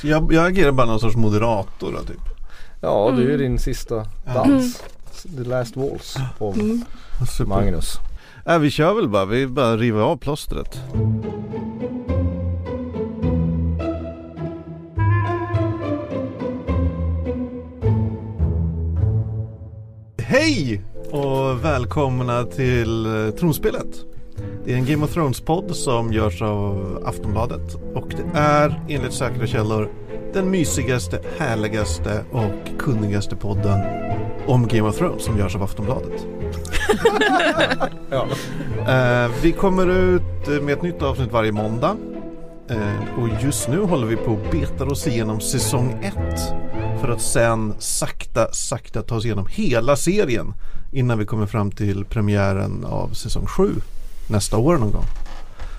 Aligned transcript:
Så 0.00 0.06
jag, 0.08 0.32
jag 0.32 0.46
agerar 0.46 0.72
bara 0.72 0.86
någon 0.86 1.00
sorts 1.00 1.16
moderator 1.16 1.92
då, 1.92 1.98
typ. 2.02 2.20
Ja 2.80 3.12
du 3.16 3.22
är 3.22 3.26
Mm. 3.34 3.38
din 3.40 3.58
sista 3.58 4.06
dans. 4.34 4.82
The 5.36 5.44
last 5.44 5.76
waltz 5.76 6.16
på 6.38 6.52
Mm. 6.52 6.84
Super. 7.36 7.48
Magnus. 7.48 7.94
Äh, 8.46 8.58
vi 8.58 8.70
kör 8.70 8.94
väl 8.94 9.08
bara, 9.08 9.24
vi 9.24 9.46
bara 9.46 9.76
river 9.76 10.00
av 10.00 10.16
plåstret. 10.16 10.78
Hej 20.18 20.82
och 21.10 21.64
välkomna 21.64 22.44
till 22.44 23.06
eh, 23.06 23.30
Tronspelet. 23.34 24.04
Det 24.68 24.74
är 24.74 24.78
en 24.78 24.86
Game 24.86 25.04
of 25.04 25.14
Thrones-podd 25.14 25.76
som 25.76 26.12
görs 26.12 26.42
av 26.42 27.02
Aftonbladet 27.06 27.74
och 27.94 28.08
det 28.08 28.38
är 28.38 28.84
enligt 28.88 29.12
säkra 29.12 29.46
källor 29.46 29.90
den 30.32 30.50
mysigaste, 30.50 31.20
härligaste 31.38 32.24
och 32.32 32.78
kunnigaste 32.78 33.36
podden 33.36 33.80
om 34.46 34.66
Game 34.66 34.88
of 34.88 34.96
Thrones 34.98 35.24
som 35.24 35.38
görs 35.38 35.56
av 35.56 35.62
Aftonbladet. 35.62 36.26
Ja. 38.10 38.26
Eh, 38.88 39.30
vi 39.42 39.52
kommer 39.52 39.86
ut 39.86 40.62
med 40.62 40.72
ett 40.72 40.82
nytt 40.82 41.02
avsnitt 41.02 41.32
varje 41.32 41.52
måndag. 41.52 41.96
Eh, 42.70 43.20
och 43.20 43.28
just 43.42 43.68
nu 43.68 43.80
håller 43.80 44.06
vi 44.06 44.16
på 44.16 44.32
och 44.32 44.50
betar 44.50 44.92
oss 44.92 45.06
igenom 45.06 45.40
säsong 45.40 45.98
1. 46.02 46.14
För 47.00 47.08
att 47.08 47.20
sen 47.20 47.74
sakta, 47.78 48.52
sakta 48.52 49.02
ta 49.02 49.16
oss 49.16 49.24
igenom 49.24 49.46
hela 49.50 49.96
serien. 49.96 50.54
Innan 50.92 51.18
vi 51.18 51.26
kommer 51.26 51.46
fram 51.46 51.70
till 51.70 52.04
premiären 52.04 52.84
av 52.84 53.08
säsong 53.08 53.46
7 53.46 53.70
nästa 54.28 54.56
år 54.56 54.78
någon 54.78 54.92
gång. 54.92 55.04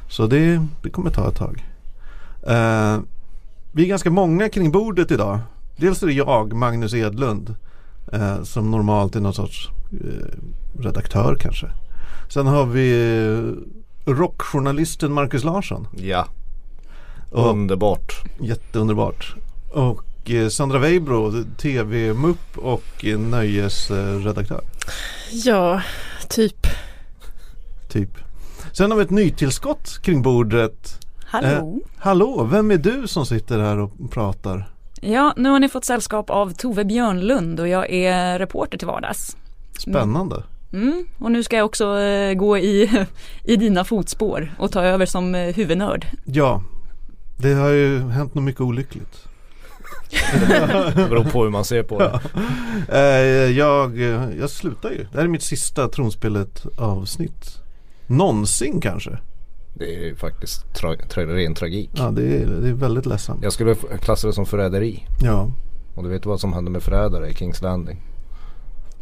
Så 0.09 0.27
det, 0.27 0.66
det 0.84 0.90
kommer 0.90 1.09
ta 1.12 1.30
ett 1.30 1.35
tag. 1.35 1.66
Eh, 2.48 2.99
vi 3.71 3.84
är 3.84 3.88
ganska 3.88 4.09
många 4.09 4.49
kring 4.49 4.71
bordet 4.71 5.12
idag. 5.12 5.40
Dels 5.77 6.03
är 6.03 6.07
det 6.07 6.13
jag, 6.13 6.54
Magnus 6.54 6.93
Edlund. 6.93 7.55
Eh, 8.13 8.43
som 8.43 8.71
normalt 8.71 9.15
är 9.15 9.20
någon 9.20 9.34
sorts 9.34 9.70
eh, 9.91 10.79
redaktör 10.82 11.35
kanske. 11.40 11.68
Sen 12.29 12.48
har 12.48 12.65
vi 12.65 12.91
eh, 14.05 14.12
rockjournalisten 14.12 15.13
Marcus 15.13 15.43
Larsson. 15.43 15.88
Ja, 15.98 16.27
Och, 17.32 17.49
underbart. 17.49 18.13
jätteunderbart. 18.40 19.35
Och 19.73 20.32
eh, 20.32 20.48
Sandra 20.49 20.79
Weibro, 20.79 21.43
tv-mupp 21.57 22.57
och 22.57 23.05
eh, 23.05 23.20
nöjesredaktör. 23.20 24.62
Ja, 25.32 25.82
typ. 26.29 26.68
Typ. 27.90 28.10
Sen 28.71 28.91
har 28.91 28.98
vi 28.98 29.03
ett 29.03 29.09
nytillskott 29.09 29.99
kring 30.01 30.21
bordet. 30.21 30.99
Hallå! 31.25 31.79
Hallå, 31.98 32.48
vem 32.51 32.71
är 32.71 32.77
du 32.77 33.07
som 33.07 33.26
sitter 33.26 33.59
här 33.59 33.79
och 33.79 34.11
pratar? 34.11 34.70
Ja, 35.01 35.34
nu 35.37 35.49
har 35.49 35.59
ni 35.59 35.70
fått 35.70 35.85
sällskap 35.85 36.29
av 36.29 36.53
Tove 36.53 36.85
Björnlund 36.85 37.59
och 37.59 37.67
jag 37.67 37.89
är 37.91 38.39
reporter 38.39 38.77
till 38.77 38.87
vardags. 38.87 39.37
Spännande. 39.79 40.43
Mm, 40.73 41.05
och 41.17 41.31
nu 41.31 41.43
ska 41.43 41.57
jag 41.57 41.65
också 41.65 41.99
eh, 41.99 42.34
gå 42.34 42.57
i, 42.57 43.05
i 43.43 43.55
dina 43.55 43.84
fotspår 43.84 44.55
och 44.59 44.71
ta 44.71 44.81
över 44.81 45.05
som 45.05 45.35
eh, 45.35 45.55
huvudnörd. 45.55 46.05
Ja, 46.26 46.63
det 47.37 47.54
har 47.54 47.70
ju 47.70 47.99
hänt 47.99 48.35
något 48.35 48.43
mycket 48.43 48.61
olyckligt. 48.61 49.26
Det 50.31 51.07
beror 51.09 51.23
på 51.23 51.43
hur 51.43 51.49
man 51.49 51.65
ser 51.65 51.83
på 51.83 51.99
det. 51.99 52.20
Eh, 52.89 53.51
jag, 53.57 54.01
eh, 54.01 54.29
jag 54.39 54.49
slutar 54.49 54.91
ju. 54.91 55.07
Det 55.11 55.17
här 55.17 55.23
är 55.23 55.27
mitt 55.27 55.43
sista 55.43 55.87
tronspelet 55.87 56.65
avsnitt. 56.77 57.59
Någonsin 58.10 58.82
kanske. 58.82 59.18
Det 59.74 59.96
är 59.96 59.99
ju 60.05 60.15
faktiskt 60.15 60.65
tra- 60.74 61.07
tra- 61.10 61.34
ren 61.35 61.54
tragik. 61.55 61.90
Ja, 61.93 62.12
det 62.12 62.21
är, 62.41 62.46
det 62.46 62.70
är 62.70 62.74
väldigt 62.74 63.05
ledsamt. 63.05 63.43
Jag 63.43 63.54
skulle 63.54 63.76
klassa 63.76 64.28
det 64.28 64.34
som 64.34 64.46
förräderi. 64.46 65.07
Ja, 65.22 65.51
Och 65.96 66.03
du 66.03 66.09
vet 66.09 66.25
vad 66.25 66.40
som 66.40 66.53
hände 66.53 66.72
med 66.72 66.84
förrädare 66.84 67.29
i 67.29 67.34
Kings 67.34 67.62
Landing? 67.62 68.01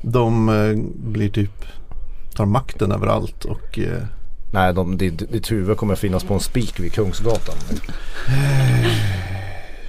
de 0.01 0.49
eh, 0.49 0.75
blir 1.11 1.29
typ 1.29 1.65
tar 2.35 2.45
makten 2.45 2.91
över 2.91 3.07
allt 3.07 3.45
och 3.45 3.79
eh, 3.79 4.03
Nej, 4.51 4.73
de, 4.73 4.97
ditt, 4.97 5.31
ditt 5.31 5.51
huvud 5.51 5.77
kommer 5.77 5.95
finnas 5.95 6.23
på 6.23 6.33
en 6.33 6.39
spik 6.39 6.79
vid 6.79 6.93
Kungsgatan. 6.93 7.55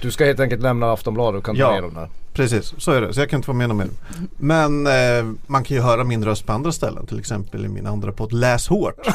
Du 0.01 0.11
ska 0.11 0.25
helt 0.25 0.39
enkelt 0.39 0.61
lämna 0.61 0.91
Aftonbladet 0.91 1.39
och 1.39 1.45
kan 1.45 1.55
ta 1.55 1.61
Ja. 1.61 1.71
ner 1.71 1.81
dem 1.81 1.93
där. 1.93 2.09
Precis, 2.33 2.73
så 2.77 2.91
är 2.91 3.01
det. 3.01 3.13
Så 3.13 3.19
jag 3.19 3.29
kan 3.29 3.37
inte 3.37 3.47
vara 3.51 3.67
med 3.67 3.75
mer. 3.75 3.87
Men 4.37 4.87
eh, 4.87 5.33
man 5.47 5.63
kan 5.63 5.77
ju 5.77 5.83
höra 5.83 6.03
min 6.03 6.25
röst 6.25 6.45
på 6.45 6.53
andra 6.53 6.71
ställen. 6.71 7.05
Till 7.05 7.19
exempel 7.19 7.65
i 7.65 7.67
min 7.67 7.85
andra 7.87 8.11
podd 8.11 8.33
Läs 8.33 8.67
hårt. 8.67 8.95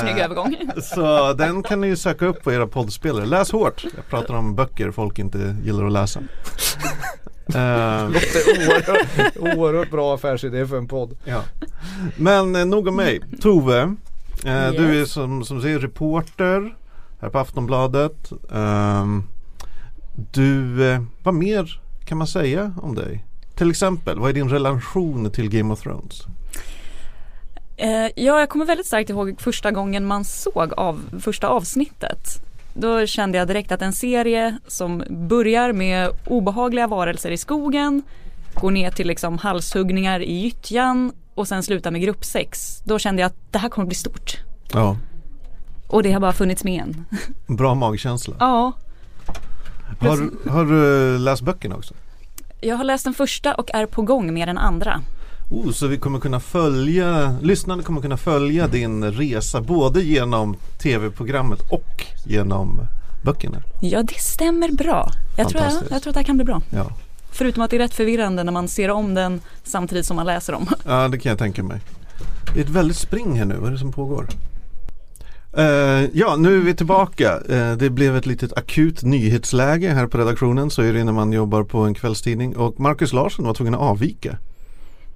Snygg 0.00 0.18
övergång. 0.18 0.56
Så 0.82 1.32
den 1.32 1.62
kan 1.62 1.80
ni 1.80 1.86
ju 1.86 1.96
söka 1.96 2.26
upp 2.26 2.42
på 2.44 2.52
era 2.52 2.66
poddspelare. 2.66 3.26
Läs 3.26 3.52
hårt. 3.52 3.84
Jag 3.96 4.06
pratar 4.10 4.34
om 4.34 4.54
böcker 4.54 4.90
folk 4.90 5.18
inte 5.18 5.56
gillar 5.64 5.84
att 5.84 5.92
läsa. 5.92 6.20
Eh, 7.54 7.60
är 7.60 8.08
oerhört, 8.08 9.36
oerhört 9.36 9.90
bra 9.90 10.14
affärsidé 10.14 10.66
för 10.66 10.76
en 10.76 10.88
podd. 10.88 11.16
Ja. 11.24 11.42
Men 12.16 12.56
eh, 12.56 12.64
nog 12.64 12.88
om 12.88 12.96
mig. 12.96 13.20
Tove, 13.40 13.80
eh, 14.44 14.70
du 14.70 14.88
är 14.88 14.92
Yes. 14.94 15.12
som, 15.12 15.44
som 15.44 15.62
säger 15.62 15.78
reporter 15.78 16.74
här 17.20 17.28
på 17.28 17.38
Aftonbladet. 17.38 18.32
Ehm, 18.52 19.24
du, 20.32 20.84
eh, 20.92 21.02
vad 21.22 21.34
mer 21.34 21.80
kan 22.04 22.18
man 22.18 22.26
säga 22.26 22.72
om 22.82 22.94
dig? 22.94 23.24
Till 23.54 23.70
exempel, 23.70 24.18
vad 24.18 24.30
är 24.30 24.34
din 24.34 24.48
relation 24.48 25.30
till 25.30 25.48
Game 25.50 25.72
of 25.72 25.80
Thrones? 25.80 26.22
Eh, 27.76 27.90
ja, 28.16 28.40
jag 28.40 28.48
kommer 28.48 28.64
väldigt 28.64 28.86
starkt 28.86 29.10
ihåg 29.10 29.40
första 29.40 29.70
gången 29.70 30.06
man 30.06 30.24
såg 30.24 30.72
av 30.76 31.00
första 31.20 31.48
avsnittet. 31.48 32.42
Då 32.74 33.06
kände 33.06 33.38
jag 33.38 33.48
direkt 33.48 33.72
att 33.72 33.82
en 33.82 33.92
serie 33.92 34.58
som 34.66 35.02
börjar 35.10 35.72
med 35.72 36.10
obehagliga 36.26 36.86
varelser 36.86 37.30
i 37.30 37.36
skogen, 37.36 38.02
går 38.54 38.70
ner 38.70 38.90
till 38.90 39.06
liksom 39.06 39.38
halshuggningar 39.38 40.20
i 40.20 40.32
gyttjan 40.32 41.12
och 41.34 41.48
sen 41.48 41.62
slutar 41.62 41.90
med 41.90 42.00
gruppsex. 42.02 42.78
Då 42.84 42.98
kände 42.98 43.22
jag 43.22 43.26
att 43.26 43.52
det 43.52 43.58
här 43.58 43.68
kommer 43.68 43.86
bli 43.86 43.94
stort. 43.94 44.36
Ja, 44.72 44.96
Och 45.86 46.02
det 46.02 46.12
har 46.12 46.20
bara 46.20 46.32
funnits 46.32 46.64
med 46.64 46.80
en. 46.82 47.04
bra 47.56 47.74
magkänsla. 47.74 48.34
Ja, 48.38 48.72
Har, 50.00 50.16
du- 50.16 50.50
har 50.50 50.64
du 50.64 51.18
läst 51.18 51.42
böckerna 51.42 51.74
också? 51.76 51.94
jag 52.60 52.76
har 52.76 52.84
läst 52.84 53.04
den 53.04 53.14
första 53.14 53.54
och 53.54 53.70
är 53.74 53.86
på 53.86 54.02
gång 54.02 54.34
med 54.34 54.48
den 54.48 54.58
andra. 54.58 55.00
Oh, 55.50 55.70
så 55.72 55.86
vi 55.86 55.98
kommer 55.98 56.18
kunna 56.20 56.40
följa, 56.40 57.36
lyssnarna 57.42 57.82
kommer 57.82 58.00
kunna 58.00 58.16
följa 58.16 58.66
din 58.68 59.04
resa 59.12 59.60
både 59.60 60.02
genom 60.02 60.56
tv-programmet 60.82 61.60
och 61.70 62.04
genom 62.26 62.80
böckerna. 63.24 63.58
Ja, 63.80 64.02
det 64.02 64.18
stämmer 64.20 64.68
bra. 64.72 65.10
Jag 65.36 65.48
tror, 65.48 65.62
jag, 65.62 65.72
jag 65.72 66.02
tror 66.02 66.10
att 66.10 66.14
det 66.14 66.20
här 66.20 66.22
kan 66.24 66.36
bli 66.36 66.44
bra. 66.44 66.60
Ja. 66.70 66.86
Förutom 67.30 67.62
att 67.62 67.70
det 67.70 67.76
är 67.76 67.80
rätt 67.80 67.94
förvirrande 67.94 68.44
när 68.44 68.52
man 68.52 68.68
ser 68.68 68.90
om 68.90 69.14
den 69.14 69.40
samtidigt 69.64 70.06
som 70.06 70.16
man 70.16 70.26
läser 70.26 70.54
om. 70.54 70.66
Ja, 70.86 71.08
det 71.08 71.18
kan 71.18 71.30
jag 71.30 71.38
tänka 71.38 71.62
mig. 71.62 71.80
Det 72.54 72.60
är 72.60 72.64
ett 72.64 72.70
väldigt 72.70 72.96
spring 72.96 73.38
här 73.38 73.44
nu, 73.44 73.56
vad 73.56 73.68
är 73.68 73.72
det 73.72 73.78
som 73.78 73.92
pågår? 73.92 74.26
Eh, 75.58 76.08
ja, 76.12 76.36
nu 76.36 76.56
är 76.56 76.60
vi 76.60 76.74
tillbaka. 76.74 77.40
Eh, 77.48 77.72
det 77.72 77.90
blev 77.90 78.16
ett 78.16 78.26
litet 78.26 78.52
akut 78.52 79.02
nyhetsläge 79.02 79.88
här 79.88 80.06
på 80.06 80.18
redaktionen. 80.18 80.70
Så 80.70 80.82
är 80.82 80.92
det 80.92 81.04
när 81.04 81.12
man 81.12 81.32
jobbar 81.32 81.62
på 81.62 81.78
en 81.78 81.94
kvällstidning. 81.94 82.56
Och 82.56 82.80
Marcus 82.80 83.12
Larsson 83.12 83.44
var 83.44 83.54
tvungen 83.54 83.74
att 83.74 83.80
avvika. 83.80 84.38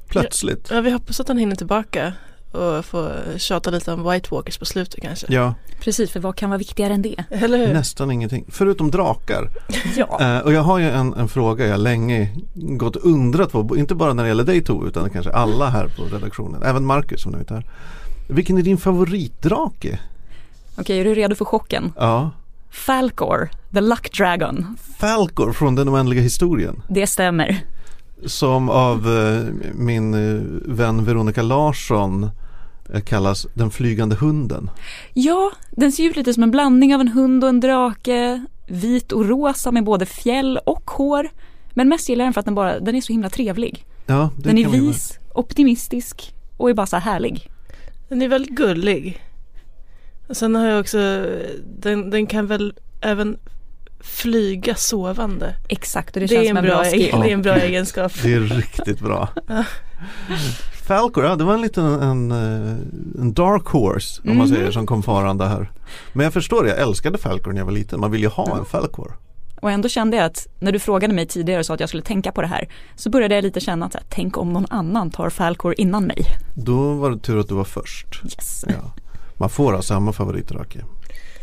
Plötsligt. 0.09 0.69
Ja, 0.71 0.81
vi 0.81 0.91
hoppas 0.91 1.21
att 1.21 1.29
han 1.29 1.39
hinner 1.39 1.57
tillbaka 1.57 2.13
och 2.53 2.85
får 2.85 3.13
tjata 3.39 3.71
lite 3.71 3.93
om 3.93 4.11
White 4.11 4.29
Walkers 4.31 4.59
på 4.59 4.65
slutet 4.65 5.03
kanske. 5.03 5.27
Ja, 5.29 5.55
Precis, 5.81 6.11
för 6.11 6.21
vad 6.21 6.37
kan 6.37 6.51
vara 6.51 6.59
viktigare 6.59 6.95
än 6.95 7.03
det? 7.03 7.25
Eller 7.31 7.59
hur? 7.59 7.75
nästan 7.75 8.11
ingenting. 8.11 8.45
Förutom 8.49 8.91
drakar. 8.91 9.51
Ja. 9.97 10.21
Eh, 10.21 10.39
och 10.39 10.53
jag 10.53 10.63
har 10.63 10.79
ju 10.79 10.91
en, 10.91 11.15
en 11.15 11.29
fråga 11.29 11.67
jag 11.67 11.81
länge 11.81 12.29
gått 12.55 12.97
och 12.97 13.11
undrat 13.11 13.53
på. 13.53 13.77
Inte 13.77 13.95
bara 13.95 14.13
när 14.13 14.23
det 14.23 14.29
gäller 14.29 14.45
dig 14.45 14.65
Tove, 14.65 14.89
utan 14.89 15.11
kanske 15.11 15.33
alla 15.33 15.71
här 15.71 15.89
på 15.97 16.17
redaktionen. 16.17 16.63
Även 16.63 16.85
Marcus 16.85 17.23
som 17.23 17.33
nu 17.33 17.39
är 17.49 17.55
här. 17.55 17.67
Vilken 18.29 18.59
är 18.59 18.63
din 18.63 18.79
favoritdrake? 18.79 19.99
Okej, 20.83 21.01
är 21.01 21.05
du 21.05 21.15
redo 21.15 21.35
för 21.35 21.45
chocken? 21.45 21.93
Ja. 21.97 22.31
Falcor, 22.71 23.51
the 23.75 23.81
luck 23.81 24.17
dragon. 24.17 24.77
Falcor 24.99 25.53
från 25.53 25.75
den 25.75 25.89
oändliga 25.89 26.21
historien. 26.21 26.83
Det 26.89 27.07
stämmer. 27.07 27.61
Som 28.27 28.71
av 28.71 28.99
eh, 29.09 29.71
min 29.75 30.15
eh, 30.15 30.43
vän 30.75 31.05
Veronica 31.05 31.43
Larsson 31.43 32.31
eh, 32.95 33.01
kallas 33.01 33.47
den 33.55 33.71
flygande 33.71 34.17
hunden. 34.17 34.71
Ja, 35.13 35.53
den 35.71 35.93
ser 35.93 36.05
ut 36.05 36.17
lite 36.17 36.35
som 36.35 36.43
en 36.43 36.51
blandning 36.51 36.95
av 36.95 37.01
en 37.01 37.09
hund 37.09 37.45
och 37.45 37.51
en 37.51 37.61
drake. 37.61 38.45
Vit 38.67 39.13
och 39.13 39.29
rosa 39.29 39.73
med 39.73 39.85
både 39.85 40.07
fjäll 40.07 40.59
och 40.67 40.91
hår. 40.91 41.29
Men 41.71 41.89
mest 41.89 42.09
gillar 42.09 42.25
jag 42.25 42.27
den 42.27 42.33
för 42.33 42.41
att 42.41 42.47
den, 42.47 42.55
bara, 42.55 42.81
den 42.81 42.95
är 42.95 43.01
så 43.01 43.13
himla 43.13 43.31
trevlig. 43.31 43.85
Ja, 44.07 44.31
det 44.37 44.49
Den 44.49 44.59
är 44.59 44.69
vis, 44.69 45.19
optimistisk 45.35 46.35
och 46.57 46.71
är 46.71 46.75
bara 46.75 46.87
så 46.87 46.97
här 46.97 47.13
härlig. 47.13 47.49
Den 48.09 48.23
är 48.23 48.29
väldigt 48.29 48.57
gullig. 48.57 49.23
Sen 50.33 50.55
har 50.55 50.67
jag 50.67 50.81
också, 50.81 51.27
den, 51.79 52.11
den 52.11 52.27
kan 52.27 52.47
väl 52.47 52.75
även 53.01 53.37
flyga 54.01 54.75
sovande. 54.75 55.55
Exakt, 55.69 56.17
och 56.17 56.21
det, 56.21 56.27
Det, 56.27 56.35
känns 56.35 56.45
är 56.45 56.49
som 56.49 56.57
en 56.57 56.65
bra 56.65 56.75
bra, 56.75 56.85
skill. 56.85 57.11
det 57.23 57.29
är 57.31 57.35
en 57.35 57.43
bra 57.43 57.55
egenskap. 57.57 58.13
Det 58.23 58.33
är 58.35 58.41
riktigt 58.41 59.01
bra. 59.01 59.29
Falcor, 60.87 61.25
ja 61.25 61.37
det 61.37 61.45
var 61.45 61.55
en 61.55 61.61
liten 61.61 61.85
en, 61.87 62.31
eh, 62.33 62.73
en 63.21 63.33
dark 63.33 63.67
horse 63.67 64.23
om 64.25 64.37
man 64.39 64.47
Mhm. 64.47 64.57
säger 64.57 64.71
som 64.71 64.87
kom 64.87 65.03
farande 65.03 65.47
här. 65.47 65.71
Men 66.13 66.25
jag 66.25 66.33
förstår 66.33 66.63
det, 66.65 66.69
jag 66.71 66.79
älskade 66.81 67.19
Falcor 67.19 67.53
när 67.53 67.59
jag 67.61 67.65
var 67.65 67.73
liten. 67.73 68.01
Man 68.01 68.11
vill 68.11 68.21
ju 68.21 68.29
ha 68.29 68.59
en 68.59 68.65
Falcor. 68.65 69.17
Och 69.61 69.71
ändå 69.71 69.89
kände 69.89 70.17
jag 70.17 70.27
att 70.27 70.47
när 70.61 70.73
du 70.73 70.79
frågade 70.79 71.15
mig 71.15 71.27
tidigare 71.27 71.59
och 71.61 71.67
sa 71.67 71.75
att 71.75 71.81
jag 71.81 71.89
skulle 71.89 72.03
tänka 72.03 72.33
på 72.33 72.41
det 72.43 72.49
här 72.49 72.69
så 72.97 73.11
började 73.11 73.35
jag 73.35 73.43
lite 73.45 73.61
känna 73.61 73.87
att 73.87 73.97
tänk 74.09 74.37
om 74.39 74.53
någon 74.53 74.67
annan 74.71 75.11
tar 75.11 75.31
Falkor 75.31 75.75
innan 75.79 76.05
mig. 76.05 76.25
Då 76.55 76.95
var 76.95 77.11
det 77.11 77.19
tur 77.19 77.39
att 77.41 77.49
du 77.49 77.55
var 77.55 77.65
först. 77.65 78.07
Yes. 78.25 78.65
Ja. 78.69 78.75
Man 79.37 79.51
får 79.51 79.73
ha 79.73 79.83
samma 79.83 80.13
favoritdrake. 80.13 80.85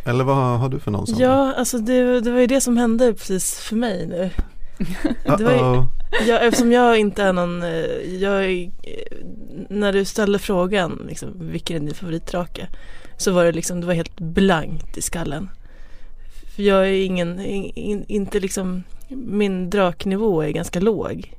Eller 0.06 0.24
vad 0.24 0.60
har 0.60 0.70
du 0.70 0.80
för 0.80 0.92
någon 0.92 1.08
Sandra? 1.08 1.26
Ja, 1.26 1.54
alltså 1.54 1.78
det, 1.78 2.22
det 2.22 2.32
var 2.32 2.40
ju 2.40 2.48
det 2.48 2.62
som 2.62 2.78
hände 2.78 3.14
precis 3.14 3.60
för 3.60 3.76
mig 3.76 4.08
nu. 4.08 4.30
det 5.38 5.44
var 5.44 5.52
ju-. 5.52 5.86
Jag, 6.28 6.46
eftersom 6.46 6.72
jag 6.72 7.00
inte 7.00 7.24
är 7.24 7.34
någon, 7.34 7.64
eh, 7.64 7.70
jag 8.22 8.62
eh, 8.62 8.70
när 9.70 9.94
du 9.94 10.06
ställde 10.06 10.40
frågan 10.40 11.06
liksom, 11.08 11.30
vilken 11.40 11.76
är 11.76 11.80
din 11.80 11.96
favoritdrake? 11.96 12.68
Så 13.18 13.32
var 13.32 13.46
det 13.46 13.52
liksom, 13.52 13.82
det 13.82 13.88
var 13.88 13.94
helt 13.94 14.20
blankt 14.20 14.98
i 14.98 15.02
skallen. 15.02 15.50
För 16.56 16.64
jag 16.64 16.88
är 16.88 17.06
ingen, 17.06 17.40
in, 17.40 17.72
in, 17.76 18.06
inte 18.08 18.40
liksom, 18.40 18.84
min 19.10 19.70
draknivå 19.70 20.42
är 20.42 20.50
ganska 20.50 20.80
låg. 20.80 21.34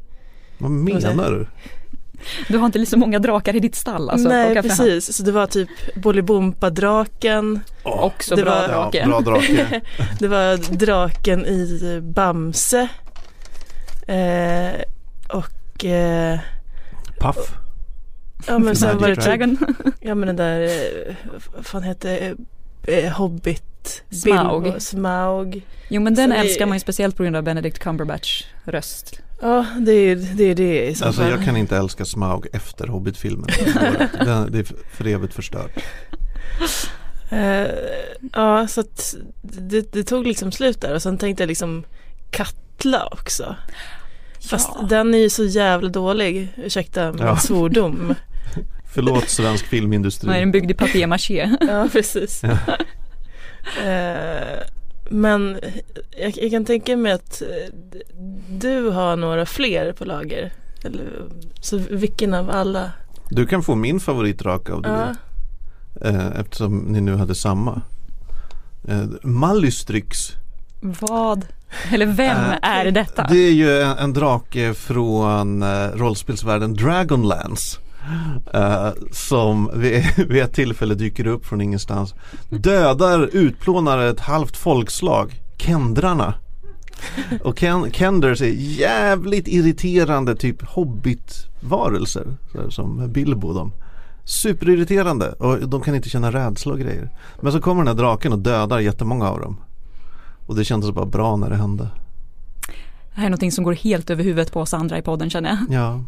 Vad 0.59 0.71
menar 0.71 1.31
du? 1.31 1.47
Du 2.49 2.59
har 2.59 2.67
inte 2.67 2.87
så 2.87 2.97
många 2.97 3.19
drakar 3.19 3.57
i 3.57 3.61
ditt 3.61 3.75
stall 3.75 4.11
alltså? 4.11 4.29
Nej 4.29 4.63
precis, 4.63 5.17
så 5.17 5.23
det 5.23 5.33
var 5.33 5.47
typ 5.47 5.69
Bolibompa-draken, 5.95 7.61
Också 7.83 8.37
Det 8.37 8.43
bra 8.43 8.51
var- 8.55 8.63
Ja, 8.69 8.69
drake. 8.69 9.07
bra 9.07 9.21
drake. 9.21 9.81
det 10.19 10.29
var 10.29 10.77
draken 10.77 11.47
i 11.47 12.01
Bamse 12.03 12.89
eh, 14.07 14.81
och 15.29 15.85
eh, 15.85 16.39
Puff. 17.21 17.53
ja 18.47 18.59
men 18.59 18.77
sen 18.77 18.99
var 18.99 19.09
det 19.09 19.17
typ. 19.17 19.59
Ja 20.01 20.15
men 20.15 20.27
den 20.27 20.37
där, 20.37 20.61
eh, 20.61 21.15
vad 21.57 21.67
fan 21.67 21.83
hette 21.83 22.35
eh, 22.83 23.13
Hobbit, 23.13 24.03
Smaug. 24.11 24.63
Bilbo, 24.63 24.81
Smaug. 24.81 25.63
Jo 25.89 26.01
men 26.01 26.15
den 26.15 26.31
Så 26.31 26.35
det- 26.35 26.41
älskar 26.41 26.67
man 26.67 26.77
ju 26.77 26.81
speciellt 26.81 27.17
på 27.17 27.23
grund 27.23 27.37
av 27.37 27.43
Benedict 27.43 27.79
Cumberbatch 27.79 28.45
röst. 28.65 29.21
Ja 29.43 29.67
det 29.81 29.93
är 29.93 30.17
det, 30.17 30.45
är 30.45 30.55
det 30.55 30.87
i 30.89 30.95
så 30.95 31.05
Alltså 31.05 31.23
fall. 31.23 31.31
jag 31.31 31.45
kan 31.45 31.57
inte 31.57 31.77
älska 31.77 32.05
Smaug 32.05 32.47
efter 32.53 32.87
Hobbit-filmen. 32.87 33.51
Den, 34.25 34.53
det 34.53 34.59
är 34.59 34.67
för 34.97 35.07
evigt 35.07 35.35
förstört. 35.35 35.71
Eh, 37.31 37.67
ja 38.33 38.69
så 38.69 38.81
att 38.81 39.15
det, 39.43 39.93
det 39.93 40.03
tog 40.05 40.27
liksom 40.27 40.53
slut 40.53 40.81
där 40.81 40.95
och 40.95 41.03
sen 41.03 41.19
tänkte 41.19 41.43
jag 41.43 41.49
liksom 41.49 41.85
Katla 42.31 43.09
också. 43.13 43.57
Fast 44.51 44.71
Ja. 44.81 44.87
den 44.87 45.15
är 45.15 45.19
ju 45.19 45.31
så 45.31 45.45
jävla 45.45 45.89
dålig, 45.89 46.49
ursäkta 46.57 47.13
min 47.13 47.23
Ja. 47.27 47.37
svordom. 47.37 48.15
Förlåt 48.93 49.29
svensk 49.29 49.67
filmindustri. 49.67 50.31
Är 50.31 50.41
den 50.41 50.53
byggd 50.53 50.71
i 50.71 50.75
papier-maché. 50.75 51.57
ja 51.61 51.89
precis. 51.93 52.43
Ja. 52.43 52.59
Eh, 53.85 54.59
men 55.11 55.59
jag, 56.21 56.39
jag 56.39 56.51
kan 56.51 56.65
tänka 56.65 56.97
mig 56.97 57.13
att 57.13 57.43
eh, 57.43 57.75
du 58.49 58.89
har 58.89 59.17
några 59.17 59.47
fler 59.47 59.93
på 59.93 60.05
lager. 60.05 60.53
Eller, 60.85 61.05
så 61.61 61.81
vilken 61.91 62.35
av 62.35 62.51
alla? 62.51 62.93
Du 63.29 63.47
kan 63.47 63.63
få 63.63 63.75
min 63.75 64.01
favoritdrake 64.01 64.73
av 64.73 64.83
det. 64.83 65.17
Ja. 66.01 66.09
Eh, 66.09 66.41
eftersom 66.41 66.79
ni 66.79 67.01
nu 67.01 67.17
hade 67.17 67.35
samma. 67.35 67.83
Eh, 68.89 69.05
Mallystrix. 69.23 70.33
Vad? 70.81 71.47
Eller 71.93 72.07
vem 72.07 72.39
är 72.63 72.91
detta? 72.91 73.27
Det 73.31 73.39
är 73.39 73.53
ju 73.53 73.81
en, 73.81 73.99
en 73.99 74.13
drake 74.13 74.75
från 74.75 75.65
rollspelsvärlden 75.93 76.75
Dragonlance. 76.75 77.81
Eh, 78.55 78.91
som 79.13 79.71
vid, 79.75 80.05
vid 80.29 80.43
ett 80.43 80.53
tillfälle 80.53 80.95
dyker 80.95 81.27
upp 81.27 81.47
från 81.47 81.61
ingenstans. 81.61 82.15
Dödar, 82.49 83.31
utplånar 83.33 83.99
ett 83.99 84.21
halvt 84.21 84.57
folkslag. 84.57 85.41
Kendrarna. 85.57 86.35
Och 87.45 87.59
Ken, 87.59 87.93
Kenders 87.93 88.43
är 88.43 88.55
jävligt 88.57 89.49
irriterande 89.49 90.37
typ 90.37 90.63
hobbitvarelser. 90.63 92.37
Som 92.69 93.13
Bilbo 93.13 93.53
de. 93.53 93.73
Superirriterande 94.25 95.33
och 95.33 95.69
de 95.69 95.81
kan 95.81 95.95
inte 95.95 96.09
känna 96.09 96.33
rädsla 96.33 96.73
och 96.73 96.79
grejer. 96.79 97.11
Men 97.41 97.53
så 97.53 97.61
kommer 97.61 97.81
den 97.81 97.97
här 97.97 98.05
draken 98.05 98.33
och 98.33 98.39
dödar 98.39 98.81
jättemånga 98.81 99.31
av 99.31 99.41
dem. 99.41 99.57
Och 100.47 100.57
det 100.57 100.65
kändes 100.65 100.91
bara 100.91 101.07
bra 101.07 101.37
när 101.37 101.51
det 101.51 101.57
hände. 101.57 101.89
Det 103.15 103.21
här 103.21 103.25
är 103.25 103.31
någonting 103.31 103.53
som 103.53 103.65
går 103.65 103.73
helt 103.73 104.11
över 104.11 104.25
huvudet 104.25 104.53
på 104.53 104.61
oss 104.61 104.75
andra 104.75 104.99
i 104.99 105.03
podden 105.03 105.31
känner 105.31 105.49
jag. 105.49 105.81
Ja. 105.81 106.05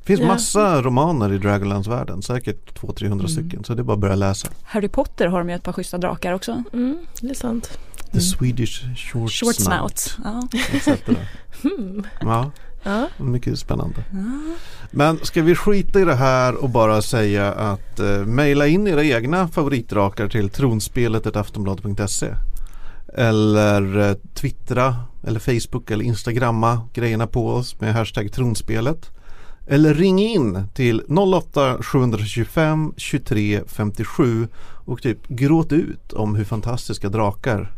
Det 0.00 0.06
finns 0.06 0.20
Ja. 0.20 0.26
massa 0.26 0.82
romaner 0.82 1.32
i 1.32 1.38
Dragonlance-världen, 1.38 2.22
säkert 2.22 2.78
200-300 2.80 3.12
Mm. 3.12 3.28
stycken. 3.28 3.64
Så 3.64 3.74
det 3.74 3.82
är 3.82 3.84
bara 3.84 3.92
att 3.94 3.98
börja 3.98 4.14
läsa. 4.14 4.48
Harry 4.62 4.88
Potter 4.88 5.26
har 5.26 5.38
de 5.38 5.48
ju 5.48 5.54
ett 5.54 5.62
par 5.62 5.72
schyssta 5.72 5.98
drakar 5.98 6.32
också. 6.32 6.62
Mm, 6.72 6.98
det 7.20 7.30
är 7.30 7.34
sant. 7.34 7.78
The 8.12 8.20
Swedish 8.20 8.82
Short, 8.96 9.32
Short 9.32 9.54
Snout. 9.54 9.98
snout. 9.98 10.18
Ja. 10.24 10.48
Hmm. 11.62 12.02
Ja, 12.20 12.50
Ja. 12.82 13.08
mycket 13.18 13.58
spännande. 13.58 14.04
Ja. 14.12 14.54
Men 14.90 15.18
ska 15.22 15.42
vi 15.42 15.54
skita 15.54 16.00
i 16.00 16.04
det 16.04 16.14
här 16.14 16.54
och 16.54 16.70
bara 16.70 17.02
säga 17.02 17.52
att 17.52 18.00
eh, 18.00 18.06
mejla 18.26 18.66
in 18.66 18.86
era 18.86 19.04
egna 19.04 19.48
favoritdrakar 19.48 20.28
till 20.28 20.48
tronspelet.aftonbladet.se 20.50 22.34
Eller 23.14 24.08
eh, 24.10 24.14
twittra 24.34 24.96
eller 25.26 25.40
Facebook 25.40 25.90
eller 25.90 26.04
instagramma 26.04 26.80
grejerna 26.94 27.26
på 27.26 27.48
oss 27.50 27.80
med 27.80 27.94
hashtag 27.94 28.32
tronspelet. 28.32 29.10
Eller 29.66 29.94
ring 29.94 30.20
in 30.20 30.68
till 30.74 31.02
08 31.34 31.82
725 31.82 32.94
23 32.96 33.60
57 33.66 34.48
och 34.60 35.02
typ 35.02 35.28
gråt 35.28 35.72
ut 35.72 36.12
om 36.12 36.34
hur 36.34 36.44
fantastiska 36.44 37.08
drakar 37.08 37.72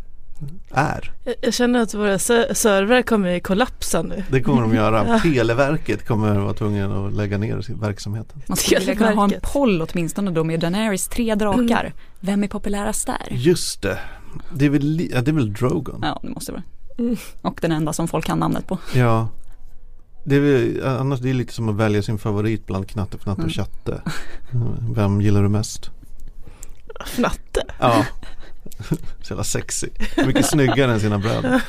är. 0.71 1.13
Jag, 1.25 1.35
jag 1.41 1.55
känner 1.55 1.81
att 1.81 1.95
våra 1.95 2.19
servrar 2.19 3.03
kommer 3.03 3.41
kollapsa 3.41 4.03
nu. 4.03 4.25
Det 4.31 4.43
kommer 4.43 4.63
de 4.63 4.75
göra. 4.75 5.05
Ja. 5.09 5.21
Televerket 5.21 6.07
kommer 6.07 6.39
vara 6.39 6.55
tvungen 6.55 6.93
att 6.93 7.13
lägga 7.13 7.39
ner 7.39 7.81
verksamheten. 7.81 8.43
Man 8.47 8.57
skulle 8.57 8.79
vilja 8.79 8.95
kunna 8.95 9.11
ha 9.11 9.25
en 9.25 9.35
poll 9.43 9.83
åtminstone 9.83 10.31
då 10.31 10.45
med 10.45 10.61
Daenerys 10.61 11.09
tre 11.09 11.35
drakar. 11.35 11.93
Vem 12.21 12.45
är 12.45 12.49
populärast 12.49 13.07
där? 13.07 13.29
Just 13.31 13.83
det. 13.83 13.99
Det 14.55 14.65
är 14.67 14.71
väl, 14.71 15.09
ja, 15.13 15.21
det 15.21 15.31
är 15.31 15.33
väl 15.33 15.53
Drogon? 15.53 16.01
Ja, 16.03 16.21
det 16.23 16.29
måste 16.29 16.53
vara. 16.53 16.63
Mm. 16.99 17.17
Och 17.43 17.59
den 17.63 17.73
enda 17.73 17.93
som 17.93 18.09
folk 18.09 18.25
kan 18.25 18.39
namnet 18.39 18.67
på. 18.67 18.79
Ja. 18.95 19.29
Det 20.25 20.37
är 20.37 20.41
väl, 20.41 20.85
annars 20.87 21.21
det 21.21 21.31
är 21.31 21.35
lite 21.35 21.53
som 21.53 21.69
att 21.69 21.77
välja 21.77 22.03
sin 22.03 22.19
favorit 22.19 22.67
bland 22.67 22.89
Knatte, 22.89 23.17
Fnatte 23.17 23.43
och 23.43 23.45
Mm. 23.45 23.51
Tjatte. 23.51 24.03
Vem 24.95 25.21
gillar 25.21 25.43
du 25.43 25.49
mest? 25.49 25.91
Fnatte. 27.07 27.63
Ja. 27.79 28.07
Så 29.23 29.33
jävla 29.33 29.45
sexy. 29.45 29.89
Mycket 30.27 30.47
snyggare 30.47 30.93
än 30.93 31.01
sina 31.01 31.19
bröder. 31.19 31.63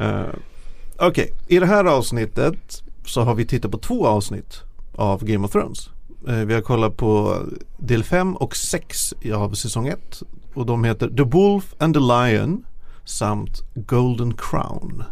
Uh, 0.00 0.34
Okej, 0.98 1.32
i 1.46 1.58
det 1.58 1.66
här 1.66 1.84
avsnittet 1.84 2.82
så 3.04 3.20
har 3.22 3.34
vi 3.34 3.46
tittat 3.46 3.70
på 3.70 3.78
två 3.78 4.06
avsnitt 4.06 4.62
av 4.94 5.24
Game 5.24 5.44
of 5.46 5.52
Thrones. 5.52 5.90
Eh, 6.28 6.34
vi 6.34 6.54
har 6.54 6.60
kollat 6.60 6.96
på 6.96 7.42
del 7.78 8.04
5 8.04 8.36
och 8.36 8.56
6 8.56 9.14
av 9.34 9.54
säsong 9.54 9.88
1 9.88 10.22
och 10.54 10.66
de 10.66 10.84
heter 10.84 11.08
The 11.08 11.22
Wolf 11.22 11.74
and 11.78 11.94
the 11.94 12.00
Lion 12.00 12.64
samt 13.04 13.62
Golden 13.74 14.34
Crown. 14.34 15.04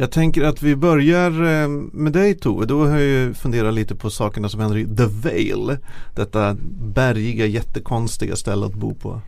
Jag 0.00 0.10
tänker 0.10 0.42
att 0.42 0.62
vi 0.62 0.76
börjar 0.76 1.30
eh, 1.30 1.68
med 1.92 2.12
dig 2.12 2.34
Tove. 2.34 2.66
Då 2.66 2.86
har 2.86 2.98
jag 2.98 3.00
ju 3.00 3.34
funderat 3.34 3.74
lite 3.74 3.94
på 3.94 4.10
sakerna 4.10 4.48
som 4.48 4.60
händer 4.60 4.78
i 4.78 4.84
The 4.84 5.04
Vale. 5.04 5.78
Detta 6.14 6.56
bergiga 6.94 7.46
jättekonstiga 7.46 8.36
ställe 8.36 8.66
att 8.66 8.74
bo 8.74 8.94
på. 8.94 9.20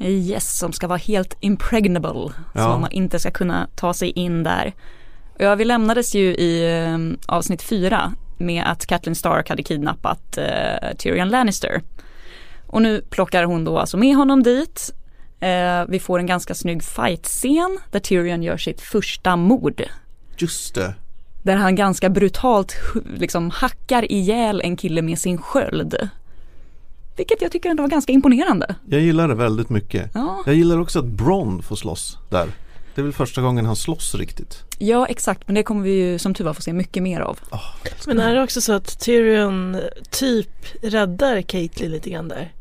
Yes, 0.00 0.58
som 0.58 0.72
ska 0.72 0.86
vara 0.86 0.98
helt 0.98 1.36
impregnable. 1.40 2.32
Ja. 2.54 2.62
Så 2.62 2.78
man 2.78 2.90
inte 2.90 3.18
ska 3.18 3.30
kunna 3.30 3.68
ta 3.76 3.94
sig 3.94 4.10
in 4.10 4.42
där. 4.42 4.74
Ja, 5.38 5.54
vi 5.54 5.64
lämnades 5.64 6.14
ju 6.14 6.34
i 6.34 6.82
eh, 6.82 6.98
avsnitt 7.34 7.62
fyra 7.62 8.12
med 8.38 8.64
att 8.66 8.86
Catelyn 8.86 9.14
Stark 9.14 9.48
hade 9.48 9.62
kidnappat 9.62 10.38
eh, 10.38 10.96
Tyrion 10.98 11.28
Lannister. 11.28 11.82
Och 12.66 12.82
nu 12.82 13.02
plockar 13.10 13.44
hon 13.44 13.64
då 13.64 13.78
alltså 13.78 13.96
med 13.96 14.16
honom 14.16 14.42
dit. 14.42 14.94
Eh, 15.40 15.84
vi 15.88 16.00
får 16.00 16.18
en 16.18 16.26
ganska 16.26 16.54
snygg 16.54 16.82
fight-scen 16.82 17.78
där 17.90 18.00
Tyrion 18.00 18.42
gör 18.42 18.56
sitt 18.56 18.80
första 18.80 19.36
mord. 19.36 19.82
Just 20.42 20.74
det. 20.74 20.94
Där 21.42 21.56
han 21.56 21.74
ganska 21.76 22.08
brutalt 22.10 22.76
liksom 23.16 23.50
hackar 23.50 24.12
ihjäl 24.12 24.60
en 24.64 24.76
kille 24.76 25.02
med 25.02 25.18
sin 25.18 25.38
sköld. 25.38 26.08
Vilket 27.16 27.42
jag 27.42 27.52
tycker 27.52 27.70
ändå 27.70 27.82
var 27.82 27.90
ganska 27.90 28.12
imponerande. 28.12 28.74
Jag 28.88 29.00
gillar 29.00 29.28
det 29.28 29.34
väldigt 29.34 29.70
mycket. 29.70 30.10
Ja, 30.14 30.42
Jag 30.46 30.54
gillar 30.54 30.78
också 30.80 30.98
att 30.98 31.04
Bron 31.04 31.62
får 31.62 31.76
slåss 31.76 32.18
där. 32.28 32.48
Det 32.94 33.00
är 33.00 33.02
väl 33.02 33.12
första 33.12 33.42
gången 33.42 33.66
han 33.66 33.76
slåss 33.76 34.14
riktigt. 34.14 34.62
ja 34.78 35.06
exakt, 35.06 35.42
men 35.46 35.54
det 35.54 35.62
kommer 35.62 35.82
vi 35.82 35.90
ju 35.90 36.18
som 36.18 36.34
tur 36.34 36.44
var 36.44 36.54
få 36.54 36.62
se 36.62 36.72
mycket 36.72 37.02
mer 37.02 37.20
av. 37.20 37.38
Men 38.06 38.20
är 38.20 38.34
det 38.34 38.42
också 38.42 38.60
så 38.60 38.72
att 38.72 39.00
Tyrion 39.00 39.76
typ 40.10 40.66
räddar 40.82 41.42
Caitlyn 41.42 41.90
lite 41.90 42.10
grann 42.10 42.28
där? 42.28 42.52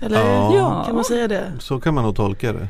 Eller 0.00 0.18
Ja. 0.20 0.82
kan 0.86 0.94
man 0.94 1.04
säga 1.04 1.28
det? 1.28 1.52
Så 1.60 1.80
kan 1.80 1.94
man 1.94 2.04
nog 2.04 2.16
tolka 2.16 2.52
det. 2.52 2.68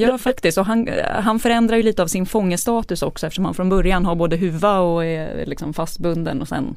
Ja 0.00 0.18
faktiskt 0.18 0.58
och 0.58 0.66
han, 0.66 0.88
han 1.22 1.38
förändrar 1.38 1.76
ju 1.76 1.82
lite 1.82 2.02
av 2.02 2.06
sin 2.06 2.26
fångestatus 2.26 3.02
också 3.02 3.26
eftersom 3.26 3.44
han 3.44 3.54
från 3.54 3.68
början 3.68 4.04
har 4.06 4.14
både 4.14 4.36
huva 4.36 4.78
och 4.78 5.04
är 5.04 5.46
liksom 5.46 5.74
fastbunden 5.74 6.40
och 6.40 6.48
sen 6.48 6.76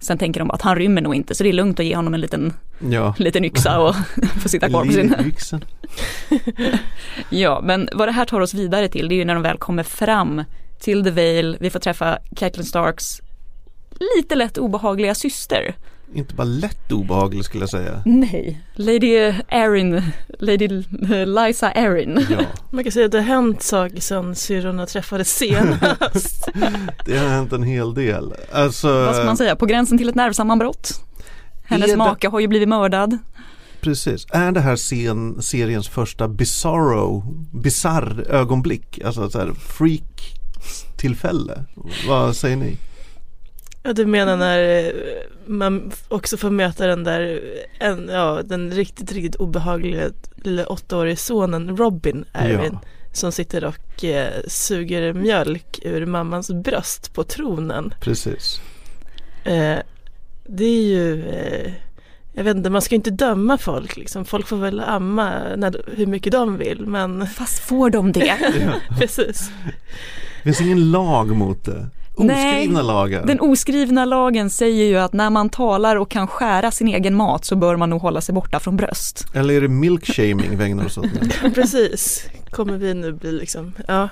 Sen 0.00 0.18
tänker 0.18 0.40
de 0.40 0.50
att 0.50 0.62
han 0.62 0.76
rymmer 0.76 1.02
nog 1.02 1.14
inte 1.14 1.34
så 1.34 1.42
det 1.42 1.48
är 1.48 1.52
lugnt 1.52 1.80
att 1.80 1.86
ge 1.86 1.96
honom 1.96 2.14
en 2.14 2.20
liten, 2.20 2.52
Ja. 2.90 3.14
liten 3.18 3.44
yxa 3.44 3.80
och 3.80 3.94
få 4.42 4.48
sitta 4.48 4.68
kvar 4.68 4.84
på 4.84 4.92
sin. 4.92 5.14
Ja, 7.30 7.60
men 7.64 7.88
vad 7.92 8.08
det 8.08 8.12
här 8.12 8.24
tar 8.24 8.40
oss 8.40 8.54
vidare 8.54 8.88
till 8.88 9.08
det 9.08 9.14
är 9.14 9.16
ju 9.16 9.24
när 9.24 9.34
de 9.34 9.42
väl 9.42 9.58
kommer 9.58 9.82
fram 9.82 10.44
till 10.80 11.04
The 11.04 11.10
Vale, 11.10 11.56
vi 11.60 11.70
får 11.70 11.78
träffa 11.78 12.18
Catelyn 12.36 12.64
Starks 12.64 13.20
lite 14.16 14.34
lätt 14.34 14.58
obehagliga 14.58 15.14
syster. 15.14 15.74
Inte 16.14 16.34
bara 16.34 16.44
lätt 16.44 16.92
obehaglig 16.92 17.44
skulle 17.44 17.62
jag 17.62 17.70
säga. 17.70 18.02
Nej, 18.06 18.60
Lady 18.74 19.32
Erin, 19.48 20.02
Lady 20.38 20.68
Liza 21.26 21.70
Erin. 21.72 22.26
Ja, 22.30 22.38
Man 22.70 22.84
kan 22.84 22.92
säga 22.92 23.06
att 23.06 23.12
det 23.12 23.18
har 23.18 23.24
hänt 23.26 23.62
saker 23.62 24.00
sedan 24.00 24.34
syrrorna 24.34 24.86
träffades 24.86 25.36
senast. 25.36 26.48
det 27.06 27.18
har 27.18 27.28
hänt 27.28 27.52
en 27.52 27.62
hel 27.62 27.94
del. 27.94 28.34
Alltså, 28.52 28.88
Vad 29.04 29.14
ska 29.16 29.24
man 29.24 29.36
säga, 29.36 29.56
på 29.56 29.66
gränsen 29.66 29.98
till 29.98 30.08
ett 30.08 30.14
nervsammanbrott. 30.14 31.00
Hennes 31.64 31.90
det- 31.90 31.96
make 31.96 32.28
har 32.28 32.40
ju 32.40 32.46
blivit 32.48 32.68
mördad. 32.68 33.18
precis. 33.80 34.26
Är 34.30 34.52
det 34.52 34.60
här 34.60 34.76
scen, 34.76 35.42
seriens 35.42 35.88
första 35.88 36.28
bizarro, 36.28 37.22
bizarr 37.52 38.26
ögonblick? 38.30 39.00
Alltså 39.04 39.30
så 39.30 39.38
här 39.38 39.52
freak 39.52 40.34
tillfälle. 40.96 41.64
Vad 42.08 42.36
säger 42.36 42.56
ni? 42.56 42.76
Ja, 43.86 43.92
du 43.92 44.06
menar 44.06 44.36
när 44.36 44.86
eh, 44.86 44.92
man 45.46 45.92
också 46.08 46.36
får 46.36 46.50
möta 46.50 46.86
den 46.86 47.04
där, 47.04 47.40
en, 47.78 48.08
ja, 48.12 48.42
den 48.44 48.70
riktigt, 48.70 49.12
riktigt 49.12 49.36
obehagliga 49.36 50.10
lilla 50.36 50.66
åttaåriga 50.66 51.16
sonen 51.16 51.76
Robin 51.76 52.24
Erwin. 52.32 52.78
Ja. 52.82 52.88
Som 53.12 53.32
sitter 53.32 53.64
och 53.64 54.04
eh, 54.04 54.32
suger 54.48 55.12
mjölk 55.12 55.78
ur 55.82 56.06
mammans 56.06 56.50
bröst 56.50 57.14
på 57.14 57.24
tronen. 57.24 57.94
Precis. 58.00 58.60
Eh, 59.44 59.78
det 60.46 60.64
är 60.64 60.82
ju, 60.82 61.28
eh, 61.28 61.72
jag 62.32 62.44
vet 62.44 62.56
inte, 62.56 62.70
man 62.70 62.82
ska 62.82 62.94
inte 62.94 63.10
döma 63.10 63.58
folk 63.58 63.96
liksom. 63.96 64.24
Folk 64.24 64.46
får 64.46 64.56
väl 64.56 64.80
amma 64.80 65.56
när, 65.56 65.82
hur 65.96 66.06
mycket 66.06 66.32
de 66.32 66.56
vill 66.56 66.86
men 66.86 67.26
Fast 67.26 67.58
får 67.58 67.90
de 67.90 68.12
det? 68.12 68.36
Precis. 68.98 69.50
Det 70.36 70.42
finns 70.42 70.60
ingen 70.60 70.90
lag 70.90 71.36
mot 71.36 71.64
det. 71.64 71.86
Nej, 72.18 72.56
Oskrivna 72.58 72.82
lagar. 72.82 73.26
Den 73.26 73.40
oskrivna 73.40 74.04
lagen 74.04 74.50
säger 74.50 74.84
ju 74.84 74.96
att 74.96 75.12
när 75.12 75.30
man 75.30 75.48
talar 75.48 75.96
och 75.96 76.10
kan 76.10 76.26
skära 76.26 76.70
sin 76.70 76.88
egen 76.88 77.14
mat 77.14 77.44
så 77.44 77.56
bör 77.56 77.76
man 77.76 77.90
nog 77.90 78.00
hålla 78.02 78.20
sig 78.20 78.34
borta 78.34 78.60
från 78.60 78.76
bröst. 78.76 79.26
Eller 79.34 79.54
är 79.54 79.60
det 79.60 79.68
milkshaming 79.68 80.56
vi 80.58 80.64
ägnar 80.64 80.84
oss 80.86 80.98
åt 80.98 81.06
nu? 81.42 81.50
Precis, 81.50 82.26
kommer 82.50 82.78
vi 82.78 82.94
nu 82.94 83.12
bli 83.12 83.32
liksom, 83.32 83.72
ja. 83.88 84.08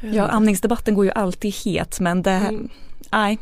Ja, 0.00 0.28
amningsdebatten 0.28 0.94
går 0.94 1.04
ju 1.04 1.10
alltid 1.10 1.54
het 1.64 2.00
men 2.00 2.22
det, 2.22 2.30
Mm. 2.30 2.68
nej, 3.12 3.38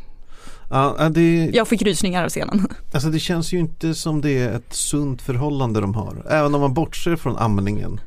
Ja, 0.70 1.08
det, 1.10 1.50
jag 1.54 1.68
fick 1.68 1.82
rysningar 1.82 2.24
av 2.24 2.28
scenen. 2.28 2.66
alltså 2.92 3.08
det 3.08 3.18
känns 3.18 3.52
ju 3.52 3.58
inte 3.58 3.94
som 3.94 4.20
det 4.20 4.38
är 4.38 4.52
ett 4.52 4.72
sunt 4.74 5.22
förhållande 5.22 5.80
de 5.80 5.94
har. 5.94 6.26
Även 6.30 6.54
om 6.54 6.60
man 6.60 6.74
bortser 6.74 7.16
från 7.16 7.36
amningen. 7.36 8.00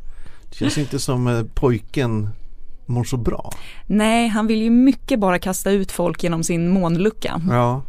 Det 0.49 0.55
känns 0.55 0.77
inte 0.77 0.99
som 0.99 1.27
eh, 1.27 1.43
pojken 1.53 2.29
mår 2.91 3.03
så 3.03 3.17
bra. 3.17 3.51
Nej, 3.85 4.27
han 4.27 4.47
vill 4.47 4.61
ju 4.61 4.69
mycket 4.69 5.19
bara 5.19 5.39
kasta 5.39 5.71
ut 5.71 5.91
folk 5.91 6.23
genom 6.23 6.43
sin 6.43 6.69
månlucka. 6.69 7.41
Ja. 7.49 7.81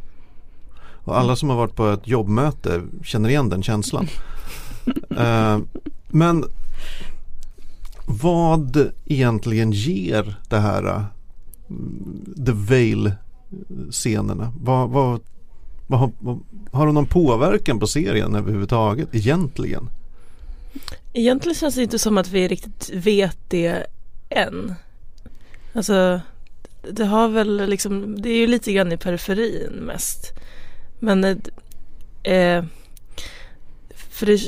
Och 1.04 1.18
alla 1.18 1.36
som 1.36 1.48
har 1.48 1.56
varit 1.56 1.74
på 1.76 1.88
ett 1.88 2.08
jobbmöte 2.08 2.82
känner 3.04 3.28
igen 3.28 3.48
den 3.48 3.62
känslan. 3.62 4.06
Eh, 5.18 5.58
men 6.08 6.44
vad 8.06 8.90
egentligen 9.04 9.72
ger 9.72 10.34
det 10.48 10.58
här 10.58 10.84
eh, 10.86 11.02
The 12.46 12.52
Veil 12.52 13.12
scenerna? 13.90 14.52
Vad, 14.60 14.90
vad, 14.90 15.20
vad, 15.86 16.00
har- 16.00 16.12
vad, 16.20 16.40
har 16.72 16.86
de 16.86 16.94
någon 16.94 17.06
påverkan 17.06 17.78
på 17.78 17.86
serien 17.86 18.34
överhuvudtaget 18.34 19.08
egentligen? 19.14 19.88
Egentligen 21.12 21.54
känns 21.54 21.74
det 21.74 21.82
inte 21.82 21.98
som 21.98 22.18
att 22.18 22.28
vi 22.30 22.48
riktigt 22.48 22.90
vet 22.94 23.38
det 23.48 23.86
än. 24.30 24.74
Alltså, 25.72 26.20
det 26.90 27.04
har 27.04 27.28
väl 27.28 27.66
liksom, 27.68 28.22
det 28.22 28.28
är 28.30 28.36
ju 28.36 28.46
lite 28.46 28.72
grann 28.72 28.92
i 28.92 28.96
periferin 28.96 29.72
mest. 29.72 30.32
Men, 30.98 31.24
eh, 31.24 31.36
eh, 32.34 32.64
för 34.10 34.26
det, 34.26 34.40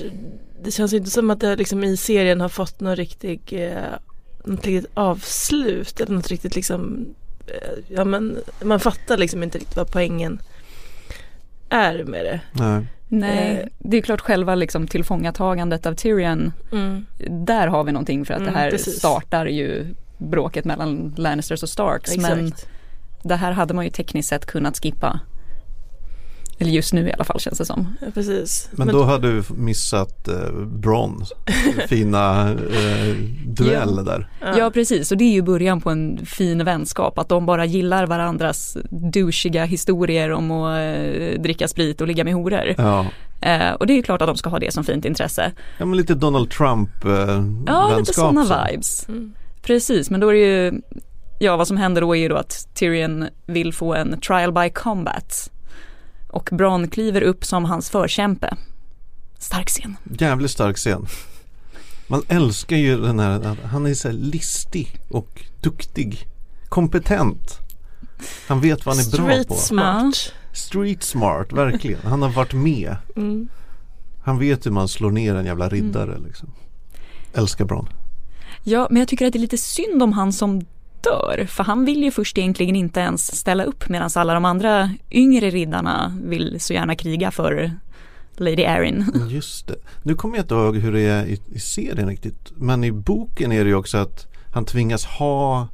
det 0.62 0.70
känns 0.70 0.92
ju 0.92 0.96
inte 0.96 1.10
som 1.10 1.30
att 1.30 1.40
det 1.40 1.56
liksom 1.56 1.84
i 1.84 1.96
serien 1.96 2.40
har 2.40 2.48
fått 2.48 2.80
någon 2.80 2.96
riktig, 2.96 3.40
eh, 3.52 3.94
något 4.44 4.66
riktigt 4.66 4.90
avslut 4.94 6.00
eller 6.00 6.14
något 6.14 6.28
riktigt 6.28 6.54
liksom, 6.56 7.06
eh, 7.46 7.78
ja 7.88 8.04
men 8.04 8.38
man 8.62 8.80
fattar 8.80 9.16
liksom 9.16 9.42
inte 9.42 9.58
riktigt 9.58 9.76
vad 9.76 9.90
poängen 9.92 10.40
är 11.68 12.04
med 12.04 12.24
det. 12.24 12.40
Nej. 12.52 12.86
Nej, 13.08 13.58
Eh. 13.62 13.68
det 13.78 13.96
är 13.96 14.02
klart 14.02 14.20
själva 14.20 14.54
liksom 14.54 14.86
tillfångatagandet 14.88 15.86
av 15.86 15.94
Tyrion, 15.94 16.52
Mm. 16.72 17.06
där 17.46 17.66
har 17.66 17.84
vi 17.84 17.92
någonting 17.92 18.24
för 18.24 18.34
att 18.34 18.40
Mm, 18.40 18.52
det 18.52 18.58
här 18.58 18.70
precis. 18.70 18.98
startar 18.98 19.46
ju 19.46 19.94
bråket 20.18 20.64
mellan 20.64 21.14
Lannisters 21.16 21.62
och 21.62 21.68
Starks. 21.68 22.16
Men 22.16 22.46
Exakt. 22.46 22.68
det 23.22 23.34
här 23.36 23.52
hade 23.52 23.74
man 23.74 23.84
ju 23.84 23.90
tekniskt 23.90 24.28
sett 24.28 24.46
kunnat 24.46 24.78
skippa. 24.82 25.20
Eller 26.58 26.70
just 26.70 26.92
nu 26.92 27.08
i 27.08 27.12
alla 27.12 27.24
fall 27.24 27.40
känns 27.40 27.58
det 27.58 27.64
som. 27.64 27.94
Ja, 28.00 28.06
precis. 28.14 28.68
Men 28.72 28.88
då 28.88 29.02
hade 29.04 29.32
du 29.32 29.42
missat 29.56 30.28
eh, 30.28 30.52
Bron 30.66 31.24
fina 31.88 32.50
eh, 32.50 33.14
duell 33.46 33.94
Ja. 33.96 34.02
där. 34.02 34.28
Ja. 34.58 34.70
precis 34.70 35.12
och 35.12 35.18
det 35.18 35.24
är 35.24 35.32
ju 35.32 35.42
början 35.42 35.80
på 35.80 35.90
en 35.90 36.26
fin 36.26 36.64
vänskap 36.64 37.18
att 37.18 37.28
de 37.28 37.46
bara 37.46 37.64
gillar 37.64 38.06
varandras 38.06 38.76
douchiga 38.90 39.64
historier 39.64 40.32
om 40.32 40.50
att 40.50 40.78
eh, 40.78 41.40
dricka 41.42 41.68
sprit 41.68 42.00
och 42.00 42.06
ligga 42.06 42.24
med 42.24 42.34
horor. 42.34 42.74
Ja. 42.78 43.06
Eh, 43.40 43.72
och 43.72 43.86
det 43.86 43.92
är 43.92 43.96
ju 43.96 44.02
klart 44.02 44.22
att 44.22 44.28
de 44.28 44.36
ska 44.36 44.50
ha 44.50 44.58
det 44.58 44.72
som 44.72 44.84
fint 44.84 45.04
intresse. 45.04 45.52
ja, 45.78 45.84
men 45.86 45.96
lite 45.96 46.14
Donald 46.14 46.50
Trump 46.50 47.04
eh, 47.04 47.44
Ja, 47.66 47.96
lite 47.98 48.12
sådana 48.14 48.44
så. 48.44 48.54
vibes. 48.70 49.08
Mm. 49.08 49.32
Precis, 49.64 50.10
men 50.10 50.20
då 50.20 50.28
är 50.28 50.32
det 50.32 50.38
ju, 50.40 50.80
ja 51.38 51.56
vad 51.56 51.68
som 51.68 51.76
händer 51.76 52.00
då 52.00 52.16
är 52.16 52.20
ju 52.20 52.28
då 52.28 52.36
att 52.36 52.68
Tyrion 52.74 53.28
vill 53.46 53.72
få 53.72 53.94
en 53.94 54.20
trial 54.20 54.52
by 54.52 54.70
combat. 54.70 55.50
Och 56.28 56.48
Bronn 56.52 56.88
kliver 56.88 57.22
upp 57.22 57.44
som 57.44 57.64
hans 57.64 57.90
förkämpe. 57.90 58.56
Stark 59.38 59.68
scen. 59.68 59.96
Jävligt 60.18 60.50
stark 60.50 60.76
scen. 60.76 61.06
Man 62.06 62.22
älskar 62.28 62.76
ju 62.76 63.00
den 63.00 63.18
här, 63.18 63.56
han 63.64 63.86
är 63.86 63.94
så 63.94 64.12
listig 64.12 65.00
och 65.10 65.44
duktig. 65.62 66.26
Kompetent. 66.68 67.58
Han 68.48 68.60
vet 68.60 68.86
vad 68.86 68.96
han 68.96 69.04
är 69.04 69.10
bra 69.16 69.26
Street 69.26 69.48
på. 69.48 69.54
smart. 69.54 70.32
Street 70.52 71.02
smart, 71.02 71.52
verkligen. 71.52 72.00
Han 72.04 72.22
har 72.22 72.28
varit 72.28 72.52
med. 72.52 72.96
Mm. 73.16 73.48
Han 74.24 74.38
vet 74.38 74.66
hur 74.66 74.70
man 74.70 74.88
slår 74.88 75.10
ner 75.10 75.34
en 75.34 75.46
jävla 75.46 75.68
riddare 75.68 76.18
liksom. 76.26 76.52
Älskar 77.34 77.64
Bron. 77.64 77.88
Ja, 78.64 78.86
men 78.90 79.00
jag 79.00 79.08
tycker 79.08 79.26
att 79.26 79.32
det 79.32 79.38
är 79.38 79.40
lite 79.40 79.58
synd 79.58 80.02
om 80.02 80.12
han 80.12 80.32
som 80.32 80.60
dör. 81.00 81.46
För 81.46 81.64
han 81.64 81.84
vill 81.84 82.02
ju 82.02 82.10
först 82.10 82.38
egentligen 82.38 82.76
inte 82.76 83.00
ens 83.00 83.36
ställa 83.36 83.64
upp 83.64 83.88
medan 83.88 84.10
alla 84.14 84.34
de 84.34 84.44
andra 84.44 84.90
yngre 85.10 85.50
riddarna 85.50 86.16
vill 86.22 86.60
så 86.60 86.72
gärna 86.72 86.94
kriga 86.94 87.30
för 87.30 87.72
Lady 88.36 88.62
Erin. 88.62 89.28
Just 89.30 89.66
det. 89.66 89.76
Nu 90.02 90.14
kommer 90.14 90.36
jag 90.36 90.44
inte 90.44 90.54
ihåg 90.54 90.76
hur 90.76 90.92
det 90.92 91.00
är 91.00 91.26
i, 91.26 91.40
i 91.52 91.58
serien 91.58 92.08
riktigt. 92.08 92.52
Men 92.56 92.84
i 92.84 92.92
boken 92.92 93.52
är 93.52 93.64
det 93.64 93.70
ju 93.70 93.76
också 93.76 93.98
att 93.98 94.26
han 94.52 94.64
tvingas 94.64 95.04
ha 95.04 95.68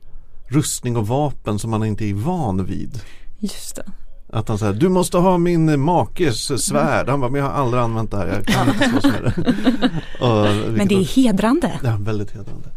rustning 0.49 0.97
och 0.97 1.09
vapen 1.09 1.59
som 1.59 1.73
han 1.73 1.85
inte 1.85 2.05
är 2.05 2.15
van 2.15 2.65
vid. 2.65 3.01
Just 3.39 3.77
det. 3.77 3.93
Att 4.33 4.49
han 4.49 4.59
säger 4.59 4.73
du 4.73 4.89
måste 4.89 5.19
ha 5.19 5.39
min 5.39 5.81
makes 5.81 6.63
svärd. 6.65 7.09
Han 7.09 7.21
bara, 7.21 7.31
men 7.31 7.41
jag 7.41 7.49
har 7.49 7.55
aldrig 7.55 7.83
använt 7.83 8.11
det 8.11 8.17
här. 8.17 8.27
Jag 8.27 8.47
kan 8.47 8.69
inte 8.69 8.89
slåss 8.89 9.05
med 9.13 9.23
det. 9.23 10.25
Och, 10.25 10.73
Men 10.73 10.89
det 10.89 10.95
är 10.95 11.05
hedrande. 11.17 11.81
Ja, 11.85 11.97
väldigt 12.01 12.31
hedrande. 12.31 12.69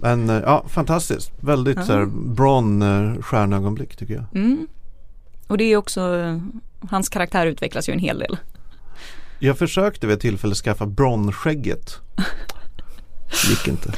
Men 0.00 0.30
eh, 0.30 0.36
ja, 0.36 0.64
fantastiskt. 0.68 1.32
Väldigt 1.40 1.76
Ja. 1.76 1.82
så 1.84 1.92
här 1.92 2.06
Bron 2.06 2.82
eh, 2.82 3.22
stjärnögonblick 3.22 3.96
tycker 3.96 4.14
jag. 4.14 4.24
Mm. 4.34 4.66
Och 5.46 5.58
det 5.58 5.64
är 5.64 5.76
också, 5.76 6.00
hans 6.90 7.08
karaktär 7.08 7.46
utvecklas 7.46 7.88
ju 7.88 7.92
en 7.92 7.98
hel 7.98 8.18
del. 8.18 8.36
Jag 9.38 9.58
försökte 9.58 10.06
vid 10.06 10.14
ett 10.14 10.20
tillfälle 10.20 10.54
skaffa 10.54 10.86
Bron-skägget. 10.86 12.00
Gick 13.50 13.68
inte. 13.68 13.92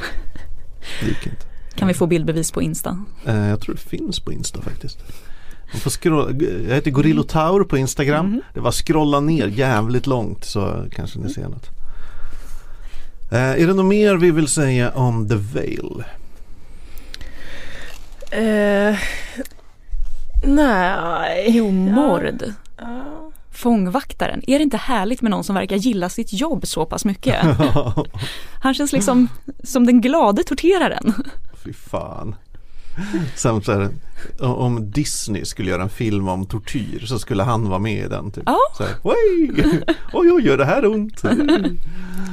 Gick 1.03 1.27
inte. 1.27 1.47
Kan 1.75 1.89
vi 1.89 1.95
få 1.95 2.07
bildbevis 2.07 2.53
på 2.53 2.63
Insta? 2.63 3.05
Eh, 3.27 3.49
jag 3.49 3.61
tror 3.61 3.75
det 3.75 3.81
finns 3.81 4.21
på 4.21 4.33
Insta 4.33 4.63
faktiskt. 4.63 4.99
Man 5.73 5.81
får 5.81 5.91
scrolla, 5.91 6.31
jag 6.69 6.75
heter 6.75 6.91
Gorillo 6.91 7.23
Taur 7.23 7.65
på 7.65 7.79
Instagram. 7.79 8.27
Mhm. 8.27 8.41
Det 8.55 8.61
var 8.61 8.73
scrolla 8.73 9.21
ner 9.21 9.47
jävligt 9.47 10.07
långt 10.07 10.45
så 10.45 10.85
kanske 10.93 11.19
ni 11.19 11.29
ser 11.33 11.49
något. 11.49 11.71
Eh, 13.33 13.39
är 13.63 13.67
det 13.67 13.75
något 13.75 13.87
mer 13.87 14.17
vi 14.17 14.31
vill 14.31 14.49
säga 14.49 14.91
om 14.91 15.29
The 15.29 15.35
Veil? 15.37 16.05
Eh, 18.31 18.97
nej. 20.45 21.45
Jo, 21.49 21.71
mord. 21.71 22.43
Ja. 22.79 23.31
Fångvaktaren. 23.51 24.43
Är 24.47 24.59
det 24.59 24.63
inte 24.63 24.77
härligt 24.77 25.23
med 25.23 25.31
någon 25.31 25.45
som 25.45 25.55
verkar 25.55 25.77
gilla 25.77 26.09
sitt 26.09 26.33
jobb 26.33 26.67
så 26.67 26.87
pass 26.87 27.05
mycket? 27.05 27.37
Han 28.63 28.75
känns 28.75 28.93
liksom 28.93 29.29
som 29.63 29.87
den 29.87 30.01
glade 30.01 30.45
torteraren. 30.45 31.15
Fy 31.65 31.73
fan. 31.73 32.35
Samt 33.37 33.65
så 33.65 33.73
här, 33.73 33.89
om 34.41 34.91
Disney 34.91 35.45
skulle 35.45 35.71
göra 35.71 35.83
en 35.83 35.89
film 35.89 36.29
om 36.29 36.47
tortyr 36.47 37.07
så 37.07 37.19
skulle 37.19 37.43
han 37.43 37.69
vara 37.69 37.79
med 37.79 38.05
i 38.05 38.09
den. 38.09 38.31
Typ. 38.31 38.43
Ja. 38.47 38.59
Så 38.77 38.83
här, 38.85 38.95
oj, 39.03 39.53
oj, 40.13 40.33
oj, 40.33 40.47
gör 40.47 40.57
det 40.59 40.65
här 40.65 40.87
ont? 40.87 41.21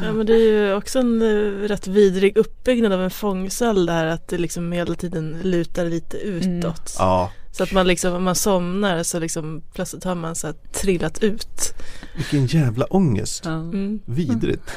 Ja 0.03 0.13
men 0.13 0.25
det 0.25 0.33
är 0.33 0.51
ju 0.51 0.73
också 0.73 0.99
en 0.99 1.21
eh, 1.21 1.67
rätt 1.67 1.87
vidrig 1.87 2.37
uppbyggnad 2.37 2.91
av 2.93 3.01
en 3.01 3.11
fångcell 3.11 3.85
där 3.85 4.05
att 4.05 4.27
det 4.27 4.37
liksom 4.37 4.71
hela 4.71 4.95
tiden 4.95 5.39
lutar 5.43 5.85
lite 5.85 6.17
utåt. 6.17 6.95
Ja, 6.99 7.31
Så 7.51 7.63
att 7.63 7.71
man 7.71 7.87
liksom, 7.87 8.13
om 8.13 8.23
man 8.23 8.35
somnar 8.35 9.03
så 9.03 9.19
liksom 9.19 9.61
plötsligt 9.73 10.03
har 10.03 10.15
man 10.15 10.35
så 10.35 10.47
här 10.47 10.55
trillat 10.73 11.23
ut. 11.23 11.73
vilken 12.15 12.45
jävla 12.45 12.85
ångest. 12.85 13.41
Ja. 13.45 13.51
Mm. 13.51 13.99
Vidrigt. 14.05 14.71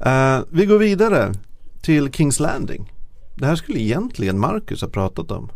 Eh, 0.00 0.40
vi 0.50 0.66
går 0.66 0.78
vidare 0.78 1.32
till 1.82 2.12
Kings 2.12 2.40
Landing. 2.40 2.92
Det 3.38 3.46
här 3.46 3.56
skulle 3.56 3.80
egentligen 3.80 4.38
Marcus 4.38 4.80
ha 4.80 4.88
pratat 4.88 5.30
om. 5.30 5.50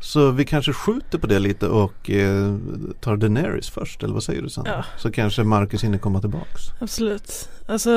Så 0.00 0.30
vi 0.30 0.44
kanske 0.44 0.72
skjuter 0.72 1.18
på 1.18 1.26
det 1.26 1.38
lite 1.38 1.68
och 1.68 2.10
eh, 2.10 2.56
tar 3.00 3.16
Daenerys 3.16 3.70
först, 3.70 4.02
eller 4.02 4.14
vad 4.14 4.22
säger 4.22 4.42
du 4.42 4.48
Sandra? 4.48 4.72
Ja. 4.72 4.84
Så 4.96 5.10
kanske 5.12 5.44
Marcus 5.44 5.84
hinner 5.84 5.98
komma 5.98 6.20
tillbaks. 6.20 6.62
Absolut. 6.80 7.48
Alltså 7.66 7.90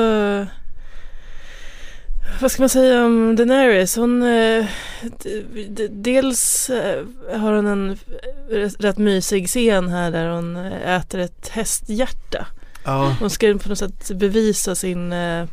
vad 2.40 2.50
ska 2.50 2.62
man 2.62 2.68
säga 2.68 3.04
om 3.04 3.36
Daenerys? 3.36 3.96
Hon 3.96 4.22
eh, 4.22 4.66
dels 5.90 6.70
eh, 6.70 7.04
har 7.40 7.52
hon 7.52 7.66
en 7.66 7.98
rätt, 8.50 8.84
rätt 8.84 8.98
mysig 8.98 9.48
scen 9.48 9.88
här 9.88 10.10
där 10.10 10.28
hon 10.28 10.56
eh, 10.56 10.96
äter 10.96 11.20
ett 11.20 11.48
hästhjärta. 11.48 12.46
Ja, 12.84 13.16
Hon 13.20 13.30
ska 13.30 13.58
på 13.62 13.68
något 13.68 13.78
sätt 13.78 14.10
bevisa 14.10 14.74
sin 14.74 15.12
eh, 15.12 15.46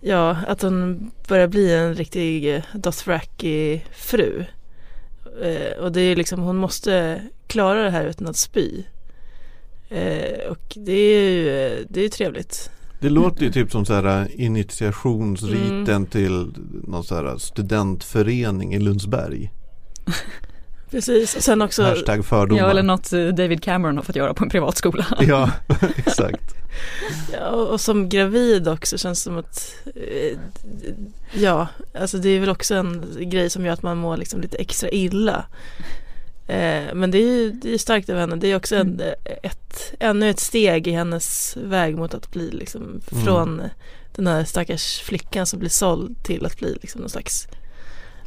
Ja, 0.00 0.36
att 0.46 0.62
hon 0.62 1.10
börjar 1.28 1.48
bli 1.48 1.74
en 1.74 1.94
riktig 1.94 2.54
eh, 2.54 2.62
Dothraki 2.74 3.82
fru. 3.92 4.44
Eh, 5.42 5.78
och 5.82 5.92
det 5.92 6.00
är 6.00 6.16
liksom, 6.16 6.40
hon 6.40 6.56
måste 6.56 7.22
klara 7.46 7.82
det 7.82 7.90
här 7.90 8.06
utan 8.06 8.26
att 8.26 8.36
spy. 8.36 8.82
Eh, 9.88 10.50
och 10.50 10.72
det 10.76 10.92
är 10.92 11.30
ju 11.30 11.48
eh, 11.66 11.78
det 11.88 12.04
är 12.04 12.08
trevligt. 12.08 12.70
det 13.00 13.08
låter 13.10 13.42
ju 13.44 13.52
typ 13.52 13.72
som 13.72 13.84
så 13.86 13.94
här 13.94 14.20
eh, 14.20 14.44
initiationsriten 14.44 15.88
Mm. 15.88 16.06
till 16.06 16.52
någon 16.86 17.04
så 17.04 17.14
här 17.14 17.36
studentförening 17.38 18.74
i 18.74 18.78
Lundsberg. 18.78 19.50
Precis, 20.90 21.36
och 21.36 21.42
sen 21.42 21.62
också 21.62 21.82
Hashtag 21.82 22.24
fördomar. 22.24 22.62
ja, 22.62 22.70
eller 22.70 22.82
något 22.82 23.12
eh, 23.12 23.26
David 23.26 23.62
Cameron 23.62 23.96
har 23.96 24.04
fått 24.04 24.16
göra 24.16 24.34
på 24.34 24.44
en 24.44 24.50
privatskola. 24.50 25.06
Ja, 25.20 25.50
exakt. 25.96 26.54
Ja, 27.32 27.48
och 27.48 27.80
som 27.80 28.08
gravid 28.08 28.68
också 28.68 28.98
känns 28.98 29.18
det 29.18 29.22
som 29.24 29.38
att 29.38 29.74
eh, 29.94 30.38
Ja, 31.32 31.66
alltså 31.94 32.18
det 32.18 32.28
är 32.28 32.40
väl 32.40 32.48
också 32.48 32.74
en 32.74 33.04
grej 33.20 33.50
som 33.50 33.66
gör 33.66 33.72
att 33.72 33.82
man 33.82 33.98
mår 33.98 34.16
liksom 34.16 34.40
lite 34.40 34.56
extra 34.56 34.90
illa. 34.90 35.44
Eh, 36.48 36.94
men 36.94 37.10
det 37.10 37.18
är 37.18 37.26
ju 37.26 37.50
det 37.50 37.74
är 37.74 37.78
starkt 37.78 38.10
av 38.10 38.16
henne. 38.16 38.36
Det 38.36 38.48
är 38.52 38.56
också 38.56 38.76
en, 38.76 39.00
ett, 39.42 39.94
ännu 40.00 40.30
ett 40.30 40.40
steg 40.40 40.86
i 40.88 40.90
hennes 40.90 41.56
väg 41.64 41.96
mot 41.96 42.14
att 42.14 42.30
bli 42.30 42.50
liksom 42.50 42.82
Mm. 42.82 43.24
från 43.24 43.62
den 44.14 44.26
här 44.26 44.44
stackars 44.44 45.00
flickan 45.00 45.46
som 45.46 45.58
blir 45.58 45.70
såld 45.70 46.22
till 46.24 46.46
att 46.46 46.58
bli 46.58 46.78
liksom 46.82 47.00
någon 47.00 47.10
slags 47.10 47.48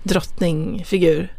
drottningfigur. 0.03 1.34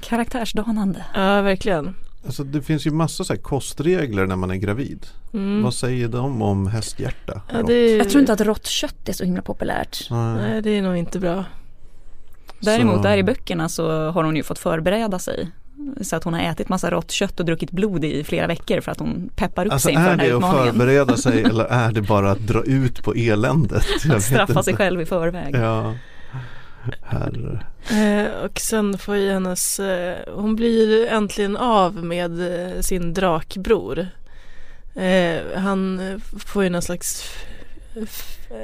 Karaktärsdanande. 0.00 1.04
Ja, 1.14 1.42
verkligen. 1.42 1.94
Alltså 2.26 2.44
det 2.44 2.62
finns 2.62 2.86
ju 2.86 2.90
massa 2.90 3.24
så 3.24 3.32
här 3.32 3.40
kostregler 3.40 4.26
när 4.26 4.36
man 4.36 4.50
är 4.50 4.56
gravid. 4.56 5.06
Mm. 5.34 5.62
Vad 5.62 5.74
säger 5.74 6.08
de 6.08 6.42
om 6.42 6.66
hästhjärta? 6.66 7.40
Ja, 7.52 7.62
det 7.62 7.74
är, 7.74 7.98
Jag 7.98 8.10
tror 8.10 8.20
inte 8.20 8.32
att 8.32 8.40
rått 8.40 8.66
kött 8.66 9.08
är 9.08 9.12
så 9.12 9.24
himla 9.24 9.42
populärt. 9.42 10.06
Nej. 10.10 10.34
Nej, 10.34 10.62
det 10.62 10.70
är 10.70 10.82
nog 10.82 10.96
inte 10.96 11.18
bra. 11.18 11.44
Däremot 12.60 12.96
Så- 12.96 13.02
där 13.02 13.16
i 13.16 13.22
böckerna 13.22 13.68
så 13.68 14.10
har 14.10 14.24
hon 14.24 14.36
ju 14.36 14.42
fått 14.42 14.58
förbereda 14.58 15.18
sig. 15.18 15.50
Så 16.02 16.16
att 16.16 16.24
hon 16.24 16.34
har 16.34 16.40
ätit 16.40 16.68
massa 16.68 16.90
rått 16.90 17.10
kött 17.10 17.40
och 17.40 17.46
druckit 17.46 17.70
blod 17.70 18.04
i 18.04 18.24
flera 18.24 18.46
veckor 18.46 18.80
för 18.80 18.92
att 18.92 18.98
hon 18.98 19.30
peppar 19.36 19.66
upp 19.66 19.72
Alltså 19.72 19.86
sig 19.86 19.92
inför 19.94 20.06
är 20.06 20.10
den 20.10 20.20
här 20.20 20.26
det 20.28 20.32
att 20.34 20.38
utmaningen. 20.38 20.74
förbereda 20.74 21.16
sig 21.16 21.42
eller 21.50 21.64
är 21.64 21.92
det 21.92 22.02
bara 22.02 22.30
att 22.30 22.46
dra 22.46 22.62
ut 22.64 23.02
på 23.04 23.14
eländet? 23.14 23.84
Att 24.10 24.22
straffa 24.22 24.62
sig 24.62 24.76
själv 24.76 25.00
i 25.00 25.06
förväg. 25.06 25.54
Ja. 25.56 25.94
Herre. 27.02 27.64
Eh, 27.90 28.44
och 28.44 28.60
sen 28.60 28.98
får 28.98 29.16
ju 29.16 29.32
hennes, 29.32 29.80
eh, 29.80 30.16
hon 30.34 30.56
blir 30.56 31.06
äntligen 31.06 31.56
av 31.56 32.04
med 32.04 32.40
eh, 32.40 32.80
sin 32.80 33.14
drakbror. 33.14 34.08
Eh, 34.94 35.42
han 35.56 36.00
får 36.38 36.64
ju 36.64 36.70
någon 36.70 36.82
slags, 36.82 37.24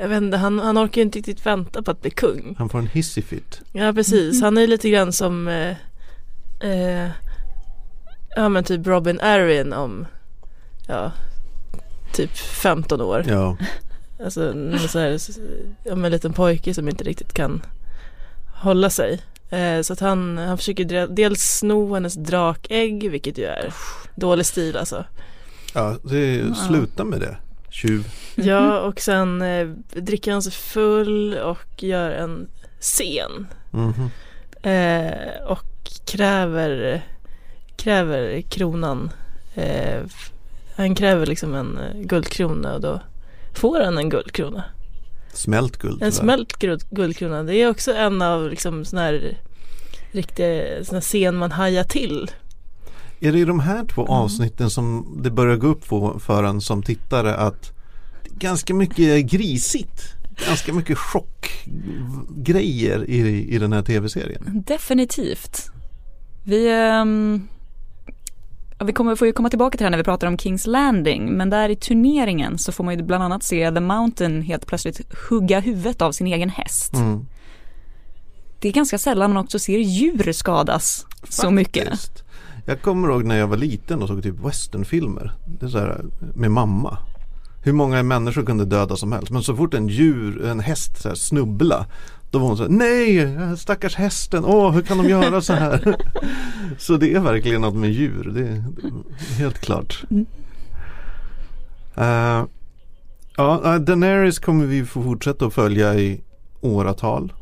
jag 0.00 0.08
vet 0.08 0.22
inte, 0.22 0.36
han, 0.36 0.58
han 0.58 0.78
orkar 0.78 1.00
ju 1.00 1.02
inte 1.02 1.18
riktigt 1.18 1.46
vänta 1.46 1.82
på 1.82 1.90
att 1.90 2.00
bli 2.00 2.10
kung. 2.10 2.54
Han 2.58 2.68
får 2.68 2.78
en 2.78 2.86
hissifit. 2.86 3.60
Ja 3.72 3.92
precis, 3.92 4.42
han 4.42 4.58
är 4.58 4.66
lite 4.66 4.90
grann 4.90 5.12
som, 5.12 5.64
ja 8.36 8.48
men 8.48 8.64
typ 8.64 8.86
Robin 8.86 9.20
Arryn 9.20 9.72
om, 9.72 10.06
ja, 10.88 11.12
typ 12.12 12.36
15 12.36 13.00
år. 13.00 13.24
Ja. 13.28 13.56
Alltså 14.24 14.52
någon 14.52 14.78
så 14.88 14.98
här, 14.98 15.18
ja, 15.84 15.92
en 15.92 16.02
liten 16.02 16.32
pojke 16.32 16.74
som 16.74 16.88
inte 16.88 17.04
riktigt 17.04 17.32
kan 17.32 17.62
hålla 18.62 18.90
sig. 18.90 19.20
Eh, 19.50 19.80
så 19.82 19.92
att 19.92 20.00
han, 20.00 20.38
han 20.38 20.58
försöker 20.58 21.06
dels 21.06 21.40
sno 21.40 21.94
hennes 21.94 22.14
drakägg, 22.14 23.10
vilket 23.10 23.38
ju 23.38 23.44
är 23.44 23.74
dålig 24.14 24.46
stil 24.46 24.76
alltså. 24.76 25.04
ja, 25.74 25.96
det 26.02 26.54
sluta 26.68 27.04
med 27.04 27.20
det. 27.20 27.36
Tjuv. 27.70 28.08
Ja, 28.34 28.80
och 28.88 29.00
sen 29.00 29.42
eh, 29.42 29.68
dricker 29.94 30.32
han 30.32 30.42
sig 30.42 30.52
full 30.52 31.34
och 31.34 31.82
gör 31.82 32.10
en 32.10 32.48
scen. 32.80 33.46
Mhm. 33.70 34.10
Eh, 34.62 35.44
och 35.46 35.90
kräver, 36.06 37.02
kräver 37.76 38.40
kronan. 38.40 39.10
Eh, 39.54 40.02
han 40.76 40.94
kräver 40.94 41.26
liksom 41.26 41.54
en 41.54 41.78
eh, 41.78 42.00
guldkrona 42.00 42.74
och 42.74 42.80
då 42.80 43.00
får 43.54 43.80
han 43.80 43.98
en 43.98 44.08
guldkrona. 44.10 44.64
Smält 45.32 45.76
guld. 45.76 46.02
En 46.02 46.12
smält 46.12 46.52
guld- 46.58 46.84
guldkrona. 46.90 47.42
Det 47.42 47.56
är 47.56 47.70
också 47.70 47.92
en 47.94 48.22
av 48.22 48.50
liksom 48.50 48.84
sån 48.84 48.98
här 48.98 49.38
riktiga 50.12 50.84
sån 50.84 50.94
här 50.94 51.00
scen 51.00 51.36
man 51.36 51.52
hajar 51.52 51.84
till. 51.84 52.30
Är 53.20 53.32
det 53.32 53.38
i 53.38 53.44
de 53.44 53.60
här 53.60 53.84
två 53.86 54.02
Mm. 54.02 54.12
avsnitten 54.12 54.70
som 54.70 55.14
det 55.22 55.30
börjar 55.30 55.56
gå 55.56 55.66
upp 55.66 55.84
för, 55.84 56.18
för 56.18 56.44
en 56.44 56.60
som 56.60 56.82
tittare 56.82 57.34
att 57.34 57.72
ganska 58.38 58.74
mycket 58.74 59.26
grisigt. 59.30 60.02
Ganska 60.46 60.72
mycket 60.72 60.98
chockgrejer 60.98 63.10
i, 63.10 63.46
i 63.54 63.58
den 63.58 63.72
här 63.72 63.82
tv-serien. 63.82 64.62
Definitivt. 64.66 65.70
Vi, 66.44 66.68
ja, 66.70 67.04
vi 68.84 68.92
kommer, 68.92 69.16
får 69.16 69.26
ju 69.26 69.32
komma 69.32 69.50
tillbaka 69.50 69.78
till 69.78 69.84
det 69.84 69.86
här 69.86 69.90
när 69.90 69.98
vi 69.98 70.04
pratar 70.04 70.26
om 70.26 70.38
Kings 70.38 70.66
Landing, 70.66 71.32
men 71.32 71.50
där 71.50 71.68
i 71.68 71.76
turneringen 71.76 72.58
så 72.58 72.72
får 72.72 72.84
man 72.84 72.98
ju 72.98 73.02
bland 73.02 73.24
annat 73.24 73.42
se 73.42 73.70
The 73.70 73.80
Mountain 73.80 74.42
helt 74.42 74.66
plötsligt 74.66 75.00
hugga 75.30 75.60
huvudet 75.60 76.02
av 76.02 76.12
sin 76.12 76.26
egen 76.26 76.48
häst. 76.48 76.94
Mm. 76.94 77.26
Det 78.60 78.68
är 78.68 78.72
ganska 78.72 78.98
sällan 78.98 79.32
man 79.32 79.44
också 79.44 79.58
ser 79.58 79.78
djur 79.78 80.32
skadas 80.32 81.06
så 81.28 81.50
mycket. 81.50 81.88
Faktiskt. 81.88 82.24
Jag 82.66 82.82
kommer 82.82 83.08
ihåg 83.08 83.24
när 83.24 83.38
jag 83.38 83.46
var 83.46 83.56
liten 83.56 84.02
och 84.02 84.08
såg 84.08 84.22
typ 84.22 84.44
westernfilmer. 84.44 85.32
Det 85.46 85.66
är 85.66 85.70
så 85.70 85.78
här, 85.78 86.04
med 86.34 86.50
mamma. 86.50 86.98
Hur 87.64 87.72
många 87.72 88.02
människor 88.02 88.44
kunde 88.44 88.64
döda 88.64 88.96
som 88.96 89.12
helst. 89.12 89.30
Men 89.30 89.42
så 89.42 89.56
fort 89.56 89.74
en 89.74 89.88
djur, 89.88 90.44
en 90.44 90.60
häst 90.60 91.02
så 91.02 91.08
här, 91.08 91.14
snubbla. 91.14 91.86
Då 92.32 92.38
var 92.38 92.48
hon 92.48 92.56
så 92.56 92.62
här, 92.62 92.70
nej 92.70 93.56
stackars 93.58 93.94
hästen, 93.94 94.44
åh 94.44 94.70
hur 94.70 94.82
kan 94.82 94.98
de 94.98 95.08
göra 95.08 95.40
så 95.40 95.52
här? 95.52 95.96
så 96.78 96.96
det 96.96 97.14
är 97.14 97.20
verkligen 97.20 97.60
något 97.60 97.74
med 97.74 97.90
djur, 97.90 98.32
det 98.34 98.48
är, 98.48 98.64
helt 99.38 99.58
klart. 99.58 100.04
Eh, 101.96 102.44
ja, 103.36 103.74
eh, 103.74 103.80
Daenerys 103.80 104.38
kommer 104.38 104.66
vi 104.66 104.84
få 104.84 105.02
fortsätta 105.02 105.46
att 105.46 105.54
följa 105.54 105.94
i 105.94 106.20
åratal. 106.60 107.32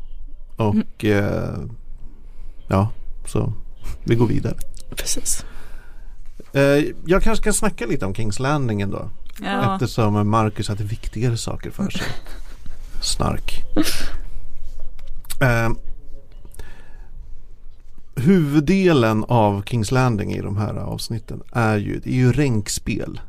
Och 0.55 1.05
eh, 1.05 1.57
ja, 2.67 2.89
så 3.27 3.53
vi 4.03 4.15
går 4.15 4.27
vidare. 4.27 4.57
Precis. 4.95 5.45
Eh, 6.53 6.85
jag 7.05 7.23
kanske 7.23 7.41
ska 7.41 7.53
snacka 7.53 7.85
lite 7.85 8.05
om 8.05 8.15
Kings 8.15 8.39
Landing 8.39 8.81
ändå. 8.81 9.09
Ja. 9.41 9.73
Eftersom 9.73 10.29
Marcus 10.29 10.67
hade 10.67 10.83
viktigare 10.83 11.37
saker 11.37 11.71
för 11.71 11.89
sig. 11.89 12.07
Snark. 13.01 13.63
Eh, 15.41 15.69
huvuddelen 18.15 19.23
av 19.23 19.63
Kings 19.65 19.91
Landing 19.91 20.33
i 20.33 20.41
de 20.41 20.57
här 20.57 20.75
avsnitten 20.75 21.43
är 21.51 21.77
ju, 21.77 21.99
det 21.99 22.09
är 22.09 22.15
ju 22.15 22.31
ränkspel. 22.31 23.19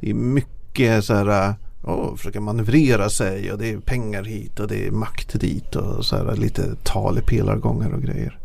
Det 0.00 0.10
är 0.10 0.14
mycket 0.14 1.04
så 1.04 1.14
här, 1.14 1.54
oh, 1.82 2.16
försöka 2.16 2.40
manövrera 2.40 3.10
sig 3.10 3.52
och 3.52 3.58
det 3.58 3.70
är 3.70 3.78
pengar 3.78 4.24
hit 4.24 4.60
och 4.60 4.68
det 4.68 4.86
är 4.86 4.90
makt 4.90 5.40
dit 5.40 5.76
och 5.76 6.04
så 6.04 6.16
här 6.16 6.36
lite 6.36 6.74
tal 6.82 7.18
i 7.18 7.22
pelargångar 7.22 7.90
och 7.90 8.02
grejer. 8.02 8.38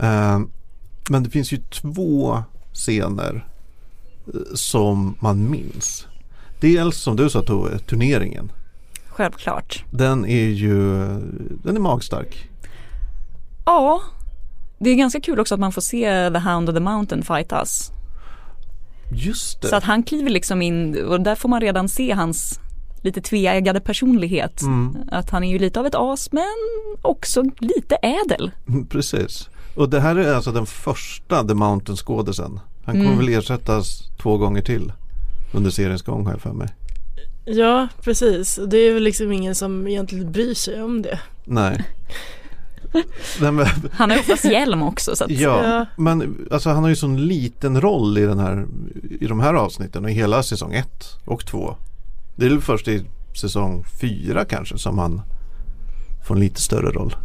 Eh, 0.00 0.40
men 1.10 1.22
det 1.22 1.30
finns 1.30 1.52
ju 1.52 1.56
två 1.56 2.42
scener 2.72 3.48
eh, 4.26 4.40
som 4.54 5.14
man 5.20 5.50
minns. 5.50 6.06
Dels 6.60 6.96
som 6.96 7.16
du 7.16 7.30
sa 7.30 7.42
Tove, 7.42 7.78
turneringen. 7.78 8.52
Självklart. 9.16 9.84
Den 9.90 10.24
är 10.26 10.46
ju 10.48 10.78
den 11.64 11.76
är 11.76 11.80
magstark. 11.80 12.50
Ja, 13.64 14.02
det 14.78 14.90
är 14.90 14.94
ganska 14.94 15.20
kul 15.20 15.40
också 15.40 15.54
att 15.54 15.60
man 15.60 15.72
får 15.72 15.80
se 15.80 16.30
The 16.30 16.38
Hound 16.38 16.68
of 16.68 16.74
the 16.74 16.80
Mountain 16.80 17.22
fightas. 17.22 17.90
Just 19.12 19.62
det. 19.62 19.68
Så 19.68 19.76
att 19.76 19.84
han 19.84 20.02
kliver 20.02 20.30
liksom 20.30 20.62
in 20.62 21.04
och 21.04 21.20
där 21.20 21.34
får 21.34 21.48
man 21.48 21.60
redan 21.60 21.88
se 21.88 22.12
hans 22.12 22.60
lite 23.02 23.20
tveeggade 23.20 23.80
personlighet. 23.80 24.62
Mm. 24.62 24.96
Att 25.12 25.30
han 25.30 25.44
är 25.44 25.52
ju 25.52 25.58
lite 25.58 25.80
av 25.80 25.86
ett 25.86 25.94
as 25.94 26.32
men 26.32 26.44
också 27.02 27.42
lite 27.58 27.94
ädel. 27.94 28.50
Precis. 28.88 29.48
Och 29.76 29.88
det 29.88 30.00
här 30.00 30.16
är 30.16 30.34
alltså 30.34 30.52
den 30.52 30.66
första 30.66 31.44
The 31.44 31.54
Mountain 31.54 31.96
skådisen. 31.96 32.60
Han 32.84 32.94
kommer 32.94 33.06
Mm. 33.06 33.18
väl 33.18 33.28
ersättas 33.28 34.02
två 34.22 34.38
gånger 34.38 34.62
till 34.62 34.92
under 35.52 35.70
seriens 35.70 36.02
gång 36.02 36.24
har 36.26 36.32
jag 36.32 36.40
för 36.40 36.52
mig. 36.52 36.68
Ja, 37.48 37.88
precis. 38.02 38.58
Och 38.58 38.68
det 38.68 38.76
är 38.78 38.94
väl 38.94 39.02
liksom 39.02 39.32
ingen 39.32 39.54
som 39.54 39.86
egentligen 39.88 40.32
bryr 40.32 40.54
sig 40.54 40.82
om 40.82 41.02
det. 41.02 41.20
Nej. 41.44 41.84
Han 43.92 44.10
har 44.10 44.18
oftast 44.18 44.44
hjälm 44.44 44.82
också 44.82 45.16
så 45.16 45.24
att 45.24 45.30
ja, 45.30 45.64
Ja. 45.64 45.86
men 45.96 46.46
alltså 46.50 46.70
han 46.70 46.82
har 46.82 46.88
ju 46.88 46.96
sån 46.96 47.26
liten 47.26 47.80
roll 47.80 48.18
i, 48.18 48.22
den 48.22 48.38
här, 48.38 48.66
i 49.20 49.26
de 49.26 49.40
här 49.40 49.54
avsnitten 49.54 50.04
och 50.04 50.10
i 50.10 50.14
hela 50.14 50.42
säsong 50.42 50.74
ett 50.74 51.04
och 51.24 51.46
två. 51.46 51.76
Det 52.36 52.46
är 52.46 52.50
väl 52.50 52.60
först 52.60 52.88
i 52.88 53.04
säsong 53.40 53.84
fyra 54.00 54.44
kanske 54.44 54.78
som 54.78 54.98
han 54.98 55.20
får 56.26 56.34
en 56.34 56.40
lite 56.40 56.60
större 56.60 56.90
roll. 56.90 57.16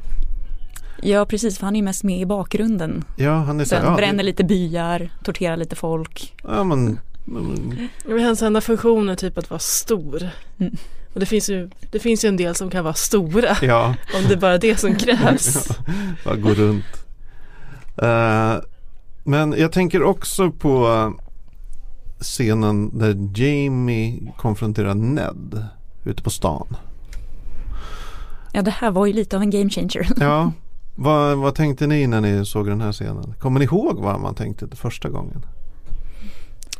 Ja 1.03 1.25
precis 1.25 1.57
för 1.57 1.65
han 1.65 1.75
är 1.75 1.79
ju 1.79 1.83
mest 1.85 2.03
med 2.03 2.19
i 2.21 2.25
bakgrunden. 2.25 3.03
Ja, 3.15 3.33
han 3.33 3.59
är 3.59 3.63
så 3.65 3.69
Sen 3.69 3.85
ja, 3.85 3.95
bränner 3.95 4.17
det, 4.17 4.23
lite 4.23 4.43
byar, 4.43 5.09
torterar 5.23 5.57
lite 5.57 5.75
folk. 5.75 6.33
ja, 6.43 6.63
men, 6.63 6.99
men, 7.25 7.89
Men 8.05 8.23
hans 8.23 8.41
enda 8.41 8.61
funktion 8.61 9.09
är 9.09 9.15
typ 9.15 9.37
att 9.37 9.49
vara 9.49 9.59
stor. 9.59 10.29
Mm. 10.57 10.77
Och 11.13 11.19
det 11.19 11.25
finns, 11.25 11.49
ju, 11.49 11.69
det 11.91 11.99
finns 11.99 12.25
ju 12.25 12.29
en 12.29 12.37
del 12.37 12.55
som 12.55 12.69
kan 12.69 12.83
vara 12.83 12.93
stora 12.93 13.57
ja. 13.61 13.95
om 14.17 14.27
det 14.27 14.33
är 14.33 14.37
bara 14.37 14.57
det 14.57 14.79
som 14.79 14.95
krävs. 14.95 15.67
Bara 16.25 16.35
gå 16.35 16.49
runt. 16.53 16.85
Eh, 17.97 18.55
men 19.23 19.55
jag 19.57 19.71
tänker 19.71 20.03
också 20.03 20.51
på 20.51 21.13
scenen 22.19 22.97
där 22.99 23.41
Jamie 23.41 24.33
konfronterar 24.37 24.95
Ned 24.95 25.65
ute 26.03 26.23
på 26.23 26.29
stan. 26.29 26.77
Ja 28.53 28.61
det 28.61 28.71
här 28.71 28.91
var 28.91 29.05
ju 29.05 29.13
lite 29.13 29.35
av 29.35 29.41
en 29.41 29.49
game 29.49 29.69
changer. 29.69 30.07
Ja, 30.19 30.51
vad, 30.95 31.37
vad 31.37 31.55
tänkte 31.55 31.87
ni 31.87 32.07
när 32.07 32.21
ni 32.21 32.45
såg 32.45 32.67
den 32.67 32.81
här 32.81 32.91
scenen? 32.91 33.33
Kommer 33.39 33.59
ni 33.59 33.65
ihåg 33.65 33.99
vad 33.99 34.19
man 34.19 34.35
tänkte 34.35 34.67
första 34.75 35.09
gången? 35.09 35.45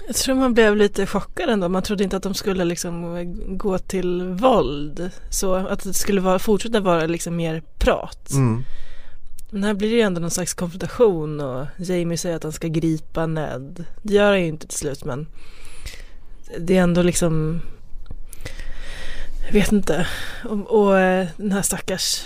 Jag 0.07 0.15
tror 0.15 0.35
man 0.35 0.53
blev 0.53 0.75
lite 0.75 1.05
chockad 1.05 1.49
ändå. 1.49 1.69
Man 1.69 1.83
trodde 1.83 2.03
inte 2.03 2.17
att 2.17 2.23
de 2.23 2.33
skulle 2.33 2.65
liksom 2.65 3.25
gå 3.57 3.77
till 3.77 4.23
våld. 4.23 5.11
Så 5.29 5.55
att 5.55 5.83
det 5.83 5.93
skulle 5.93 6.21
vara, 6.21 6.39
fortsätta 6.39 6.79
vara 6.79 7.05
liksom 7.05 7.35
mer 7.35 7.63
prat. 7.77 8.31
Mm. 8.31 8.63
Men 9.51 9.63
här 9.63 9.73
blir 9.73 9.89
det 9.89 9.95
ju 9.95 10.01
ändå 10.01 10.21
någon 10.21 10.31
slags 10.31 10.53
konfrontation 10.53 11.39
och 11.39 11.65
Jamie 11.77 12.17
säger 12.17 12.35
att 12.35 12.43
han 12.43 12.51
ska 12.51 12.67
gripa 12.67 13.25
Ned. 13.25 13.85
Det 14.01 14.13
gör 14.13 14.29
han 14.29 14.41
ju 14.41 14.47
inte 14.47 14.67
till 14.67 14.77
slut 14.77 15.05
men 15.05 15.27
det 16.59 16.77
är 16.77 16.81
ändå 16.81 17.01
liksom 17.01 17.61
jag 19.45 19.53
vet 19.53 19.71
inte. 19.71 20.07
Och, 20.43 20.81
och 20.81 20.99
eh, 20.99 21.27
den 21.37 21.51
här 21.51 21.61
stackars 21.61 22.25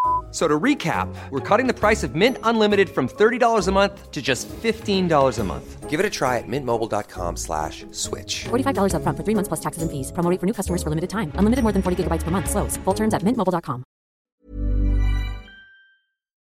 F- 0.31 0.35
So 0.35 0.47
to 0.47 0.59
recap, 0.59 1.07
we're 1.29 1.57
cutting 1.57 1.67
the 1.67 1.73
price 1.73 2.07
of 2.07 2.15
Mint 2.15 2.37
Unlimited 2.43 2.89
from 2.89 3.07
$30 3.09 3.67
a 3.67 3.71
month 3.71 4.11
to 4.11 4.21
just 4.21 4.47
$15 4.63 5.39
a 5.39 5.43
month. 5.43 5.89
Give 5.89 5.99
it 5.99 6.05
a 6.05 6.09
try 6.09 6.37
at 6.37 6.47
mintmobile.com 6.47 7.35
slash 7.37 7.85
switch. 7.91 8.45
$45 8.49 8.93
upfront 8.95 9.17
for 9.17 9.23
three 9.25 9.35
months 9.35 9.49
plus 9.49 9.59
taxes 9.59 9.83
and 9.83 9.91
fees. 9.91 10.11
Promo 10.13 10.39
for 10.39 10.45
new 10.45 10.53
customers 10.53 10.81
for 10.83 10.89
limited 10.89 11.09
time. 11.09 11.31
Unlimited 11.35 11.63
more 11.63 11.73
than 11.73 11.81
40 11.81 11.95
gigabytes 12.03 12.23
per 12.23 12.31
month. 12.31 12.49
Slows. 12.49 12.77
Full 12.85 12.93
terms 12.95 13.13
at 13.13 13.23
mintmobile.com. 13.23 13.83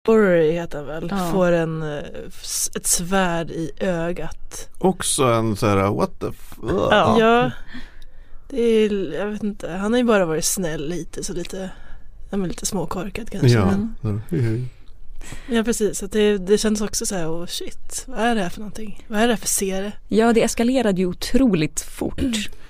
Rory 0.09 0.53
heter 0.53 0.79
han 0.79 0.87
väl, 0.87 1.09
Ja. 1.11 1.31
får 1.33 1.53
en, 1.53 1.83
eh, 1.83 1.99
ett 2.77 2.87
svärd 2.87 3.51
i 3.51 3.70
ögat. 3.81 4.68
Också 4.79 5.25
en 5.25 5.57
så 5.57 5.66
här 5.66 5.90
what 5.90 6.20
the 6.20 6.27
f- 6.29 6.59
Ja. 6.62 7.16
ja. 7.20 7.51
Det 8.49 8.61
är, 8.62 9.12
jag 9.12 9.27
vet 9.27 9.42
inte, 9.42 9.70
han 9.70 9.92
har 9.92 9.99
ju 9.99 10.05
bara 10.05 10.27
varit 10.27 10.44
snäll 10.44 10.88
lite 10.88 11.25
så 11.25 11.33
lite, 11.33 11.70
ja 12.31 12.37
men 12.37 12.49
lite 12.49 12.67
småkorkad 12.67 13.31
kanske. 13.31 13.49
Ja. 13.49 13.67
Men, 14.01 14.23
Mm. 14.33 14.69
ja 15.51 15.63
precis, 15.65 15.99
så 15.99 16.05
att 16.05 16.13
det, 16.13 16.39
det 16.39 16.59
känns 16.59 16.81
också 16.81 17.07
så 17.07 17.15
här, 17.15 17.27
oh 17.29 17.47
shit, 17.47 18.05
vad 18.09 18.19
är 18.21 18.35
det 18.35 18.43
här 18.43 18.49
för 18.51 18.61
någonting? 18.61 19.05
Vad 19.09 19.21
är 19.21 19.27
det 19.27 19.33
här 19.33 19.41
för 19.41 19.49
serie? 19.49 19.93
Ja 20.09 20.33
det 20.33 20.43
eskalerade 20.43 21.01
ju 21.01 21.07
otroligt 21.07 21.81
fort. 21.81 22.21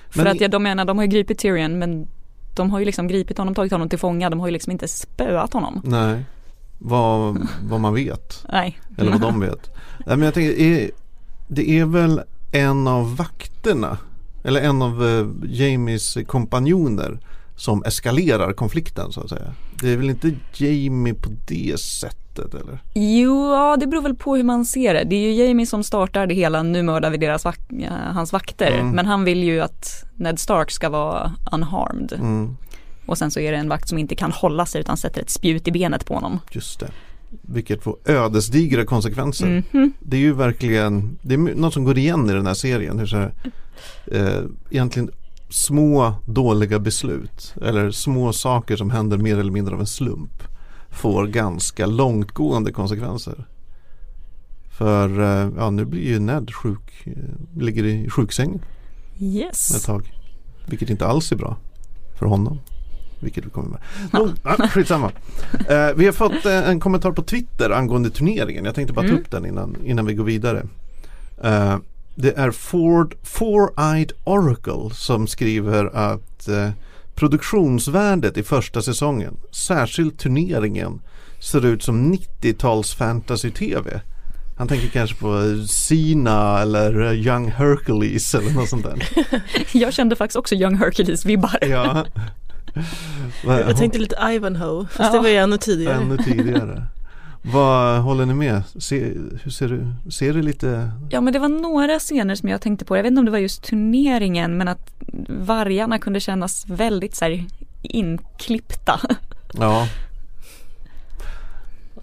För 0.09 0.23
Men- 0.23 0.27
att 0.27 0.41
jag, 0.41 0.51
de 0.51 0.63
menar, 0.63 0.85
de 0.85 0.97
har 0.97 1.05
ju 1.05 1.11
gripit 1.11 1.39
Tyrion 1.39 1.79
men 1.79 2.07
de 2.55 2.71
har 2.71 2.79
ju 2.79 2.85
liksom 2.85 3.07
gripit 3.07 3.37
honom, 3.37 3.55
tagit 3.55 3.71
honom 3.71 3.89
till 3.89 3.99
fånga, 3.99 4.29
de 4.29 4.39
har 4.39 4.47
ju 4.47 4.51
liksom 4.53 4.71
inte 4.71 4.87
spöat 4.87 5.53
honom. 5.53 5.81
Nej, 5.83 6.23
vad, 6.79 7.47
vad 7.69 7.79
man 7.81 7.93
vet. 7.93 8.45
Nej. 8.51 8.79
Eller 8.97 9.11
vad 9.11 9.21
de 9.21 9.39
vet. 9.49 9.69
Nej, 10.05 10.17
men 10.17 10.21
jag 10.21 10.33
tänker, 10.33 10.59
är, 10.61 10.91
det 11.47 11.69
är 11.79 11.85
väl 11.85 12.21
en 12.51 12.87
av 12.87 13.15
vakterna 13.15 13.97
eller 14.43 14.61
en 14.61 14.81
av 14.81 15.05
eh, 15.07 15.27
Jamies 15.51 16.17
kompanjoner 16.27 17.19
som 17.55 17.83
eskalerar 17.83 18.53
konflikten 18.53 19.11
så 19.11 19.21
att 19.21 19.29
säga. 19.29 19.53
Det 19.81 19.89
är 19.89 19.97
väl 19.97 20.09
inte 20.09 20.35
Jamie 20.53 21.13
på 21.13 21.29
det 21.47 21.79
sättet 21.79 22.53
eller? 22.53 22.79
Jo, 22.93 23.51
ja, 23.53 23.77
det 23.79 23.87
beror 23.87 24.01
väl 24.01 24.15
på 24.15 24.35
hur 24.35 24.43
man 24.43 24.65
ser 24.65 24.93
det. 24.93 25.03
Det 25.03 25.15
är 25.15 25.19
ju 25.33 25.43
Jamie 25.45 25.65
som 25.65 25.83
startar 25.83 26.27
det 26.27 26.33
hela, 26.35 26.63
nu 26.63 26.83
mördar 26.83 27.09
vi 27.09 27.17
deras 27.17 27.45
vak 27.45 27.59
ja, 27.69 27.89
hans 28.13 28.33
vakter. 28.33 28.71
Mm. 28.71 28.89
Men 28.91 29.05
han 29.05 29.23
vill 29.23 29.43
ju 29.43 29.61
att 29.61 30.03
Ned 30.15 30.39
Stark 30.39 30.71
ska 30.71 30.89
vara 30.89 31.33
unharmed. 31.51 32.13
Mm, 32.13 32.57
Och 33.05 33.17
sen 33.17 33.31
så 33.31 33.39
är 33.39 33.51
det 33.51 33.57
en 33.57 33.69
vakt 33.69 33.89
som 33.89 33.97
inte 33.97 34.15
kan 34.15 34.31
hålla 34.31 34.65
sig 34.65 34.81
utan 34.81 34.97
sätter 34.97 35.21
ett 35.21 35.29
spjut 35.29 35.67
i 35.67 35.71
benet 35.71 36.05
på 36.05 36.13
honom. 36.13 36.39
just 36.51 36.79
det. 36.79 36.91
Vilket 37.41 37.83
får 37.83 37.97
ödesdigra 38.05 38.85
konsekvenser. 38.85 39.63
Mhm. 39.71 39.93
Det 39.99 40.17
är 40.17 40.21
ju 40.21 40.33
verkligen, 40.33 41.17
det 41.21 41.33
är 41.33 41.37
något 41.37 41.73
som 41.73 41.83
går 41.83 41.97
igen 41.97 42.29
i 42.29 42.33
den 42.33 42.47
här 42.47 42.53
serien. 42.53 42.99
Hur 42.99 43.05
så 43.05 43.17
här, 43.17 43.31
eh, 44.11 44.43
egentligen 44.69 45.11
små 45.49 46.13
dåliga 46.25 46.79
beslut 46.79 47.53
eller 47.61 47.91
små 47.91 48.33
saker 48.33 48.75
som 48.77 48.89
händer 48.89 49.17
mer 49.17 49.37
eller 49.37 49.51
mindre 49.51 49.73
av 49.75 49.79
en 49.79 49.87
slump 49.87 50.43
får 50.89 51.27
ganska 51.27 51.85
långtgående 51.85 52.71
konsekvenser. 52.71 53.45
För 54.77 55.19
eh, 55.21 55.49
ja, 55.57 55.69
nu 55.69 55.85
blir 55.85 56.01
ju 56.01 56.19
Ned 56.19 56.53
sjuk, 56.55 57.03
eh, 57.03 57.13
ligger 57.61 57.83
i 57.85 58.09
sjuksängen 58.09 58.61
ett 59.15 59.21
Yes. 59.21 59.83
tag. 59.83 60.13
Vilket 60.67 60.89
inte 60.89 61.05
alls 61.07 61.31
är 61.31 61.35
bra 61.35 61.57
för 62.19 62.25
honom. 62.25 62.59
Vilket 63.19 63.45
vi 63.45 63.49
kommer 63.49 63.69
med. 63.69 63.79
No, 64.13 64.29
ah, 64.43 64.67
skitsamma. 64.67 65.11
Eh, 65.69 65.89
vi 65.95 66.05
har 66.05 66.11
fått 66.11 66.45
eh, 66.45 66.69
en 66.69 66.79
kommentar 66.79 67.11
på 67.11 67.23
Twitter 67.23 67.69
angående 67.69 68.09
turneringen. 68.09 68.65
Jag 68.65 68.75
tänkte 68.75 68.93
bara 68.93 69.01
ta 69.05 69.09
Mm. 69.11 69.21
upp 69.21 69.31
den 69.31 69.45
innan, 69.45 69.75
innan 69.85 70.05
vi 70.05 70.13
går 70.13 70.23
vidare. 70.23 70.65
Eh, 71.43 71.75
det 72.15 72.37
är 72.37 72.51
Ford 72.51 73.15
Four-Eyed 73.23 74.11
Oracle 74.23 74.89
som 74.95 75.27
skriver 75.27 75.85
att 75.85 76.47
eh, 76.47 76.69
produktionsvärdet 77.15 78.37
i 78.37 78.43
första 78.43 78.81
säsongen, 78.81 79.37
särskilt 79.51 80.19
turneringen, 80.19 81.01
ser 81.39 81.65
ut 81.65 81.83
som 81.83 82.13
90-tals 82.13 82.93
fantasy-tv. 82.93 84.01
Han 84.57 84.67
tänker 84.67 84.87
kanske 84.87 85.15
på 85.15 85.37
eh, 85.39 85.65
Sina 85.67 86.61
eller 86.61 87.01
eh, 87.05 87.11
Young 87.27 87.51
Hercules 87.51 88.35
eller 88.35 88.51
något 88.51 88.69
sånt 88.69 88.83
där. 88.85 89.07
Jag 89.77 89.93
kände 89.93 90.15
faktiskt 90.15 90.37
också 90.37 90.55
Young 90.55 90.75
Hercules-vibbar. 90.75 91.57
Ja. 91.61 92.05
Jag 93.45 93.77
tänkte 93.77 93.99
lite 93.99 94.15
Ivanhoe, 94.31 94.85
fast 94.91 94.99
Ja. 94.99 95.11
det 95.11 95.19
var 95.19 95.29
ju 95.29 95.35
ännu 95.35 95.57
tidigare. 95.57 95.93
Ännu 95.95 96.17
tidigare. 96.17 96.83
Vad 97.51 98.01
håller 98.01 98.25
ni 98.25 98.33
med? 98.33 98.63
Se, 98.77 99.13
hur 99.43 99.51
ser 99.51 99.69
du? 99.69 100.11
Ser 100.11 100.33
det 100.33 100.41
lite? 100.41 100.91
Ja 101.09 101.21
men 101.21 101.33
det 101.33 101.39
var 101.39 101.49
några 101.49 101.99
scener 101.99 102.35
som 102.35 102.49
jag 102.49 102.61
tänkte 102.61 102.85
på, 102.85 102.97
jag 102.97 103.03
vet 103.03 103.09
inte 103.09 103.19
om 103.19 103.25
det 103.25 103.31
var 103.31 103.39
just 103.39 103.63
turneringen 103.63 104.57
men 104.57 104.67
att 104.67 104.93
vargarna 105.27 105.99
kunde 105.99 106.19
kännas 106.19 106.65
väldigt 106.67 107.15
så 107.15 107.25
här 107.25 107.45
inklippta. 107.81 108.99
Ja. 109.59 109.87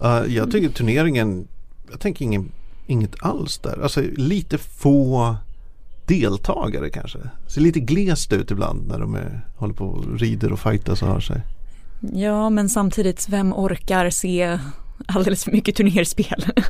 Uh, 0.03 0.33
jag 0.33 0.51
tycker 0.51 0.69
turneringen, 0.69 1.47
jag 1.91 1.99
tänker 1.99 2.25
ingen, 2.25 2.51
inget 2.87 3.23
alls 3.23 3.57
där. 3.57 3.83
Alltså 3.83 4.01
lite 4.15 4.57
få 4.57 5.35
deltagare 6.07 6.89
kanske. 6.89 7.19
Ser 7.47 7.61
lite 7.61 7.79
glest 7.79 8.33
ut 8.33 8.51
ibland 8.51 8.87
när 8.87 8.99
de 8.99 9.15
är, 9.15 9.47
håller 9.57 9.73
på 9.73 9.85
och 9.85 10.19
rider 10.19 10.53
och 10.53 10.59
fightas 10.59 11.01
och 11.01 11.07
har 11.07 11.19
sig. 11.19 11.41
Ja 12.13 12.49
men 12.49 12.69
samtidigt, 12.69 13.29
vem 13.29 13.53
orkar 13.53 14.09
se 14.09 14.59
alldeles 15.15 15.43
för 15.43 15.51
mycket 15.51 15.75
turnerspel? 15.75 16.45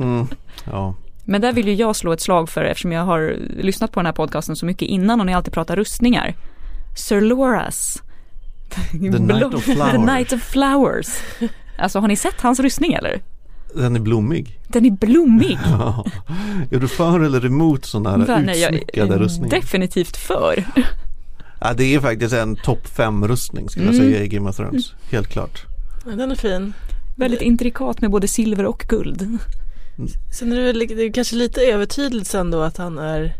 Mm. 0.00 0.26
Ja. 0.70 0.94
Men 1.24 1.40
där 1.40 1.52
vill 1.52 1.68
ju 1.68 1.74
jag 1.74 1.96
slå 1.96 2.12
ett 2.12 2.20
slag 2.20 2.48
för 2.48 2.64
eftersom 2.64 2.92
jag 2.92 3.04
har 3.04 3.36
lyssnat 3.58 3.92
på 3.92 4.00
den 4.00 4.06
här 4.06 4.12
podcasten 4.12 4.56
så 4.56 4.66
mycket 4.66 4.88
innan 4.88 5.20
och 5.20 5.26
ni 5.26 5.34
alltid 5.34 5.52
pratar 5.52 5.76
rustningar. 5.76 6.34
Sir 6.96 7.20
Loras 7.20 8.02
The 8.90 8.98
Night 9.18 9.44
of 9.44 9.64
The 9.64 9.72
Flowers. 9.72 10.06
Night 10.06 10.32
of 10.32 10.42
Flowers. 10.42 11.06
Alltså 11.78 11.98
har 11.98 12.08
ni 12.08 12.16
sett 12.16 12.40
hans 12.40 12.60
rustning 12.60 12.92
eller? 12.92 13.20
Den 13.74 13.96
är 13.96 14.00
blommig. 14.00 14.58
Den 14.68 14.84
är 14.86 14.90
blommig. 14.90 15.58
Ja. 15.64 16.04
Är 16.70 16.78
du 16.80 16.88
för 16.88 17.20
eller 17.20 17.46
emot 17.46 17.84
sådana 17.84 18.10
här 18.24 18.40
nej, 18.40 18.60
jag 18.60 18.74
utsmyckade 18.74 19.18
rustningar? 19.18 19.50
definitivt 19.56 20.16
för. 20.16 20.64
Ja, 21.60 21.72
det 21.72 21.94
är 21.94 22.00
faktiskt 22.00 22.34
en 22.34 22.56
topp 22.56 22.86
fem 22.86 23.28
rustning 23.28 23.68
skulle 23.68 23.86
jag 23.86 23.94
Mm. 23.94 24.06
säga 24.06 24.22
i 24.24 24.28
Game 24.28 24.50
of 24.50 24.56
Thrones. 24.56 24.92
Helt 25.10 25.28
klart. 25.28 25.64
Den 26.04 26.30
är 26.30 26.34
fin. 26.36 26.72
Väldigt 27.16 27.42
intrikat 27.42 28.00
med 28.00 28.10
både 28.10 28.28
silver 28.28 28.66
och 28.66 28.84
guld. 28.88 29.38
Sen 30.38 30.52
är 30.52 30.56
det, 30.56 30.62
väl, 30.62 30.78
det 30.78 31.02
är 31.02 31.12
kanske 31.12 31.36
lite 31.36 31.60
övertydligt 31.60 32.26
sen 32.26 32.50
då 32.50 32.60
att 32.60 32.76
han 32.76 32.98
är 32.98 33.34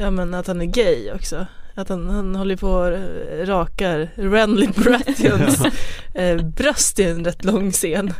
Ja 0.00 0.10
men 0.10 0.34
att 0.34 0.46
han 0.46 0.60
är 0.60 0.66
gay 0.66 1.12
också. 1.12 1.46
Att 1.80 1.88
han, 1.88 2.10
han 2.10 2.34
håller 2.34 2.56
på 2.56 2.68
och 2.68 2.98
rakar 3.48 4.08
Renly 4.14 4.66
Baratheons 4.66 5.64
eh, 6.14 6.36
bröst 6.36 6.98
i 6.98 7.04
en 7.04 7.24
rätt 7.24 7.44
lång 7.44 7.72
scen. 7.72 8.12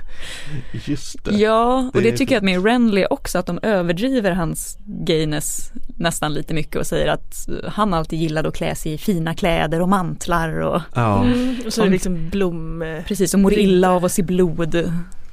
Just 0.84 1.24
det. 1.24 1.34
Ja, 1.34 1.90
och 1.94 2.02
Det 2.02 2.10
det, 2.10 2.16
tycker 2.16 2.34
jag 2.34 2.38
att 2.38 2.44
med 2.44 2.64
Renly 2.64 3.06
också, 3.10 3.38
att 3.38 3.46
de 3.46 3.58
överdriver 3.62 4.32
hans 4.32 4.78
gayness 4.84 5.72
nästan 5.96 6.34
lite 6.34 6.54
mycket 6.54 6.76
och 6.76 6.86
säger 6.86 7.08
att 7.08 7.48
han 7.66 7.94
alltid 7.94 8.18
gillade 8.18 8.48
att 8.48 8.54
klä 8.54 8.74
sig 8.74 8.92
i 8.92 8.98
fina 8.98 9.34
kläder 9.34 9.82
och 9.82 9.88
mantlar 9.88 10.60
och 10.60 10.82
Ja. 10.94 11.24
Mm. 11.24 11.56
Och 11.66 11.72
så 11.72 11.80
är 11.80 11.84
det 11.84 11.92
liksom 11.92 12.28
blom... 12.28 12.84
precis 13.06 13.34
och 13.34 13.40
mår 13.40 13.52
illa 13.52 13.90
av 13.90 14.04
att 14.04 14.12
se 14.12 14.22
blod. 14.22 14.74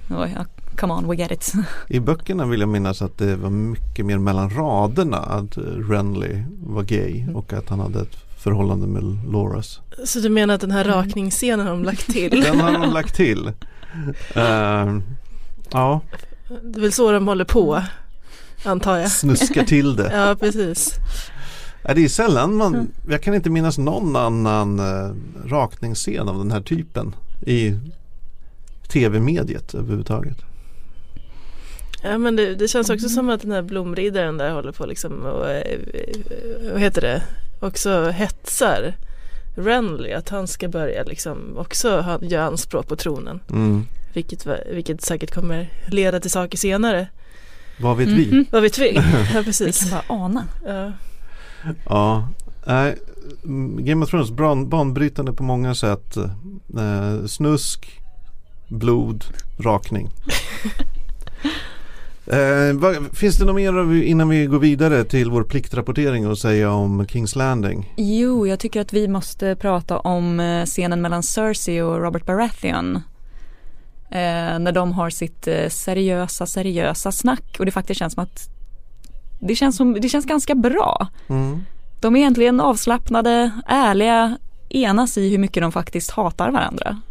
Oj, 0.10 0.36
ja, 0.36 0.46
come 0.78 0.94
on, 0.94 1.08
we 1.10 1.16
get 1.16 1.32
it. 1.32 1.54
I 1.88 2.00
böckerna 2.00 2.46
vill 2.46 2.60
jag 2.60 2.70
minnas 2.70 3.02
att 3.02 3.18
det 3.18 3.36
var 3.36 3.50
mycket 3.50 4.06
mer 4.06 4.18
mellan 4.18 4.50
raderna 4.50 5.18
att 5.18 5.58
Renly 5.90 6.44
var 6.64 6.84
gay 6.84 7.26
och 7.34 7.54
att 7.54 7.70
han 7.70 7.80
hade 7.80 8.02
ett 8.02 8.16
förhållande 8.38 8.88
med 8.88 9.04
Loras. 9.32 9.80
Så 10.06 10.20
du 10.20 10.30
menar 10.30 10.54
att 10.56 10.62
den 10.62 10.72
här 10.72 10.84
rakningsscenen 10.84 11.66
har 11.68 11.74
de 11.74 11.84
lagt 11.84 12.08
till? 12.14 12.42
Den 12.42 12.60
har 12.60 12.72
de 12.72 12.94
lagt 12.94 13.16
till. 13.16 13.52
Ehm, 14.36 15.04
ja, 15.72 16.02
Det 16.64 16.80
är 16.80 16.82
väl 16.82 16.92
så 16.92 17.12
de 17.12 17.28
håller 17.28 17.46
på, 17.46 17.84
antar 18.64 18.98
jag. 18.98 19.12
snuskar 19.12 19.64
till 19.64 19.96
det. 19.96 20.12
Ja, 20.16 20.36
precis. 20.40 20.94
Det 21.96 22.04
är 22.04 22.10
sällan 22.10 22.56
man, 22.56 22.88
jag 23.10 23.22
kan 23.24 23.34
inte 23.36 23.50
minnas 23.50 23.78
någon 23.78 24.16
annan 24.16 24.80
eh, 24.80 25.12
rakningsscen 25.46 26.30
av 26.30 26.38
den 26.38 26.52
här 26.52 26.62
typen 26.62 27.16
i 27.42 27.76
tv-mediet 28.88 29.74
överhuvudtaget. 29.74 30.38
Ja 32.04 32.18
men 32.18 32.36
det, 32.36 32.56
det 32.56 32.68
känns 32.68 32.90
också 32.90 33.10
som 33.10 33.30
att 33.30 33.42
den 33.42 33.52
här 33.52 33.62
blomriddaren 33.62 34.38
där 34.38 34.52
håller 34.52 34.72
på 34.72 34.86
liksom 34.86 35.22
och, 35.26 35.50
eh, 35.50 35.80
vad 36.72 36.82
heter 36.82 37.02
det, 37.02 37.24
också 37.60 38.10
hetsar 38.10 38.94
Renly 39.56 40.12
att 40.12 40.30
han 40.30 40.48
ska 40.48 40.68
börja 40.68 41.04
liksom 41.04 41.58
också 41.58 42.00
ha, 42.02 42.20
göra 42.22 42.46
anspråk 42.46 42.88
på 42.88 42.96
tronen. 42.96 43.40
Mm. 43.50 43.86
Vilket, 44.14 44.48
vilket 44.72 45.02
säkert 45.02 45.32
kommer 45.34 45.70
leda 45.88 46.20
till 46.20 46.32
saker 46.32 46.58
senare. 46.58 47.08
Vad 47.80 47.98
vet 47.98 48.08
vi? 48.08 48.28
Mhm. 48.32 48.46
Vad 48.52 48.62
vet 48.62 48.78
vi? 48.78 48.96
Ja 49.34 49.40
Vi 49.40 49.44
precis. 49.44 49.80
kan 49.80 49.90
bara 49.90 50.16
ana. 50.24 50.44
Ja. 50.66 50.92
Ja, 51.90 52.30
nej, 52.66 52.98
mm, 53.44 53.86
Game 53.86 54.06
of 54.06 54.10
Thrones 54.10 54.32
ban, 54.32 54.70
banbrytande 54.70 55.34
på 55.34 55.44
många 55.44 55.76
sätt. 55.76 56.18
Eh, 56.78 57.26
snusk, 57.28 58.02
blod, 58.68 59.24
rakning. 59.60 60.10
Eh, 62.32 62.74
vad, 62.74 63.18
finns 63.18 63.38
det 63.38 63.46
något 63.46 63.56
mer 63.56 64.04
innan 64.04 64.30
vi 64.30 64.46
går 64.46 64.60
vidare 64.60 65.04
till 65.04 65.32
vår 65.32 65.44
pliktrapportering 65.44 66.28
och 66.28 66.38
säga 66.38 66.72
om 66.72 67.08
Kings 67.08 67.36
Landing? 67.36 67.94
Jo, 67.98 68.48
jag 68.48 68.60
tycker 68.60 68.82
att 68.82 68.94
vi 68.94 69.08
måste 69.08 69.56
prata 69.56 70.00
om 70.00 70.40
eh, 70.40 70.66
scenen 70.66 71.02
mellan 71.02 71.24
Cersei 71.24 71.82
och 71.82 72.02
Robert 72.02 72.26
Baratheon. 72.26 72.96
Eh, 74.12 74.60
när 74.60 74.72
de 74.72 74.92
har 74.92 75.10
sitt 75.10 75.48
eh, 75.48 75.70
seriösa, 75.70 76.46
seriösa 76.46 77.12
snack 77.12 77.56
och 77.60 77.66
det 77.66 77.72
faktiskt 77.72 78.00
känns 78.00 78.14
som 78.14 78.24
att 78.24 78.50
det 79.40 79.56
känns, 79.56 79.78
som, 79.78 79.94
det 79.94 80.10
känns 80.10 80.26
ganska 80.26 80.56
bra. 80.56 81.08
Mm. 81.30 81.64
De 82.02 82.16
är 82.16 82.20
egentligen 82.20 82.60
avslappnade, 82.60 83.52
ärliga, 83.68 84.38
enas 84.70 85.18
i 85.18 85.30
hur 85.30 85.38
mycket 85.38 85.64
de 85.64 85.72
faktiskt 85.72 86.12
hatar 86.12 86.52
varandra. 86.52 87.02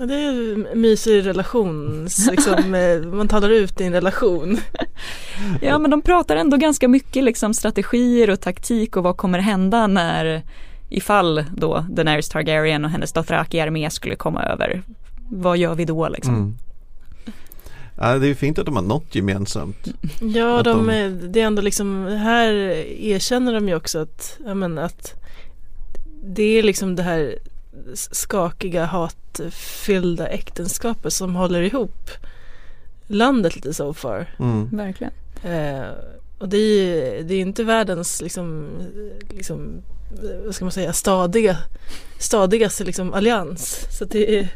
Ja, 0.00 0.06
det 0.06 0.14
är 0.14 0.52
en 0.54 0.80
mysig 0.80 1.26
relation, 1.26 2.02
liksom, 2.30 2.74
eh, 2.74 3.00
man 3.12 3.28
talar 3.28 3.50
ut 3.50 3.80
i 3.80 3.84
en 3.84 3.92
relation. 3.92 4.58
Ja 5.62 5.78
men 5.78 5.90
de 5.90 6.02
pratar 6.02 6.36
ändå 6.36 6.56
ganska 6.56 6.88
mycket 6.88 7.24
liksom 7.24 7.54
strategier 7.54 8.30
och 8.30 8.40
taktik 8.40 8.96
och 8.96 9.02
vad 9.02 9.16
kommer 9.16 9.38
hända 9.38 9.86
när 9.86 10.42
ifall 10.88 11.44
då 11.56 11.86
Daenerys 11.90 12.28
Targaryen 12.28 12.84
och 12.84 12.90
hennes 12.90 13.12
Dothraki-armé 13.12 13.90
skulle 13.90 14.16
komma 14.16 14.42
över. 14.42 14.82
Vad 15.30 15.56
gör 15.58 15.74
vi 15.74 15.84
då 15.84 16.08
liksom? 16.08 16.34
Mm. 16.34 16.56
Ja, 18.00 18.18
det 18.18 18.28
är 18.28 18.34
fint 18.34 18.58
att 18.58 18.66
de 18.66 18.76
har 18.76 18.82
något 18.82 19.14
gemensamt. 19.14 19.88
Ja, 20.20 20.62
de, 20.62 20.86
de- 20.86 20.90
är- 20.90 21.28
det 21.28 21.40
är 21.40 21.46
ändå 21.46 21.62
liksom, 21.62 22.06
här 22.06 22.52
erkänner 23.00 23.52
de 23.54 23.68
ju 23.68 23.74
också 23.74 23.98
att, 23.98 24.38
men 24.54 24.78
att 24.78 25.14
det 26.24 26.58
är 26.58 26.62
liksom 26.62 26.96
det 26.96 27.02
här 27.02 27.38
skakiga 27.94 28.84
hatfyllda 28.84 30.26
äktenskapet 30.26 31.12
som 31.12 31.34
håller 31.34 31.60
ihop 31.62 32.10
landet 33.06 33.56
lite 33.56 33.74
so 33.74 33.94
far. 33.94 34.26
Mm. 34.38 34.68
Verkligen. 34.76 35.12
Eh, 35.44 35.88
och 36.38 36.48
det 36.48 36.56
är 36.56 36.84
ju 36.84 37.22
det 37.22 37.34
är 37.34 37.40
inte 37.40 37.64
världens 37.64 38.22
liksom, 38.22 38.68
liksom 39.30 39.82
vad 40.44 40.54
ska 40.54 40.64
man 40.64 40.72
säga, 40.72 40.92
stadiga, 40.92 41.56
stadigaste 42.18 42.84
liksom 42.84 43.14
allians. 43.14 43.86
Så 43.98 44.04
det 44.04 44.38
är, 44.38 44.48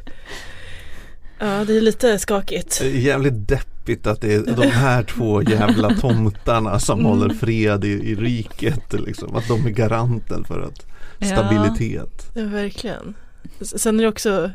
ja 1.39 1.65
det 1.65 1.77
är 1.77 1.81
lite 1.81 2.19
skakigt. 2.19 2.79
Det 2.81 2.87
är 2.87 2.91
jävligt 2.91 3.49
deppigt 3.49 4.07
att 4.07 4.21
det 4.21 4.35
är 4.35 4.41
de 4.57 4.67
här 4.67 5.03
två 5.03 5.43
jävla 5.43 5.95
tomtarna 5.95 6.79
som 6.79 6.99
Mm. 6.99 7.11
håller 7.11 7.35
fred 7.35 7.85
i, 7.85 7.89
i 7.89 8.15
riket. 8.15 8.93
Liksom. 8.93 9.37
Att 9.37 9.49
de 9.49 9.67
är 9.67 9.71
garanten 9.71 10.45
för 10.45 10.61
att 10.61 10.87
Ja. 11.31 11.37
Ja, 11.37 11.49
stabilitet. 11.49 12.31
verkligen. 12.35 13.15
Sen 13.61 13.99
är 13.99 14.03
det 14.03 14.09
också, 14.09 14.51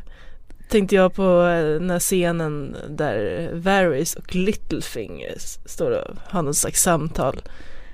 tänkte 0.69 0.95
jag 0.95 1.13
på 1.13 1.23
eh, 1.23 1.79
den 1.79 1.89
här 1.89 1.99
scenen 1.99 2.75
där 2.89 3.49
Varys 3.53 4.15
och 4.15 4.35
Littlefinger 4.35 5.33
står 5.65 5.91
och 5.91 6.15
har 6.23 6.41
något 6.41 6.57
slags 6.57 6.81
samtal. 6.81 7.41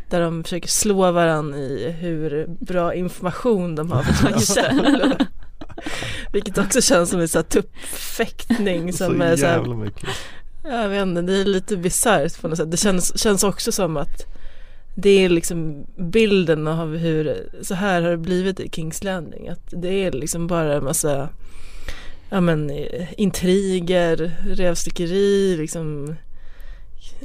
Där 0.10 0.22
de 0.22 0.44
försöker 0.44 0.68
slå 0.68 1.12
varandra 1.12 1.58
i 1.58 1.92
hur 1.92 2.48
bra 2.48 2.94
information 2.94 3.76
de 3.76 3.92
har 3.92 4.04
för 4.04 4.40
källor. 4.56 5.16
Vilket 6.32 6.58
också 6.58 6.82
känns 6.82 7.10
som 7.10 7.20
en 7.20 7.28
sån 7.28 7.40
här 7.40 7.50
tuppfäktning 7.50 8.94
som 8.94 9.18
så 9.18 9.24
är 9.24 9.36
så 9.36 9.46
här, 9.46 9.76
mycket. 9.76 10.10
jag 10.64 10.90
vet 10.90 11.02
inte, 11.02 11.22
det 11.22 11.34
är 11.34 11.46
lite 11.46 11.78
bisarrt 11.78 12.42
på 12.42 12.48
något 12.48 12.58
sätt. 12.58 12.72
Det 12.72 12.78
känns, 12.78 13.20
känns 13.20 13.44
också 13.44 13.72
som 13.72 13.98
att 13.98 14.26
det 14.96 15.10
är 15.10 15.30
liksom 15.30 15.86
bilden 15.98 16.68
av 16.68 16.98
hur, 16.98 17.50
så 17.62 17.76
här 17.76 18.02
har 18.02 18.12
det 18.12 18.18
blivit 18.18 18.60
i 18.60 18.70
Kings 18.70 19.04
Landing. 19.04 19.48
Att 19.48 19.68
det 19.68 20.06
är 20.06 20.12
liksom 20.12 20.48
bara 20.48 20.74
en 20.76 20.84
massa, 20.84 21.30
ja 22.30 22.42
men 22.42 22.72
intriger, 23.18 24.32
rövstickeri, 24.46 25.58
liksom, 25.58 26.16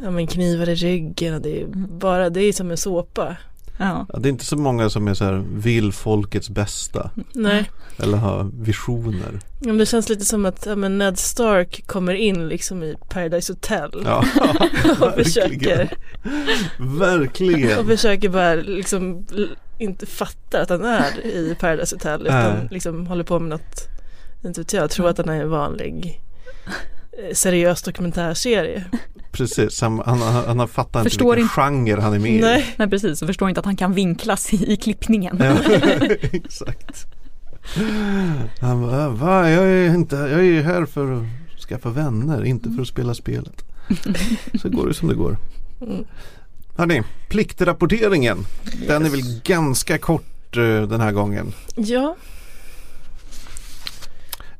ja 0.03 0.11
men 0.11 0.27
knivar 0.27 0.69
i 0.69 0.75
ryggen. 0.75 1.35
och 1.35 1.43
Det 1.43 1.61
är 1.61 1.67
bara, 1.89 2.31
det 2.31 2.41
är 2.41 2.53
som 2.53 2.71
en 2.71 2.77
såpa. 2.77 3.37
Ja. 3.81 4.07
Ja, 4.13 4.19
det 4.19 4.29
är 4.29 4.31
inte 4.31 4.45
så 4.45 4.57
många 4.57 4.91
som 4.91 5.09
är 5.09 5.15
så 5.15 5.25
här 5.25 5.45
vill 5.55 5.93
folkets 5.93 6.51
bästa 6.51 7.11
Nej, 7.33 7.71
eller 7.99 8.19
har 8.19 8.51
visioner. 8.53 9.41
men 9.59 9.79
det 9.79 9.87
känns 9.87 10.09
lite 10.09 10.25
som 10.25 10.47
att 10.47 10.67
ja, 10.67 10.77
men 10.77 10.99
Ned 10.99 11.19
Stark 11.19 11.87
kommer 11.87 12.15
in 12.15 12.49
liksom 12.49 12.83
i 12.83 12.97
Paradise 13.09 13.53
Hotel. 13.53 14.03
Ja, 14.05 14.25
och 15.01 15.15
försöker 15.25 15.91
Verkligen. 16.79 17.79
Och 17.79 17.87
försöker 17.87 18.29
bara 18.29 18.55
liksom 18.55 19.27
inte 19.79 20.07
fatta 20.07 20.61
att 20.61 20.71
han 20.71 20.85
är 20.85 21.27
i 21.27 21.57
Paradise 21.61 21.95
Hotel 21.97 22.23
utan 22.23 22.57
Nej. 22.59 22.69
liksom 22.71 23.07
håller 23.07 23.25
på 23.25 23.41
med 23.41 23.49
något, 23.49 23.89
inte 24.45 24.61
vet 24.61 24.73
jag, 24.73 24.91
tror 24.91 25.09
att 25.09 25.19
han 25.19 25.29
är 25.29 25.43
en 25.43 25.51
vanlig 25.51 26.21
seriös 27.33 27.83
dokumentärserie. 27.83 28.85
Precis, 29.33 29.81
han, 29.81 30.03
han, 30.07 30.19
han 30.21 30.59
har 30.59 30.67
fattat 30.67 31.01
inte 31.01 31.11
Förstår 31.11 31.37
vilken 31.37 31.43
inte. 31.43 31.55
genre 31.55 32.01
han 32.01 32.13
är 32.15 32.19
med 32.19 32.31
i. 32.33 32.41
Nej, 32.41 32.75
Nej 32.77 32.89
precis, 32.91 33.23
och 33.23 33.27
förstår 33.29 33.49
inte 33.49 33.59
att 33.61 33.67
han 33.67 33.77
kan 33.77 33.93
vinklas 33.95 34.53
i, 34.55 34.73
i 34.73 34.77
klippningen. 34.77 35.37
Ja, 35.41 35.57
exakt. 36.33 37.07
Han 38.61 38.83
bara, 38.83 39.09
va? 39.09 39.51
Jag 39.51 39.65
är, 39.67 39.95
inte, 39.95 40.17
jag 40.17 40.47
är 40.47 40.63
här 40.63 40.85
för 40.87 41.13
att 41.17 41.25
skaffa 41.69 41.91
vänner, 41.91 42.45
inte 42.45 42.71
för 42.71 42.83
att 42.83 42.89
spela 42.89 43.15
spelet. 43.15 43.65
Så 44.63 44.69
går 44.69 44.89
det 44.89 44.95
som 44.95 45.09
det 45.09 45.15
går. 45.15 45.37
Hörni, 46.77 47.03
pliktrapporteringen. 47.29 48.39
Den 48.87 49.05
är 49.07 49.11
väl 49.11 49.41
ganska 49.45 49.99
kort 49.99 50.57
eh, 50.57 50.63
den 50.83 51.01
här 51.01 51.13
gången. 51.13 51.53
ja, 51.75 52.17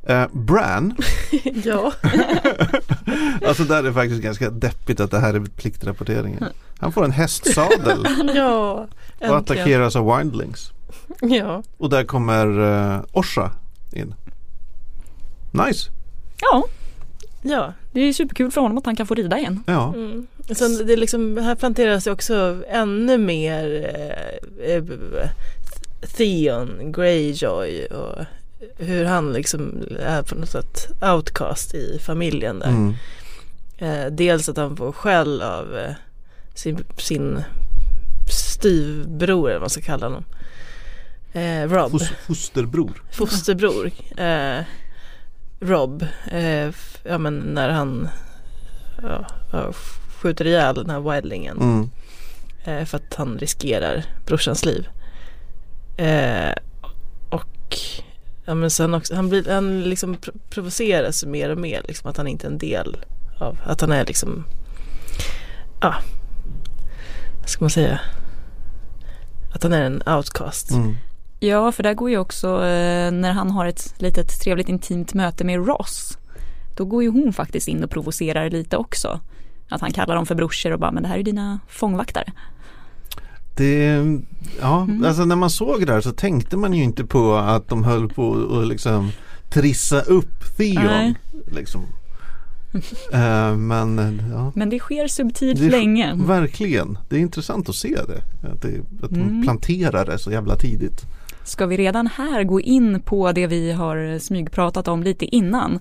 Eh, 0.03 0.27
Bran, 0.33 0.97
ja, 1.65 1.93
alltså 3.47 3.65
där 3.65 3.79
är 3.79 3.83
det 3.83 3.93
faktiskt 3.93 4.23
ganska 4.23 4.51
deppigt 4.51 5.01
att 5.01 5.11
det 5.11 5.19
här 5.19 5.35
är 5.35 5.41
pliktrapporteringen. 5.41 6.45
Han 6.79 6.93
får 6.93 7.05
en 7.05 7.11
hästsadel 7.11 8.07
ja, 8.35 8.71
och 8.71 8.87
äntligen. 9.21 9.35
attackeras 9.35 9.97
av 9.97 10.17
wildlings. 10.17 10.73
Ja, 11.21 11.63
Och 11.79 11.91
där 11.91 12.05
kommer 12.05 12.59
uh, 12.59 13.01
Orsa 13.13 13.51
in. 13.93 14.15
Nice. 15.53 15.91
Ja, 16.41 16.65
Ja, 17.43 17.73
det 17.93 18.01
är 18.01 18.13
superkul 18.13 18.51
för 18.51 18.61
honom 18.61 18.79
att 18.79 18.87
han 18.87 18.97
kan 18.97 19.07
få 19.07 19.15
rida 19.15 19.39
igen. 19.39 19.63
Ja. 19.67 19.95
mm. 19.95 20.27
Sen 20.51 20.87
det 20.87 20.93
är 20.93 20.97
liksom, 20.97 21.37
här 21.37 21.55
planteras 21.55 22.05
det 22.05 22.13
också 22.13 22.63
ännu 22.69 23.19
mer 23.19 23.91
eh, 24.59 24.75
eh, 24.75 24.85
Theon 26.17 26.93
Greyjoy 26.93 27.87
och 27.87 28.25
hur 28.77 29.05
han 29.05 29.33
liksom 29.33 29.85
är 30.01 30.23
på 30.23 30.35
något 30.35 30.49
sätt 30.49 30.89
outcast 31.03 31.75
i 31.75 31.99
familjen 32.03 32.59
där. 32.59 32.69
Mm. 32.69 32.95
Eh, 33.79 34.07
dels 34.13 34.49
att 34.49 34.57
han 34.57 34.77
får 34.77 34.93
skäll 34.93 35.43
av 35.43 35.77
eh, 35.79 35.93
sin, 36.55 36.85
sin 36.99 37.43
styvbror 38.31 39.49
eller 39.49 39.59
vad 39.59 39.63
man 39.63 39.71
ska 39.71 39.81
kalla 39.81 40.07
honom. 40.07 40.25
Eh, 41.33 41.63
Rob, 41.69 41.93
Fos- 41.93 42.13
fosterbror. 42.27 43.03
fosterbror. 43.13 43.91
Eh, 44.17 44.65
Rob, 45.61 46.07
eh, 46.31 46.71
ja 47.05 47.19
men 47.19 47.35
när 47.39 47.69
han 47.69 48.09
ja, 49.03 49.27
ja, 49.53 49.73
skjuter 50.21 50.47
ihjäl 50.47 50.75
den 50.75 50.91
här 50.91 51.01
wildlingen. 51.15 51.57
Mm. 51.61 51.91
Eh, 52.65 52.85
för 52.85 52.97
att 52.97 53.15
han 53.15 53.39
riskerar 53.39 54.05
brorsans 54.27 54.65
liv. 54.65 54.89
Eh, 55.97 56.53
och 57.31 57.79
ja, 58.45 58.55
men 58.55 58.71
sen 58.71 58.95
också, 58.95 59.15
han, 59.15 59.29
blir, 59.29 59.51
han 59.51 59.83
liksom 59.83 60.17
pro- 60.17 60.39
provoceras 60.51 61.25
mer 61.25 61.51
och 61.51 61.59
mer. 61.59 61.83
Liksom, 61.89 62.11
att 62.11 62.17
han 62.17 62.29
inte 62.29 62.47
är 62.47 62.51
en 62.51 62.59
del 62.59 62.97
av, 63.39 63.59
att 63.67 63.81
han 63.81 63.93
är 63.93 64.07
liksom, 64.07 64.45
ja, 65.81 65.95
vad 67.41 67.49
ska 67.49 67.65
man 67.65 67.71
säga? 67.71 68.01
Att 69.55 69.63
han 69.63 69.73
är 69.73 69.83
en 69.83 70.03
outcast. 70.07 70.71
Mm. 70.71 70.97
Ja, 71.41 71.73
för 71.73 71.83
där 71.83 71.95
går 71.95 72.11
ju 72.11 72.19
också 72.19 72.49
eh, 72.49 73.11
när 73.11 73.33
han 73.33 73.51
har 73.51 73.67
ett 73.67 73.95
litet 73.99 74.41
trevligt 74.41 74.69
intimt 74.69 75.15
möte 75.15 75.45
med 75.45 75.67
Ross. 75.67 76.19
Då 76.77 76.85
går 76.85 77.03
ju 77.03 77.09
hon 77.09 77.33
faktiskt 77.33 77.69
in 77.69 77.85
och 77.85 77.91
provocerar 77.91 78.51
lite 78.51 78.77
också. 78.77 79.21
Att 79.69 79.81
han 79.81 79.93
kallar 79.93 80.15
dem 80.15 80.27
för 80.27 80.35
brorsor 80.35 80.73
och 80.73 80.79
bara, 80.79 80.93
men 80.93 81.03
det 81.03 81.09
här 81.09 81.19
är 81.19 81.23
dina 81.23 81.61
fångvaktare. 81.69 82.33
Det, 83.61 84.05
ja, 84.61 84.83
Mm. 84.83 85.05
alltså 85.05 85.25
när 85.25 85.37
man 85.37 85.51
såg 85.51 85.87
det 85.87 85.93
här 85.93 86.01
så 86.01 86.13
tänkte 86.13 86.57
man 86.57 86.73
ju 86.75 86.83
inte 86.85 87.05
på 87.05 87.35
att 87.37 87.69
de 87.69 87.85
höll 87.85 88.09
på 88.09 88.49
att 88.61 88.69
liksom 88.69 89.11
trissa 89.51 90.01
upp 90.01 90.57
Theon. 90.57 91.15
Liksom. 91.53 91.81
Eh, 93.13 93.57
men 93.57 94.23
ja, 94.33 94.53
Men 94.55 94.71
det 94.71 94.79
sker 94.79 95.07
subtilt 95.09 95.61
Det 95.61 95.71
länge. 95.71 96.15
verkligen. 96.15 96.99
Det 97.09 97.17
är 97.17 97.21
intressant 97.21 97.69
att 97.69 97.75
se 97.75 97.89
det. 97.95 98.49
Att, 98.53 98.63
det, 98.63 98.81
att 99.03 99.11
de 99.11 99.21
Mm. 99.21 99.43
planterar 99.43 100.07
det 100.07 100.19
så 100.19 100.31
jävla 100.31 100.57
tidigt. 100.57 101.01
Ska 101.45 101.67
vi 101.67 101.77
redan 101.77 102.07
här 102.07 102.45
gå 102.45 102.61
in 102.61 103.01
på 103.05 103.33
det 103.33 103.47
vi 103.47 103.73
har 103.73 104.19
smygpratat 104.19 104.89
om 104.89 105.03
lite 105.03 105.25
innan? 105.37 105.79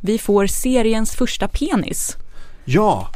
Vi 0.00 0.18
får 0.18 0.46
seriens 0.46 1.10
första 1.12 1.48
penis. 1.48 2.16
Ja, 2.64 3.08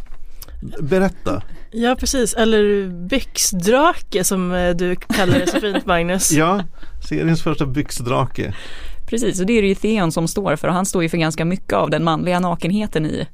berätta. 0.81 1.43
Ja 1.73 1.97
precis, 2.01 2.35
eller 2.35 2.89
byxdrake 3.09 4.25
som 4.25 4.53
eh, 4.53 4.71
du 4.71 4.97
kallar 4.97 5.39
det 5.39 5.47
så 5.47 5.61
fint 5.61 5.87
Magnus. 5.87 6.33
Ja, 6.33 6.65
seriens 7.09 7.43
första 7.43 7.67
byxdrake. 7.67 8.55
Precis, 9.07 9.41
och 9.41 9.47
det 9.47 9.53
är 9.53 9.63
det 9.63 9.69
ju 9.69 9.75
Theon 9.75 10.13
som 10.13 10.29
står 10.29 10.57
för 10.57 10.69
och 10.69 10.75
han 10.75 10.87
står 10.87 11.03
ju 11.03 11.09
för 11.09 11.17
ganska 11.19 11.45
mycket 11.45 11.73
av 11.73 11.91
den 11.91 12.05
manliga 12.05 12.41
nakenheten 12.41 13.07
i, 13.07 13.27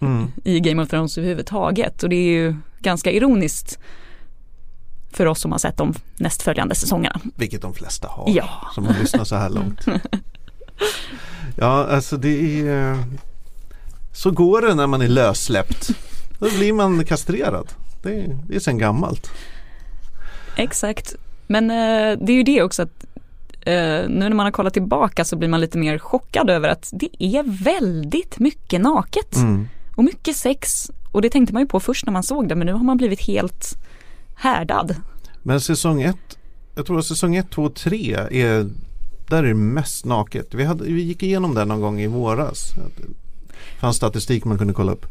Mm. 0.00 0.32
i 0.44 0.60
Game 0.60 0.82
of 0.82 0.88
Thrones 0.88 1.18
överhuvudtaget. 1.18 2.02
Och 2.02 2.08
det 2.08 2.16
är 2.16 2.30
ju 2.32 2.56
ganska 2.80 3.10
ironiskt 3.12 3.78
för 5.12 5.26
oss 5.26 5.40
som 5.40 5.52
har 5.52 5.58
sett 5.58 5.76
de 5.76 5.94
nästföljande 6.16 6.74
säsongerna. 6.74 7.20
Vilket 7.36 7.62
de 7.62 7.74
flesta 7.74 8.08
har 8.08 8.30
Ja. 8.30 8.48
som 8.74 8.86
har 8.86 8.94
lyssnat 9.00 9.28
så 9.28 9.36
här 9.36 9.50
långt. 9.58 9.86
Ja, 11.56 11.86
alltså 11.86 12.16
det 12.16 12.60
är 12.68 12.98
Så 14.12 14.30
går 14.30 14.62
det 14.62 14.74
när 14.74 14.86
man 14.86 15.02
är 15.02 15.08
lössläppt. 15.08 15.90
Då 16.42 16.56
blir 16.58 16.72
man 16.72 17.04
kastrerad. 17.04 17.68
Det 18.02 18.14
är, 18.20 18.38
det 18.48 18.54
är 18.56 18.60
sen 18.60 18.78
gammalt. 18.78 19.30
Exakt. 20.56 21.14
Men 21.46 21.70
eh, 21.70 22.18
det 22.20 22.32
är 22.32 22.36
ju 22.36 22.42
det 22.42 22.62
också 22.62 22.82
att 22.82 23.04
eh, 23.60 23.72
nu 24.08 24.08
när 24.08 24.34
man 24.34 24.46
har 24.46 24.50
kollat 24.50 24.72
tillbaka 24.72 25.24
så 25.24 25.36
blir 25.36 25.48
man 25.48 25.60
lite 25.60 25.78
mer 25.78 25.98
chockad 25.98 26.50
över 26.50 26.68
att 26.68 26.90
det 26.92 27.08
är 27.18 27.64
väldigt 27.64 28.38
mycket 28.38 28.80
naket 28.80 29.36
Mm. 29.36 29.68
och 29.96 30.04
mycket 30.04 30.36
sex. 30.36 30.90
Och 31.12 31.22
det 31.22 31.30
tänkte 31.30 31.52
man 31.52 31.62
ju 31.62 31.68
på 31.68 31.80
först 31.80 32.06
när 32.06 32.12
man 32.12 32.22
såg 32.22 32.48
det 32.48 32.54
men 32.54 32.66
nu 32.66 32.72
har 32.72 32.84
man 32.84 32.96
blivit 32.96 33.20
helt 33.20 33.78
härdad. 34.34 34.96
Men 35.42 35.60
säsong 35.60 36.02
ett 36.02 36.38
Jag 36.74 36.86
tror 36.86 36.98
att 36.98 37.06
säsong 37.06 37.36
ett, 37.36 37.50
två, 37.50 37.68
tre 37.68 38.14
är 38.30 38.68
Där 39.28 39.38
är 39.38 39.48
det 39.48 39.54
mest 39.54 40.04
naket. 40.04 40.54
Vi, 40.54 40.64
hade, 40.64 40.84
vi 40.84 41.02
gick 41.02 41.22
igenom 41.22 41.54
det 41.54 41.64
någon 41.64 41.80
gång 41.80 42.00
i 42.00 42.06
våras. 42.06 42.72
Det 42.96 43.80
fanns 43.80 43.96
statistik 43.96 44.44
man 44.44 44.58
kunde 44.58 44.74
kolla 44.74 44.92
upp. 44.92 45.06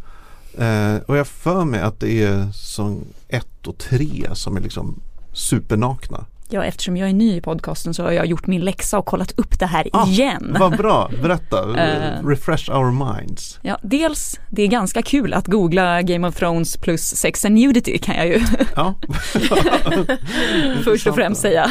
Eh, 0.57 0.95
och 1.05 1.17
jag 1.17 1.27
för 1.27 1.65
mig 1.65 1.79
att 1.81 1.99
det 1.99 2.23
är 2.23 2.51
säsong 2.51 3.05
ett 3.27 3.67
och 3.67 3.77
tre 3.77 4.27
som 4.33 4.57
är 4.57 4.61
liksom 4.61 5.01
supernakna. 5.33 6.25
Ja, 6.53 6.63
eftersom 6.63 6.97
jag 6.97 7.09
är 7.09 7.13
ny 7.13 7.35
i 7.35 7.41
podcasten 7.41 7.93
så 7.93 8.03
har 8.03 8.11
jag 8.11 8.25
gjort 8.25 8.47
min 8.47 8.61
läxa 8.61 8.99
och 8.99 9.05
kollat 9.05 9.31
upp 9.39 9.59
det 9.59 9.65
här 9.65 9.87
Ah, 9.93 10.07
igen. 10.07 10.55
Vad 10.59 10.77
bra, 10.77 11.11
berätta. 11.21 11.77
Eh. 11.81 12.27
Refresh 12.27 12.71
our 12.71 12.91
minds. 13.15 13.59
Ja, 13.61 13.77
dels, 13.81 14.39
det 14.49 14.63
är 14.63 14.67
ganska 14.67 15.01
kul 15.01 15.33
att 15.33 15.47
googla 15.47 16.01
Game 16.01 16.27
of 16.27 16.35
Thrones 16.35 16.77
plus 16.77 17.01
sex 17.15 17.45
and 17.45 17.55
nudity 17.55 17.97
kan 17.97 18.15
jag 18.15 18.27
ju 18.27 18.41
Ja. 18.75 18.93
först 20.83 21.07
och 21.07 21.15
främst 21.15 21.41
säga. 21.41 21.69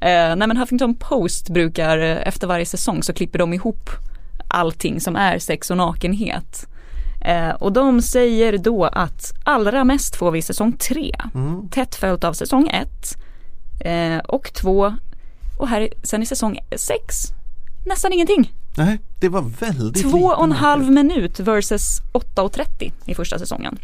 Eh, 0.00 0.36
nej 0.36 0.36
men 0.48 0.56
Huffington 0.56 0.94
Post 0.94 1.48
brukar 1.50 1.98
eh, 1.98 2.28
efter 2.28 2.46
varje 2.46 2.66
säsong 2.66 3.02
så 3.02 3.12
klipper 3.12 3.38
de 3.38 3.52
ihop 3.52 3.90
allting 4.48 5.00
som 5.00 5.16
är 5.16 5.38
sex 5.38 5.70
och 5.70 5.76
nakenhet. 5.76 6.66
Eh, 7.26 7.50
och 7.50 7.72
de 7.72 8.02
säger 8.02 8.58
då 8.58 8.84
att 8.84 9.32
allra 9.44 9.84
mest 9.84 10.16
får 10.16 10.30
vi 10.30 10.42
säsong 10.42 10.72
tre, 10.72 11.12
Mm. 11.34 11.68
tätt 11.68 11.94
följt 11.94 12.24
av 12.24 12.32
säsong 12.32 12.68
ett 12.68 13.16
eh, 13.84 14.18
och 14.18 14.52
två 14.52 14.94
och 15.58 15.68
här 15.68 15.88
sen 16.02 16.22
i 16.22 16.26
säsong 16.26 16.58
sex 16.76 17.14
nästan 17.86 18.12
ingenting. 18.12 18.52
Nej, 18.76 19.00
det 19.20 19.28
var 19.28 19.42
väldigt 19.60 20.02
Två 20.10 20.18
och 20.18 20.44
en 20.44 20.52
halv 20.52 20.90
minut 20.90 21.40
versus 21.40 22.00
8.30 22.12 22.92
i 23.06 23.14
första 23.14 23.38
säsongen. 23.38 23.78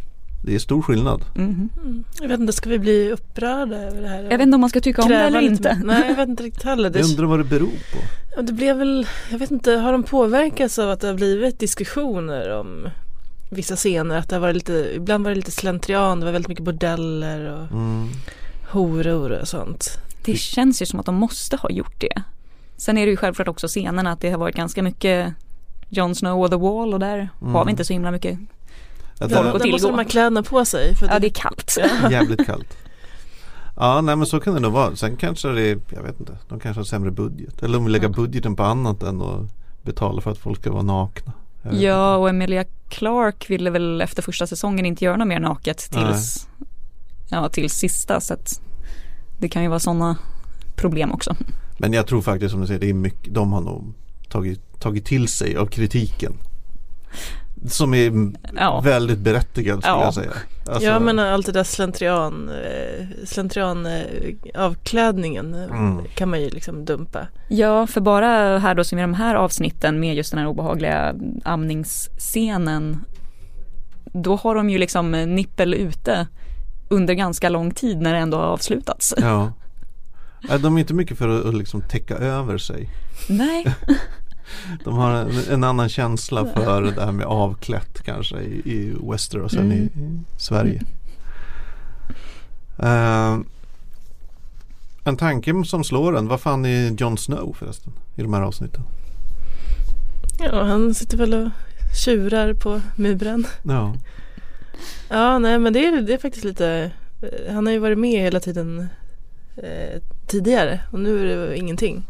Det 0.44 0.54
är 0.54 0.58
stor 0.58 0.82
skillnad. 0.82 1.24
Mhm. 1.34 2.04
Jag 2.20 2.28
vet 2.28 2.40
inte, 2.40 2.52
ska 2.52 2.70
vi 2.70 2.78
bli 2.78 3.12
upprörda 3.12 3.76
över 3.76 4.02
det 4.02 4.08
här? 4.08 4.22
Jag 4.22 4.30
vet 4.38 4.40
inte 4.40 4.54
om 4.54 4.60
man 4.60 4.70
ska 4.70 4.80
tycka 4.80 5.02
om 5.02 5.08
det 5.08 5.16
eller 5.16 5.40
inte. 5.40 5.80
Nej, 5.84 6.04
jag 6.08 6.16
vet 6.16 6.28
inte 6.28 6.42
riktigt 6.42 6.62
heller. 6.64 6.90
Det, 6.90 6.98
Jag 6.98 7.10
undrar 7.10 7.26
vad 7.26 7.38
det 7.40 7.44
beror 7.44 7.66
på. 8.36 8.42
det 8.42 8.52
blev 8.52 8.76
väl, 8.76 9.06
jag 9.30 9.38
vet 9.38 9.50
inte, 9.50 9.72
har 9.72 9.92
de 9.92 10.02
påverkats 10.02 10.78
av 10.78 10.90
att 10.90 11.00
det 11.00 11.06
har 11.06 11.14
blivit 11.14 11.58
diskussioner 11.58 12.58
om 12.60 12.88
vissa 13.52 13.76
scener? 13.76 14.16
Att 14.18 14.28
det 14.28 14.38
varit 14.38 14.54
lite, 14.56 14.90
ibland 14.96 15.24
var 15.24 15.30
det 15.30 15.36
lite 15.36 15.50
slentrian, 15.50 16.20
det 16.20 16.26
var 16.26 16.32
väldigt 16.32 16.48
mycket 16.48 16.64
bordeller 16.64 17.44
och 17.52 17.72
Mm. 17.76 18.08
horor 18.70 19.30
och 19.40 19.48
sånt. 19.48 19.98
Det 20.24 20.36
känns 20.36 20.82
ju 20.82 20.86
som 20.86 21.00
att 21.00 21.06
de 21.06 21.14
måste 21.14 21.56
ha 21.56 21.70
gjort 21.70 22.00
det. 22.00 22.22
Sen 22.76 22.98
är 22.98 23.04
det 23.06 23.10
ju 23.10 23.16
självklart 23.16 23.48
också 23.48 23.68
scenerna 23.68 24.12
att 24.12 24.20
det 24.20 24.30
har 24.30 24.38
varit 24.38 24.56
ganska 24.56 24.82
mycket 24.82 25.34
Jon 25.88 26.14
Snow 26.14 26.42
och 26.44 26.50
The 26.50 26.56
Wall 26.56 26.94
och 26.94 27.00
där 27.00 27.28
Mm. 27.40 27.54
har 27.54 27.64
vi 27.64 27.70
inte 27.70 27.84
så 27.84 27.92
himla 27.92 28.10
mycket. 28.10 28.38
Att 29.18 29.28
Där, 29.28 29.28
det 29.28 29.38
och 29.38 29.44
där 29.44 29.52
måste 29.52 29.62
tillgå. 29.68 29.88
de 29.88 29.94
ha 30.04 30.04
kläderna 30.04 30.42
på 30.42 30.64
sig. 30.64 30.94
För 30.94 31.06
Ja 31.06 31.12
det, 31.12 31.18
det 31.18 31.26
är 31.26 31.30
kallt. 31.30 31.76
är 32.04 32.10
jävligt 32.10 32.46
kallt. 32.46 32.76
Ja, 33.76 34.00
nej 34.00 34.16
men 34.16 34.26
så 34.26 34.40
kan 34.40 34.54
det 34.54 34.60
nog 34.60 34.72
vara. 34.72 34.96
Sen 34.96 35.16
kanske 35.16 35.48
det 35.48 35.62
är, 35.62 35.78
jag 35.94 36.02
vet 36.02 36.20
inte, 36.20 36.38
de 36.48 36.60
kanske 36.60 36.80
har 36.80 36.84
sämre 36.84 37.10
budget. 37.10 37.62
Eller 37.62 37.74
de 37.74 37.84
vill 37.84 37.92
lägga 37.92 38.08
budgeten 38.08 38.56
på 38.56 38.62
annat 38.62 39.02
än 39.02 39.22
att 39.22 39.40
betala 39.82 40.20
för 40.20 40.30
att 40.30 40.38
folk 40.38 40.60
ska 40.60 40.72
vara 40.72 40.82
nakna. 40.82 41.32
Ja 41.70 42.16
och 42.16 42.28
Emilia 42.28 42.64
Clark 42.88 43.50
ville 43.50 43.70
väl 43.70 44.00
efter 44.00 44.22
första 44.22 44.46
säsongen 44.46 44.86
inte 44.86 45.04
göra 45.04 45.16
något 45.16 45.28
mer 45.28 45.40
naket 45.40 45.78
tills, 45.90 46.48
ja, 47.28 47.48
tills 47.48 47.72
sista 47.72 48.20
så 48.20 48.36
det 49.38 49.48
kan 49.48 49.62
ju 49.62 49.68
vara 49.68 49.78
sådana 49.78 50.16
problem 50.76 51.12
också. 51.12 51.36
Men 51.78 51.92
jag 51.92 52.06
tror 52.06 52.22
faktiskt 52.22 52.50
som 52.50 52.60
du 52.60 52.66
säger, 52.66 52.80
det 52.80 52.90
är 52.90 52.94
mycket, 52.94 53.34
de 53.34 53.52
har 53.52 53.60
nog 53.60 53.94
tagit, 54.28 54.80
tagit 54.80 55.04
till 55.04 55.28
sig 55.28 55.56
av 55.56 55.66
kritiken. 55.66 56.32
Som 57.66 57.94
är 57.94 58.32
Ja. 58.56 58.80
väldigt 58.80 59.18
berättigad 59.18 59.78
skulle 59.82 59.94
Ja. 59.96 60.04
jag 60.04 60.14
säga. 60.14 60.30
Alltså, 60.68 60.84
Jag 60.88 61.02
menar 61.02 61.26
allt 61.32 61.46
det 61.46 61.52
där 61.52 61.64
slentrian, 61.64 62.48
eh, 62.48 63.06
slentrian 63.26 63.86
eh, 63.86 64.02
avklädningen 64.54 65.54
eh, 65.54 65.62
Mm. 65.78 66.04
kan 66.14 66.28
man 66.30 66.40
ju 66.40 66.50
liksom 66.50 66.84
dumpa. 66.84 67.26
Ja, 67.48 67.86
för 67.86 68.00
bara 68.00 68.58
här 68.58 68.74
då 68.74 68.84
som 68.84 68.98
i 68.98 69.02
de 69.02 69.14
här 69.14 69.34
avsnitten 69.34 70.00
med 70.00 70.14
just 70.14 70.30
den 70.30 70.40
här 70.40 70.46
obehagliga 70.46 71.14
amningsscenen 71.44 73.04
då 74.12 74.36
har 74.36 74.54
de 74.54 74.70
ju 74.70 74.78
liksom 74.78 75.10
nippel 75.10 75.74
ute 75.74 76.26
under 76.88 77.14
ganska 77.14 77.48
lång 77.48 77.70
tid 77.70 78.00
när 78.00 78.12
det 78.12 78.18
ändå 78.18 78.36
har 78.38 78.44
avslutats. 78.44 79.14
Ja. 79.16 79.52
Nej, 80.48 80.58
De 80.58 80.76
är 80.76 80.80
inte 80.80 80.94
mycket 80.94 81.18
för 81.18 81.28
att, 81.28 81.46
att 81.46 81.54
liksom 81.54 81.80
täcka 81.82 82.14
över 82.16 82.58
sig. 82.58 82.88
Nej, 83.28 83.66
De 84.84 84.94
har 84.94 85.10
en, 85.10 85.30
en 85.50 85.64
annan 85.64 85.88
känsla 85.88 86.46
för 86.46 86.82
det 86.82 87.04
här 87.04 87.12
med 87.12 87.26
avklätt 87.26 88.02
kanske 88.04 88.36
i, 88.40 88.72
i 88.72 88.94
Westeros 89.10 89.54
än 89.54 89.72
i, 89.72 89.76
i 89.76 89.90
Sverige. 90.36 90.82
Eh, 92.78 93.38
En 95.04 95.16
tanke 95.16 95.64
som 95.66 95.84
slår 95.84 96.16
en, 96.18 96.28
vad 96.28 96.40
fan 96.40 96.64
är 96.66 96.90
Jon 97.00 97.18
Snow 97.18 97.56
förresten 97.58 97.92
i 98.16 98.22
de 98.22 98.34
här 98.34 98.42
avsnitten? 98.42 98.82
Ja, 100.38 100.62
han 100.64 100.94
sitter 100.94 101.16
väl 101.16 101.34
och 101.34 101.50
tjurar 102.04 102.54
på 102.54 102.80
muren. 102.96 103.46
Ja, 103.62 103.94
Ja, 105.08 105.38
nej 105.38 105.58
men 105.58 105.72
det 105.72 105.86
är, 105.86 106.02
det 106.02 106.14
är 106.14 106.18
faktiskt 106.18 106.44
lite 106.44 106.90
eh, 107.22 107.54
Han 107.54 107.66
har 107.66 107.72
ju 107.72 107.78
varit 107.78 107.98
med 107.98 108.20
hela 108.22 108.40
tiden 108.40 108.88
eh, 109.56 110.00
tidigare 110.26 110.80
och 110.90 110.98
nu 111.00 111.32
är 111.32 111.36
det 111.36 111.56
ingenting. 111.56 112.02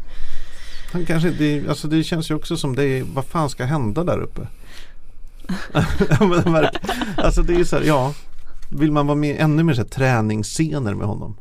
Han 0.93 1.05
kanske 1.05 1.29
det, 1.29 1.67
alltså 1.69 1.87
det 1.87 2.03
känns 2.03 2.31
ju 2.31 2.35
också 2.35 2.57
som 2.57 2.75
det 2.75 2.85
är, 2.85 3.03
vad 3.03 3.25
fan 3.25 3.49
ska 3.49 3.65
hända 3.65 4.03
där 4.03 4.19
uppe? 4.21 4.47
Alltså 7.17 7.41
det 7.41 7.53
är 7.53 7.57
ju 7.57 7.65
så 7.65 7.75
här, 7.75 7.83
ja, 7.83 8.13
vill 8.69 8.91
man 8.91 9.07
vara 9.07 9.15
med 9.15 9.35
ännu 9.39 9.63
mer 9.63 9.73
så 9.73 9.81
här, 9.81 9.89
träningsscener 9.89 10.93
med 10.93 11.07
honom? 11.07 11.37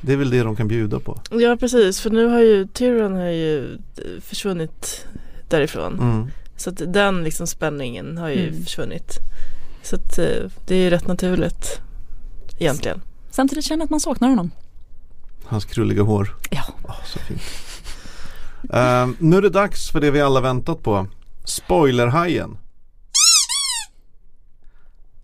Det 0.00 0.12
är 0.12 0.16
väl 0.16 0.30
det 0.30 0.42
de 0.42 0.56
kan 0.56 0.68
bjuda 0.68 1.00
på. 1.00 1.20
Ja 1.30 1.56
precis 1.60 2.00
för 2.00 2.10
nu 2.10 2.26
har 2.26 2.40
ju 2.40 2.66
Tyrion 2.66 3.14
har 3.14 3.26
ju 3.30 3.74
eh, 3.74 4.20
försvunnit 4.22 5.06
därifrån. 5.48 5.98
Mm. 5.98 6.26
Så 6.56 6.70
att 6.70 6.82
den 6.86 7.24
liksom 7.24 7.46
spänningen 7.46 8.18
har 8.18 8.28
ju 8.28 8.48
Mm. 8.48 8.62
försvunnit. 8.64 9.18
Så 9.82 9.96
att 9.96 10.18
eh, 10.18 10.26
det 10.66 10.74
är 10.74 10.78
ju 10.82 10.90
rätt 10.90 11.06
naturligt 11.06 11.80
egentligen. 12.58 13.00
Samtidigt 13.30 13.64
känner 13.64 13.80
jag 13.80 13.84
att 13.84 13.90
man 13.90 14.00
saknar 14.00 14.28
honom. 14.28 14.50
Hans 15.44 15.64
krulliga 15.64 16.02
hår. 16.02 16.34
Ja. 16.50 16.62
Åh, 16.82 16.96
så 17.04 17.18
fint. 17.18 17.40
Uh, 18.64 19.14
nu 19.18 19.36
är 19.36 19.42
det 19.42 19.50
dags 19.50 19.90
för 19.90 20.00
det 20.00 20.10
vi 20.10 20.20
alla 20.20 20.40
väntat 20.40 20.82
på. 20.82 21.06
Spoilerhajen. 21.44 22.58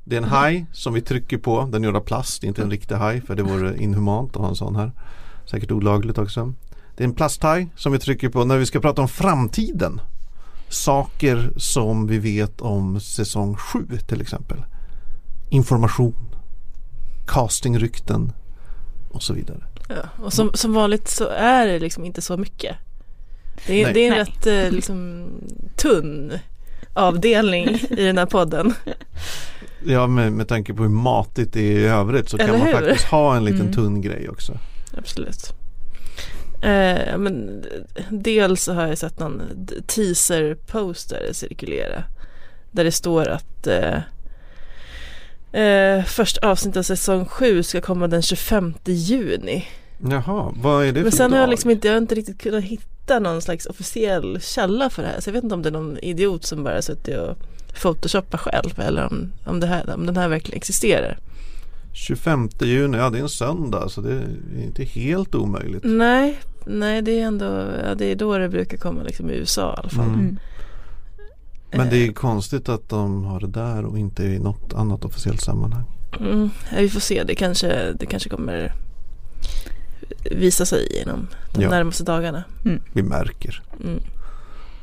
Det 0.05 0.17
är 0.17 0.21
en 0.23 0.29
haj 0.29 0.67
som 0.73 0.95
vi 0.95 1.01
trycker 1.01 1.39
på. 1.39 1.69
Den 1.73 1.85
är 1.85 1.89
gjord 1.89 1.97
av 1.97 2.01
plast, 2.01 2.45
inte 2.45 2.63
en 2.63 2.71
riktig 2.71 2.95
haj 2.95 3.21
för 3.21 3.35
det 3.35 3.43
vore 3.43 3.77
inhumant 3.83 4.37
att 4.37 4.43
ha 4.43 4.49
en 4.49 4.57
sån 4.57 4.77
här. 4.77 4.93
Säkert 5.47 5.71
olagligt 5.71 6.19
också. 6.19 6.55
Det 6.97 7.05
är 7.05 7.09
en 7.09 7.15
plasthaj 7.15 7.69
som 7.77 7.93
vi 7.93 7.99
trycker 7.99 8.29
på 8.29 8.45
när 8.45 8.59
vi 8.59 8.67
ska 8.67 8.81
prata 8.81 9.03
om 9.03 9.09
framtiden. 9.09 10.01
Saker 10.69 11.53
som 11.57 12.07
vi 12.07 12.19
vet 12.19 12.61
om 12.61 13.01
säsong 13.01 13.57
7 13.57 13.87
till 14.09 14.21
exempel. 14.21 14.59
Information, 15.49 16.35
castingrykten 17.27 18.33
och 19.11 19.23
så 19.23 19.35
vidare. 19.35 19.65
Ja. 19.89 20.25
Och 20.25 20.33
som, 20.33 20.51
som 20.55 20.73
vanligt 20.73 21.09
så 21.09 21.29
är 21.29 21.67
det 21.67 21.79
liksom 21.79 22.05
inte 22.05 22.23
så 22.23 22.37
mycket. 22.37 22.77
Det 23.67 23.83
är, 23.83 23.95
det 23.95 24.01
är 24.07 24.13
en 24.13 24.17
rätt 24.27 24.47
eh, 24.47 24.71
liksom 24.71 25.27
tunn 25.77 26.33
avdelning 26.95 27.69
i 27.91 28.05
den 28.05 28.19
här 28.19 28.27
podden. 28.27 28.75
Ja 29.87 30.07
med, 30.07 30.33
med 30.33 30.49
tanke 30.49 30.75
på 30.75 30.83
hur 30.83 30.91
matigt 30.91 31.53
det 31.53 31.61
är 31.61 31.79
i 31.79 31.85
övrigt 31.87 32.29
så 32.29 32.39
kan 32.39 32.49
Eller 32.49 32.59
man 32.59 32.67
hur? 32.67 32.75
faktiskt 32.75 33.05
ha 33.05 33.37
en 33.37 33.45
liten 33.45 33.61
Mm. 33.61 33.73
tunn 33.73 34.01
grej 34.01 34.29
också. 34.29 34.59
Absolut. 34.99 35.53
Eh, 36.63 37.19
men 37.19 37.65
dels 38.11 38.63
så 38.65 38.73
har 38.73 38.87
jag 38.87 38.99
sett 38.99 39.19
någon 39.19 39.43
teaser-poster 39.87 41.33
cirkulera. 41.33 42.05
Där 42.71 42.85
det 42.85 42.93
står 42.93 43.29
att 43.29 43.67
eh, 43.67 43.99
eh, 45.63 46.05
första 46.05 46.49
avsnittet 46.51 46.77
av 46.79 46.83
säsong 46.83 47.25
7 47.27 47.63
ska 47.63 47.81
komma 47.81 48.07
den 48.09 48.23
25 48.23 48.75
juni. 48.85 49.67
Jaha, 50.09 50.53
vad 50.63 50.85
är 50.85 50.93
det 50.93 51.03
Men 51.03 51.11
för 51.11 51.17
sen 51.17 51.31
har 51.31 51.39
dag? 51.39 51.43
jag 51.43 51.51
liksom 51.51 51.71
inte, 51.71 51.89
jag 51.89 51.95
har 51.95 51.99
inte 52.01 52.15
riktigt 52.15 52.39
kunnat 52.39 52.65
hitta 52.65 53.19
någon 53.19 53.43
slags 53.43 53.67
officiell 53.67 54.41
källa 54.41 54.91
för 54.91 55.03
det 55.03 55.09
här. 55.09 55.21
Så 55.21 55.29
jag 55.29 55.33
vet 55.33 55.45
inte 55.45 55.55
om 55.55 55.63
det 55.63 55.69
är 55.69 55.73
någon 55.73 55.99
idiot 55.99 56.45
som 56.45 56.65
bara 56.65 56.83
suttit 56.83 57.17
och 57.17 57.37
photoshoppar 57.83 58.39
själv 58.39 58.81
eller 58.81 59.07
om, 59.07 59.33
om, 59.45 59.61
det 59.61 59.67
här, 59.67 59.95
om 59.95 60.07
den 60.07 60.17
här 60.17 60.29
verkligen 60.29 60.57
existerar. 60.57 61.19
25 61.93 62.49
juni, 62.61 62.99
ja 62.99 63.11
det 63.11 63.19
är 63.19 63.23
en 63.23 63.29
söndag 63.29 63.89
så 63.89 64.01
det 64.01 64.13
är 64.13 64.63
inte 64.65 64.85
helt 64.85 65.35
omöjligt. 65.35 65.83
Nej, 65.85 66.39
nej 66.67 67.03
det 67.03 67.21
är 67.21 67.27
ändå, 67.27 67.45
ja, 67.85 67.95
det 67.95 68.05
är 68.05 68.15
då 68.17 68.39
det 68.39 68.49
brukar 68.49 68.77
komma 68.77 69.03
liksom 69.03 69.31
i 69.31 69.35
USA 69.35 69.75
i 69.77 69.81
alla 69.81 69.89
fall. 69.89 70.07
Mm. 70.07 70.21
Mm. 70.21 70.39
Men 71.73 71.91
det 71.91 71.97
är 71.97 72.13
konstigt 72.13 72.69
att 72.69 72.89
de 72.89 73.25
har 73.25 73.41
det 73.41 73.47
där 73.47 73.85
och 73.85 73.99
inte 73.99 74.23
i 74.23 74.39
något 74.39 74.75
annat 74.75 75.05
officiellt 75.05 75.41
sammanhang. 75.41 75.85
Mm, 76.21 76.51
ja, 76.71 76.77
vi 76.79 76.91
får 76.91 77.01
se, 77.01 77.23
det 77.25 77.35
kanske, 77.35 77.93
det 77.93 78.07
kanske 78.07 78.29
kommer 78.29 78.73
visa 80.31 80.67
sig 80.67 81.03
inom 81.03 81.29
de 81.55 81.63
Ja. 81.63 81.71
närmaste 81.71 82.05
dagarna. 82.05 82.45
Vi 82.93 83.03
märker. 83.03 83.63
Mm. 83.85 84.01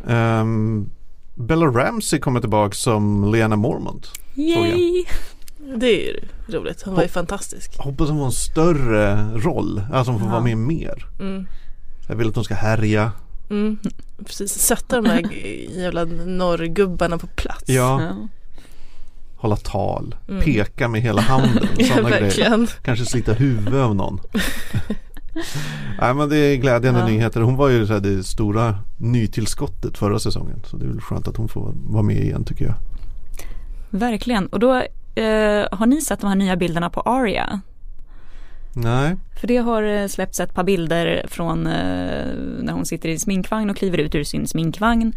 Ehm, 0.08 0.90
Bella 1.36 1.66
Ramsey 1.66 2.20
kommer 2.20 2.40
tillbaka 2.40 2.74
som 2.76 3.32
Lena 3.32 3.56
Mormont. 3.56 4.12
Yay! 4.36 5.06
Det 5.76 5.86
är 5.88 6.14
ju 6.14 6.20
roligt, 6.58 6.82
hon 6.82 6.96
var 6.96 7.02
ju 7.04 7.10
fantastisk. 7.10 7.78
Hoppas 7.78 8.10
hon 8.10 8.18
får 8.20 8.26
en 8.26 8.32
större 8.32 9.30
roll, 9.36 9.82
alltså 9.94 10.12
hon 10.12 10.20
får 10.20 10.28
Ja. 10.28 10.32
vara 10.32 10.44
med 10.44 10.58
mer. 10.58 11.06
Mm. 11.20 11.48
Jag 12.08 12.16
vill 12.16 12.30
att 12.30 12.36
hon 12.36 12.44
ska 12.44 12.56
härja. 12.56 13.12
Mm. 13.50 13.78
Precis, 14.26 14.52
sätta 14.54 15.02
de 15.02 15.06
här 15.10 15.22
jävla 15.78 16.06
norrgubbarna 16.26 17.18
på 17.18 17.28
plats. 17.28 17.64
Ja, 17.70 18.02
Ja. 18.02 18.28
hålla 19.36 19.56
tal, 19.56 20.16
Mm. 20.30 20.44
peka 20.44 20.88
med 20.88 21.02
hela 21.02 21.22
handen. 21.22 21.68
Ja, 21.78 21.86
sådana 21.88 22.10
grejer. 22.10 22.22
verkligen. 22.24 22.68
Kanske 22.84 23.06
slita 23.06 23.34
huvudet 23.34 23.74
av 23.74 23.96
någon. 23.96 24.20
Nej 26.02 26.14
men 26.14 26.30
det 26.30 26.38
är 26.38 26.56
glädjande 26.56 27.00
Ja. 27.00 27.08
nyheter. 27.08 27.42
Hon 27.42 27.56
var 27.56 27.70
ju 27.70 27.88
så 27.88 27.94
här 27.94 28.00
det 28.00 28.24
stora 28.24 28.80
nytillskottet 28.98 29.98
förra 29.98 30.20
säsongen. 30.20 30.60
Så 30.66 30.78
det 30.78 30.86
är 30.86 30.90
väl 30.90 31.02
skönt 31.02 31.28
att 31.28 31.38
hon 31.38 31.48
får 31.48 31.74
vara 31.76 32.04
med 32.04 32.18
igen 32.24 32.44
tycker 32.44 32.66
jag. 32.66 32.76
Verkligen. 33.90 34.48
Och 34.48 34.60
då 34.60 34.74
eh, 35.16 35.66
har 35.72 35.86
ni 35.86 36.02
sett 36.02 36.20
de 36.22 36.28
här 36.28 36.36
nya 36.36 36.56
bilderna 36.56 36.90
på 36.90 37.02
Aria? 37.02 37.62
Nej, 38.74 39.16
För 39.40 39.48
det 39.48 39.58
har 39.58 39.84
eh, 39.84 40.08
släppts 40.08 40.40
ett 40.40 40.54
par 40.54 40.64
bilder 40.64 41.26
från 41.28 41.68
eh, 41.68 42.28
när 42.62 42.74
hon 42.74 42.86
sitter 42.86 43.10
i 43.10 43.20
sminkvagn 43.20 43.70
och 43.70 43.78
kliver 43.78 43.98
ut 43.98 44.16
ur 44.16 44.24
sin 44.24 44.48
sminkvagn. 44.48 45.14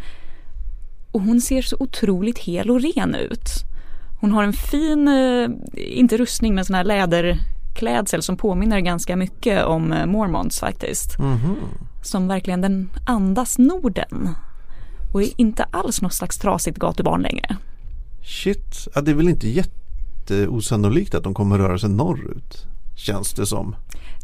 Och 1.11 1.21
hon 1.21 1.41
ser 1.41 1.61
så 1.61 1.75
otroligt 1.79 2.37
hel 2.37 2.69
och 2.69 2.81
ren 2.81 3.15
ut. 3.15 3.49
Hon 4.21 4.31
har 4.31 4.43
en 4.43 4.53
fin, 4.53 5.07
eh, 5.07 5.49
inte 5.75 6.17
rustning 6.17 6.55
men 6.55 6.65
sån 6.65 6.75
här 6.75 6.83
läderklädsel 7.79 8.21
som 8.21 8.37
påminner 8.37 8.79
ganska 8.79 9.15
mycket 9.15 9.65
om 9.65 9.93
eh, 9.93 10.05
Mormonts 10.05 10.59
faktiskt. 10.59 11.19
Mhm. 11.19 11.55
Som 12.03 12.27
verkligen 12.27 12.61
den 12.61 12.89
andas 13.05 13.57
Norden. 13.57 14.29
Och 15.13 15.21
är 15.21 15.29
inte 15.37 15.63
alls 15.63 16.01
något 16.01 16.13
slags 16.13 16.37
trasigt 16.37 16.77
gatubarn 16.77 17.21
längre. 17.21 17.57
shit. 18.23 18.87
Ja, 18.95 19.01
det 19.01 19.11
är 19.11 19.15
väl 19.15 19.29
inte 19.29 19.47
jätteosannolikt 19.49 21.15
att 21.15 21.23
de 21.23 21.33
kommer 21.33 21.57
röra 21.57 21.77
sig 21.77 21.89
norrut. 21.89 22.65
Känns 22.95 23.33
det 23.33 23.45
som. 23.45 23.75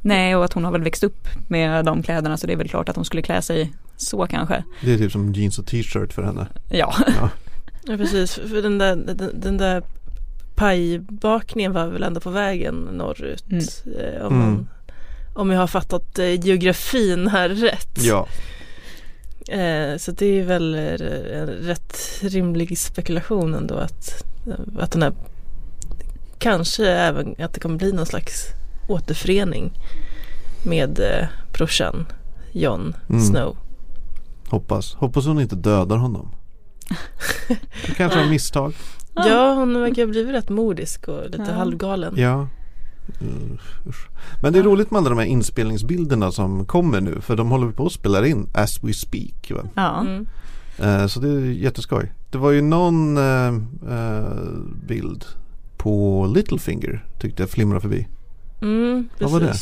Nej 0.01 0.35
och 0.35 0.45
att 0.45 0.53
hon 0.53 0.63
har 0.63 0.71
väl 0.71 0.83
växt 0.83 1.03
upp 1.03 1.27
med 1.49 1.85
de 1.85 2.03
kläderna 2.03 2.37
så 2.37 2.47
det 2.47 2.53
är 2.53 2.57
väl 2.57 2.69
klart 2.69 2.89
att 2.89 2.95
hon 2.95 3.05
skulle 3.05 3.21
klä 3.21 3.41
sig 3.41 3.73
så 3.97 4.27
kanske. 4.27 4.63
Det 4.81 4.93
är 4.93 4.97
typ 4.97 5.11
som 5.11 5.33
jeans 5.33 5.59
och 5.59 5.65
t-shirt 5.65 6.13
för 6.13 6.23
henne. 6.23 6.47
Ja. 6.69 6.93
Ja. 7.21 7.29
Ja 7.83 7.97
precis, 7.97 8.33
för 8.33 8.61
den 8.61 8.77
där, 8.77 8.95
den, 8.95 9.31
den 9.41 9.57
där 9.57 9.83
pajbakningen 10.57 11.73
var 11.73 11.87
väl 11.87 12.03
ändå 12.03 12.19
på 12.19 12.29
vägen 12.29 12.75
norrut. 12.75 13.45
Mm. 13.51 13.63
Eh, 13.99 14.25
om, 14.25 14.33
Mm. 14.33 14.39
man, 14.53 14.67
om 15.33 15.49
jag 15.51 15.59
har 15.59 15.67
fattat 15.67 16.19
eh, 16.19 16.45
geografin 16.45 17.27
här 17.27 17.49
rätt. 17.49 17.97
ja. 18.03 18.27
Eh, 19.49 19.97
så 19.97 20.11
det 20.11 20.25
är 20.39 20.43
väl 20.43 20.75
eh, 20.75 21.39
en 21.41 21.47
rätt 21.47 21.97
rimlig 22.21 22.77
spekulation 22.77 23.53
ändå 23.53 23.75
att, 23.75 24.23
att 24.79 24.91
den 24.91 25.01
här 25.01 25.13
kanske 26.39 26.87
även 26.89 27.35
att 27.39 27.53
det 27.53 27.59
kommer 27.59 27.77
bli 27.77 27.91
någon 27.91 28.05
slags 28.05 28.43
återförening 28.89 29.71
med 30.65 30.99
eh, 30.99 31.27
brorsan 31.53 32.05
Jon 32.51 32.95
Mm. 33.09 33.21
Snow. 33.21 33.57
Hoppas. 34.49 34.93
Hoppas 34.93 35.25
hon 35.25 35.41
inte 35.41 35.55
dödar 35.55 35.97
honom. 35.97 36.29
Det 37.87 37.93
kanske 37.97 38.19
var 38.19 38.25
misstag. 38.29 38.73
Ja, 39.25 39.53
hon 39.53 39.81
verkar 39.81 40.01
ha 40.05 40.07
blivit 40.11 40.33
rätt 40.35 40.49
modisk 40.49 41.07
och 41.07 41.23
lite 41.25 41.45
Ja. 41.47 41.53
halvgalen. 41.53 42.13
Ja. 42.17 42.47
Usch. 43.87 44.07
Men 44.41 44.53
det 44.53 44.59
är 44.59 44.63
roligt 44.63 44.91
med 44.91 44.99
alla 44.99 45.09
de 45.09 45.17
här 45.17 45.25
inspelningsbilderna 45.25 46.31
som 46.31 46.65
kommer 46.65 47.01
nu. 47.01 47.21
För 47.21 47.35
de 47.35 47.49
håller 47.51 47.71
på 47.71 47.85
att 47.85 47.91
spela 47.91 48.27
in 48.27 48.49
as 48.53 48.83
we 48.83 48.93
speak. 48.93 49.51
Va? 49.51 49.69
ja. 49.75 49.99
Mm. 50.01 50.27
Eh, 50.79 51.07
så 51.07 51.19
det 51.19 51.27
är 51.29 51.39
jätteskoj. 51.39 52.13
Det 52.31 52.37
var 52.37 52.51
ju 52.51 52.61
någon 52.61 53.17
eh, 53.17 53.47
eh, 53.89 54.23
bild 54.87 55.25
på 55.77 56.25
Littlefinger 56.35 57.05
tyckte 57.19 57.41
jag 57.41 57.49
flimrade 57.49 57.81
förbi. 57.81 58.07
Mm, 58.61 59.09
Vad 59.19 59.31
var 59.31 59.39
det? 59.39 59.53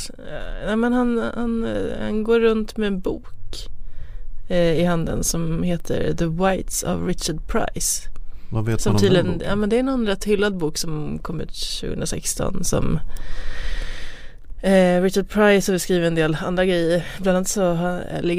Nej, 0.66 0.76
men 0.76 0.94
han, 0.94 1.18
han, 1.36 1.68
han 2.02 2.24
går 2.24 2.40
runt 2.40 2.78
med 2.78 2.88
en 2.88 3.00
bok 3.00 3.28
i 4.50 4.84
handen 4.84 5.24
som 5.24 5.64
heter 5.64 6.14
The 6.18 6.26
Whites 6.26 6.84
of 6.84 7.08
Richard 7.08 7.48
Price. 7.48 8.10
Vad 8.50 8.66
vet 8.66 8.82
Som 8.82 8.94
man 8.94 8.96
om 8.96 9.02
den 9.02 9.10
tydligen, 9.16 9.34
boken? 9.38 9.48
ja 9.50 9.56
men 9.56 9.70
det 9.70 9.80
är 9.80 9.84
någon 9.84 10.08
rätt 10.08 10.24
hyllad 10.24 10.58
bok 10.58 10.78
som 10.78 11.20
kom 11.22 11.42
ut 11.42 11.54
2016 11.82 12.64
som 12.64 13.00
eh, 14.62 15.02
Richard 15.02 15.30
Price 15.30 15.72
har 15.72 15.78
skrivit 15.78 16.08
en 16.08 16.16
del 16.16 16.38
andra 16.46 16.66
grejer. 16.66 17.06
Bland 17.22 17.38
annat 17.38 17.48
så 17.48 17.64
har 17.64 17.76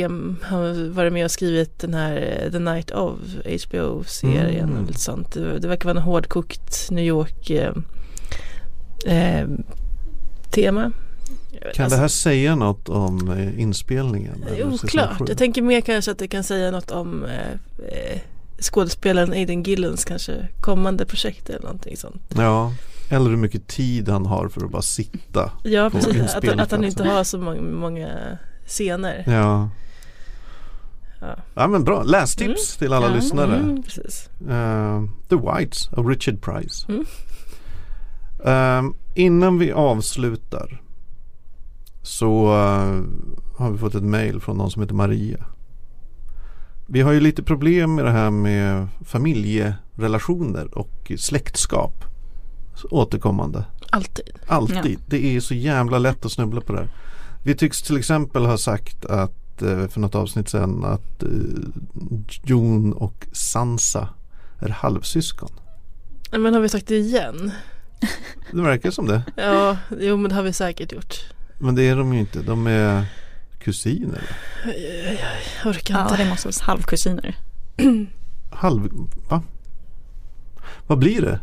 han 0.03 0.37
har 0.43 0.91
varit 0.91 1.13
med 1.13 1.25
och 1.25 1.31
skrivit 1.31 1.79
den 1.79 1.95
här 1.95 2.41
eh, 2.45 2.53
The 2.53 2.59
Night 2.59 2.91
of 2.91 3.19
HBO-serien 3.67 4.69
Mm. 4.69 4.81
och 4.83 4.87
lite 4.89 5.01
sånt. 5.01 5.33
Det, 5.33 5.59
det 5.59 5.69
verkar 5.69 5.85
vara 5.89 5.99
en 5.99 6.03
hårdkokt 6.05 6.91
New 6.91 7.05
York 7.05 7.51
eh, 7.51 7.73
eh, 9.07 9.49
tema. 10.51 10.93
Kan 11.75 11.91
det 11.91 11.97
här 11.97 12.09
säga 12.09 12.55
något 12.57 12.89
om 12.89 13.31
eh, 13.31 13.61
inspelningen? 13.61 14.45
oklart. 14.73 15.29
Jag 15.29 15.39
tänker 15.39 15.63
mer 15.63 15.81
kanske 15.81 16.11
att 16.11 16.19
det 16.19 16.29
kan 16.29 16.45
säga 16.45 16.71
något 16.71 16.91
om 16.91 17.25
eh, 17.25 17.51
eh, 17.89 18.21
skådespelaren 18.61 19.33
Aiden 19.33 19.63
Gillens 19.63 20.05
kanske 20.05 20.49
kommande 20.61 21.07
projekt 21.07 21.49
eller 21.51 21.63
någonting 21.63 21.97
sånt. 21.97 22.23
Ja, 22.37 22.73
eller 23.11 23.31
hur 23.31 23.37
mycket 23.37 23.67
tid 23.67 24.09
han 24.09 24.27
har 24.27 24.49
för 24.49 24.65
att 24.65 24.71
bara 24.71 24.83
sitta. 24.83 25.51
Ja, 25.65 25.91
precis. 25.91 26.35
Att, 26.35 26.49
att 26.61 26.71
han 26.71 26.85
inte 26.85 27.05
har 27.05 27.25
så 27.25 27.39
många, 27.39 27.61
många 27.63 28.39
scener. 28.67 29.25
Ja, 29.27 29.71
Ja. 31.21 31.37
ja 31.55 31.67
men 31.69 31.85
bra. 31.85 32.03
Lästips 32.03 32.77
till 32.77 32.93
alla 32.93 33.09
Ja, 33.09 33.15
lyssnare. 33.15 33.57
Mm, 33.57 33.83
precis. 33.83 34.29
Eh, 34.49 35.03
The 35.29 35.37
Whites 35.37 35.89
av 35.93 36.07
Richard 36.09 36.41
Price. 36.43 36.87
Mm. 36.89 37.05
Eh, 38.45 38.93
innan 39.15 39.59
vi 39.59 39.73
avslutar 39.73 40.83
så 42.03 42.47
eh, 42.47 43.03
har 43.57 43.71
vi 43.71 43.79
fått 43.79 43.95
ett 43.95 44.03
mail 44.03 44.41
från 44.41 44.57
någon 44.57 44.71
som 44.71 44.83
heter 44.83 44.95
Maria. 44.95 45.45
Vi 46.87 47.01
har 47.01 47.13
ju 47.13 47.21
lite 47.21 47.43
problem 47.43 47.95
med 47.95 48.05
det 48.05 48.11
här 48.11 48.31
med 48.31 48.89
familjerelationer 49.05 50.79
och 50.79 51.13
släktskap. 51.19 52.05
Återkommande. 52.91 53.65
Alltid. 53.91 54.31
Alltid. 54.47 54.99
Det 55.07 55.37
är 55.37 55.41
så 55.41 55.55
jävla 55.55 55.99
lätt 55.99 56.25
att 56.25 56.33
snubbla 56.33 56.61
på 56.61 56.73
det 56.73 56.79
här. 56.79 56.89
Vi 57.45 57.55
tycks 57.55 57.83
till 57.83 57.97
exempel 57.97 58.47
ha 58.47 58.59
sagt 58.59 59.05
att 59.05 59.63
eh, 59.63 59.89
för 59.89 60.01
något 60.01 60.15
avsnitt 60.15 60.49
sedan 60.49 60.85
att 60.85 61.23
eh, 61.23 61.29
Jon 62.45 62.93
och 62.93 63.27
Sansa 63.33 64.09
är 64.61 64.69
halvsyskon. 64.69 65.51
Men 66.31 66.55
har 66.55 66.61
vi 66.61 66.69
sagt 66.69 66.87
det 66.87 66.97
igen? 66.97 67.51
Det 68.53 68.63
verkar 68.63 68.91
som 68.91 69.07
det. 69.07 69.23
Ja, 69.37 69.77
jo 70.01 70.17
men 70.17 70.29
det 70.29 70.35
har 70.35 70.43
vi 70.43 70.53
säkert 70.53 70.93
gjort. 70.93 71.15
Men 71.59 71.75
det 71.75 71.83
är 71.83 71.97
de 71.97 72.15
ju 72.15 72.21
inte. 72.21 72.43
De 72.43 72.67
är 72.67 73.05
kusiner. 73.67 74.23
Jag 74.65 75.71
orkar 75.71 75.95
Ja, 75.95 76.03
inte. 76.03 76.17
det 76.17 76.29
måste 76.31 76.49
vara 76.49 76.55
halvkusiner. 76.67 77.37
Halv... 78.51 78.89
Va? 79.29 79.43
Vad 80.87 80.99
blir 80.99 81.21
det? 81.23 81.41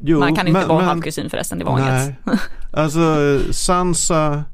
Jo, 0.00 0.18
Man 0.18 0.34
kan 0.36 0.48
inte 0.48 0.60
men- 0.60 0.68
vara 0.68 0.78
men- 0.78 0.88
halvkusin 0.88 1.30
förresten, 1.30 1.58
det 1.58 1.64
var 1.64 1.78
inget. 1.78 2.14
Nej. 2.24 2.38
Alltså 2.72 3.38
Sansa 3.52 4.44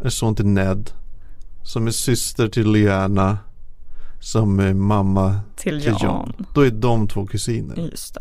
är 0.00 0.08
son 0.08 0.34
till 0.36 0.46
Ned. 0.46 0.90
Som 1.64 1.86
är 1.86 1.90
syster 1.90 2.48
till 2.48 2.70
Lyanna. 2.72 3.38
Som 4.20 4.60
är 4.60 4.74
mamma 4.74 5.40
Till 5.56 5.80
till 5.82 5.90
Jon. 5.92 5.98
Jan. 6.02 6.46
Då 6.54 6.60
är 6.60 6.70
de 6.70 7.08
två 7.08 7.26
kusiner. 7.26 7.76
Just 7.76 8.14
det. 8.14 8.20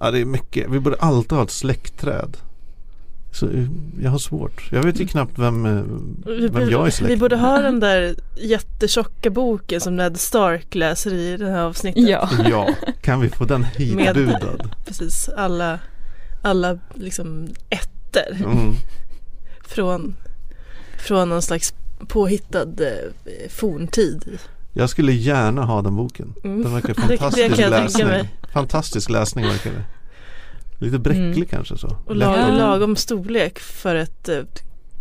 Ja 0.00 0.10
det 0.10 0.20
är 0.20 0.24
mycket. 0.24 0.70
Vi 0.70 0.80
borde 0.80 0.96
alltid 1.00 1.32
ha 1.32 1.44
ett 1.44 1.50
släktträd. 1.50 2.36
Så 3.34 3.48
eh, 3.50 3.66
jag 4.02 4.10
har 4.10 4.18
svårt. 4.18 4.68
Jag 4.72 4.82
vet 4.82 5.00
ju 5.00 5.06
knappt 5.06 5.38
vem, 5.38 5.66
eh, 5.66 5.82
Vi, 6.26 6.48
vem 6.48 6.70
jag 6.70 6.86
är 6.86 6.90
släkt 6.90 7.12
vi 7.12 7.16
borde 7.16 7.36
ha 7.36 7.58
den 7.58 7.80
där 7.80 8.14
jättetjocka 8.36 9.30
boken 9.30 9.80
som 9.80 9.96
Ned 9.96 10.16
Stark 10.20 10.74
läser 10.74 11.14
i 11.14 11.36
det 11.36 11.50
här 11.50 11.62
avsnittet. 11.62 12.08
Ja. 12.08 12.28
Ja, 12.50 12.68
kan 13.02 13.20
vi 13.20 13.28
få 13.28 13.44
den 13.44 13.64
hitbudad? 13.64 14.70
Precis, 14.86 15.28
alla, 15.36 15.78
alla 16.42 16.78
liksom 16.94 17.48
ettor 17.70 17.94
Mm. 18.44 18.74
från, 19.68 20.16
från 20.98 21.28
någon 21.28 21.42
slags 21.42 21.74
påhittad 22.08 22.62
eh, 22.62 23.50
forntid. 23.50 24.38
Jag 24.72 24.90
skulle 24.90 25.12
gärna 25.12 25.64
ha 25.64 25.82
den 25.82 25.96
boken. 25.96 26.34
Mm. 26.44 26.62
Den 26.62 26.72
verkar 26.74 26.88
Det- 27.08 27.08
det 27.08 27.18
fantastisk 27.18 27.58
läsning. 27.98 28.28
Fantastisk 28.52 29.10
läsning 29.10 29.44
verkar 29.46 29.70
det. 29.70 29.84
Lite 30.78 30.98
bräcklig 30.98 31.24
Mm. 31.36 31.46
kanske 31.46 31.76
så. 31.78 31.96
Och 32.06 32.16
Lätt 32.16 32.28
lag, 32.28 32.38
att- 32.38 32.58
lagom 32.58 32.96
storlek 32.96 33.58
för 33.58 33.94
ett 33.94 34.28
eh, 34.28 34.38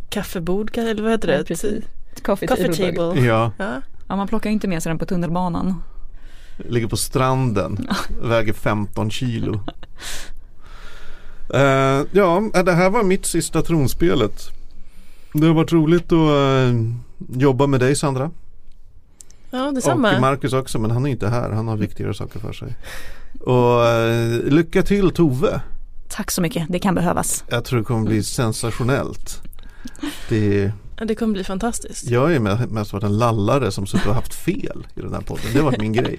kaffebord, 0.09 0.77
eller 0.77 1.03
vad 1.03 1.11
heter 1.11 1.27
det? 1.27 1.37
Ja, 1.37 1.43
precis. 1.47 1.83
Coffee, 2.23 2.47
Coffee 2.47 2.73
table. 2.73 2.91
table. 2.93 3.21
Ja, 3.21 3.51
Ja. 3.57 3.81
Ja, 4.07 4.15
man 4.15 4.27
plockar 4.27 4.49
inte 4.49 4.67
med 4.67 4.83
sig 4.83 4.89
den 4.89 4.99
på 4.99 5.05
tunnelbanan. 5.05 5.83
ligger 6.69 6.87
på 6.87 6.97
stranden. 6.97 7.87
Väger 8.21 8.53
15 8.53 9.09
kilo. 9.11 9.59
Eh, 11.53 12.01
ja, 12.11 12.43
det 12.65 12.71
här 12.71 12.89
var 12.89 13.03
mitt 13.03 13.25
sista 13.25 13.61
tronspelet. 13.61 14.49
Det 15.33 15.47
har 15.47 15.53
varit 15.53 15.71
roligt 15.73 16.11
att 16.11 16.29
eh, 16.29 16.75
jobba 17.39 17.67
med 17.67 17.79
dig 17.79 17.95
Sandra. 17.95 18.31
ja, 19.51 19.71
detsamma. 19.71 20.15
Och 20.15 20.21
Marcus 20.21 20.53
också, 20.53 20.79
men 20.79 20.91
han 20.91 21.05
är 21.05 21.09
inte 21.09 21.27
här. 21.29 21.49
Han 21.49 21.67
har 21.67 21.77
viktigare 21.77 22.13
saker 22.13 22.39
för 22.39 22.53
sig. 22.53 22.75
Och 23.39 23.85
eh, 23.87 24.41
lycka 24.43 24.83
till 24.83 25.11
Tove. 25.11 25.61
Tack 26.09 26.31
så 26.31 26.41
mycket, 26.41 26.65
det 26.69 26.79
kan 26.79 26.95
behövas. 26.95 27.43
Jag 27.49 27.65
tror 27.65 27.79
det 27.79 27.85
kommer 27.85 28.05
bli 28.09 28.23
sensationellt. 28.23 29.41
Det, 30.29 30.71
det 31.07 31.15
kommer 31.15 31.33
bli 31.33 31.43
fantastiskt. 31.43 32.07
jag 32.09 32.33
är 32.35 32.39
med- 32.39 32.71
mest 32.71 32.93
varit 32.93 33.03
en 33.03 33.17
lallare 33.17 33.71
som 33.71 33.87
suttit 33.87 34.07
och 34.07 34.15
haft 34.15 34.33
fel 34.33 34.87
i 34.95 35.01
den 35.01 35.13
här 35.13 35.21
podden. 35.21 35.45
Det 35.53 35.57
har 35.59 35.65
varit 35.65 35.81
min 35.81 35.93
grej. 35.93 36.17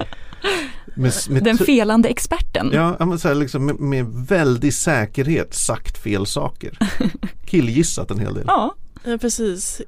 Med, 0.97 1.12
med 1.29 1.45
Den 1.45 1.59
felande 1.59 2.09
experten. 2.09 2.71
Ja, 2.73 2.97
men 3.07 3.19
så 3.19 3.29
här, 3.29 3.35
liksom, 3.35 3.67
med, 3.67 3.81
med 3.81 4.07
väldig 4.07 4.75
säkerhet 4.75 5.55
sagt 5.55 5.99
fel 5.99 6.27
saker. 6.27 6.79
Killgissat 7.47 8.11
en 8.11 8.19
hel 8.19 8.35
del. 8.35 8.45
Ja, 8.47 8.75
Ja, 9.07 9.19
precis. 9.19 9.81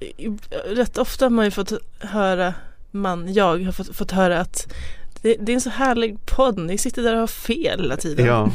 Rätt 0.69 0.99
ofta 0.99 1.25
har 1.25 1.31
man 1.31 1.45
ju 1.45 1.51
fått 1.51 1.73
höra, 1.99 2.55
man, 2.91 3.33
jag 3.35 3.65
har 3.65 3.73
fått, 3.73 3.97
fått 3.97 4.11
höra 4.11 4.41
att 4.41 4.73
det, 5.27 5.37
det 5.41 5.53
är 5.53 5.55
en 5.55 5.61
så 5.61 5.71
härlig 5.71 6.27
podd, 6.27 6.59
ni 6.59 6.79
sitter 6.79 7.03
där 7.03 7.15
och 7.15 7.21
har 7.21 7.27
fel 7.27 7.81
hela 7.81 7.97
tiden. 7.97 8.27
Ja, 8.27 8.51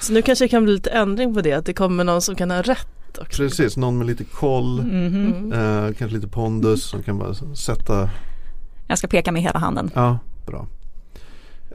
Så 0.00 0.12
nu 0.12 0.22
kanske 0.22 0.44
det 0.44 0.48
kan 0.48 0.64
bli 0.64 0.72
lite 0.74 0.90
ändring 0.90 1.34
på 1.34 1.40
det, 1.40 1.52
att 1.52 1.66
det 1.66 1.72
kommer 1.74 2.04
någon 2.04 2.22
som 2.22 2.34
kan 2.34 2.50
ha 2.50 2.62
rätt 2.62 3.18
också. 3.20 3.42
precis. 3.42 3.76
Någon 3.76 3.98
med 3.98 4.06
lite 4.06 4.24
koll. 4.24 4.82
mhm. 4.82 5.26
Mm. 5.26 5.52
Eh, 5.52 5.92
kanske 5.94 6.16
lite 6.16 6.28
pondus 6.28 6.84
som 6.84 7.02
kan 7.02 7.18
bara 7.18 7.34
sätta 7.54 8.10
jag 8.88 8.98
ska 8.98 9.06
peka 9.08 9.32
med 9.32 9.42
hela 9.42 9.58
handen. 9.58 9.90
Ja, 9.94 10.18
bra. 10.46 10.66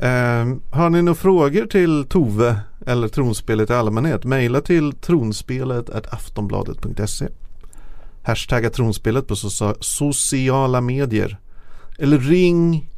Eh, 0.01 0.45
har 0.71 0.89
ni 0.89 1.01
några 1.01 1.15
frågor 1.15 1.65
till 1.65 2.05
Tove 2.09 2.59
eller 2.87 3.07
tronspelet 3.07 3.69
i 3.69 3.73
allmänhet? 3.73 4.23
Maila 4.25 4.61
till 4.61 4.91
tronspelet 4.93 5.89
aftonbladet.se 6.13 7.27
Hashtagga 8.23 8.69
tronspelet 8.69 9.27
på 9.27 9.35
socia- 9.35 9.75
sociala 9.79 10.81
medier. 10.81 11.37
Eller 11.99 12.17
ring 12.19 12.89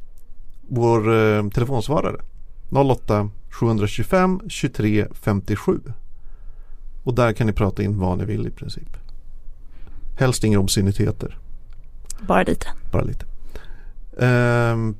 vår 0.73 1.13
eh, 1.13 1.49
telefonsvarare 1.49 2.21
08 2.69 3.29
725 3.49 4.39
23 4.49 5.07
57. 5.13 5.79
Och 7.03 7.13
där 7.13 7.33
kan 7.33 7.47
ni 7.47 7.53
prata 7.53 7.83
in 7.83 7.99
vad 7.99 8.17
ni 8.17 8.25
vill 8.25 8.47
i 8.47 8.49
princip. 8.51 8.97
Helst 10.19 10.43
inga 10.43 10.59
obsceniteter, 10.59 11.37
Bara 12.21 12.43
lite. 12.43 12.67
bara 12.91 13.03
lite. 13.03 13.25
Ehm, 14.19 14.95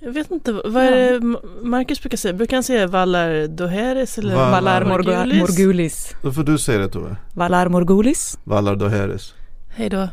Jag 0.00 0.12
vet 0.12 0.30
inte, 0.30 0.52
vad 0.52 0.76
är 0.84 1.12
det 1.20 1.38
Marcus 1.62 2.00
brukar 2.00 2.16
säga? 2.16 2.34
Brukar 2.34 2.56
han 2.56 2.64
säga 2.64 2.86
Valar 2.86 3.46
Doheres 3.46 4.18
eller 4.18 4.34
Valar 4.34 4.50
Valar 4.50 4.84
Morgu- 4.84 5.16
Morgulis? 5.16 5.40
Morgulis. 5.40 6.14
Då 6.22 6.32
får 6.32 6.42
du 6.44 6.58
säga 6.58 6.78
det 6.78 6.88
Tove. 6.88 7.16
Valar 7.32 7.68
Morgulis. 7.68 8.38
Valar 8.44 8.76
Doheres. 8.76 9.34
Hej 9.68 9.90
då. 9.90 10.08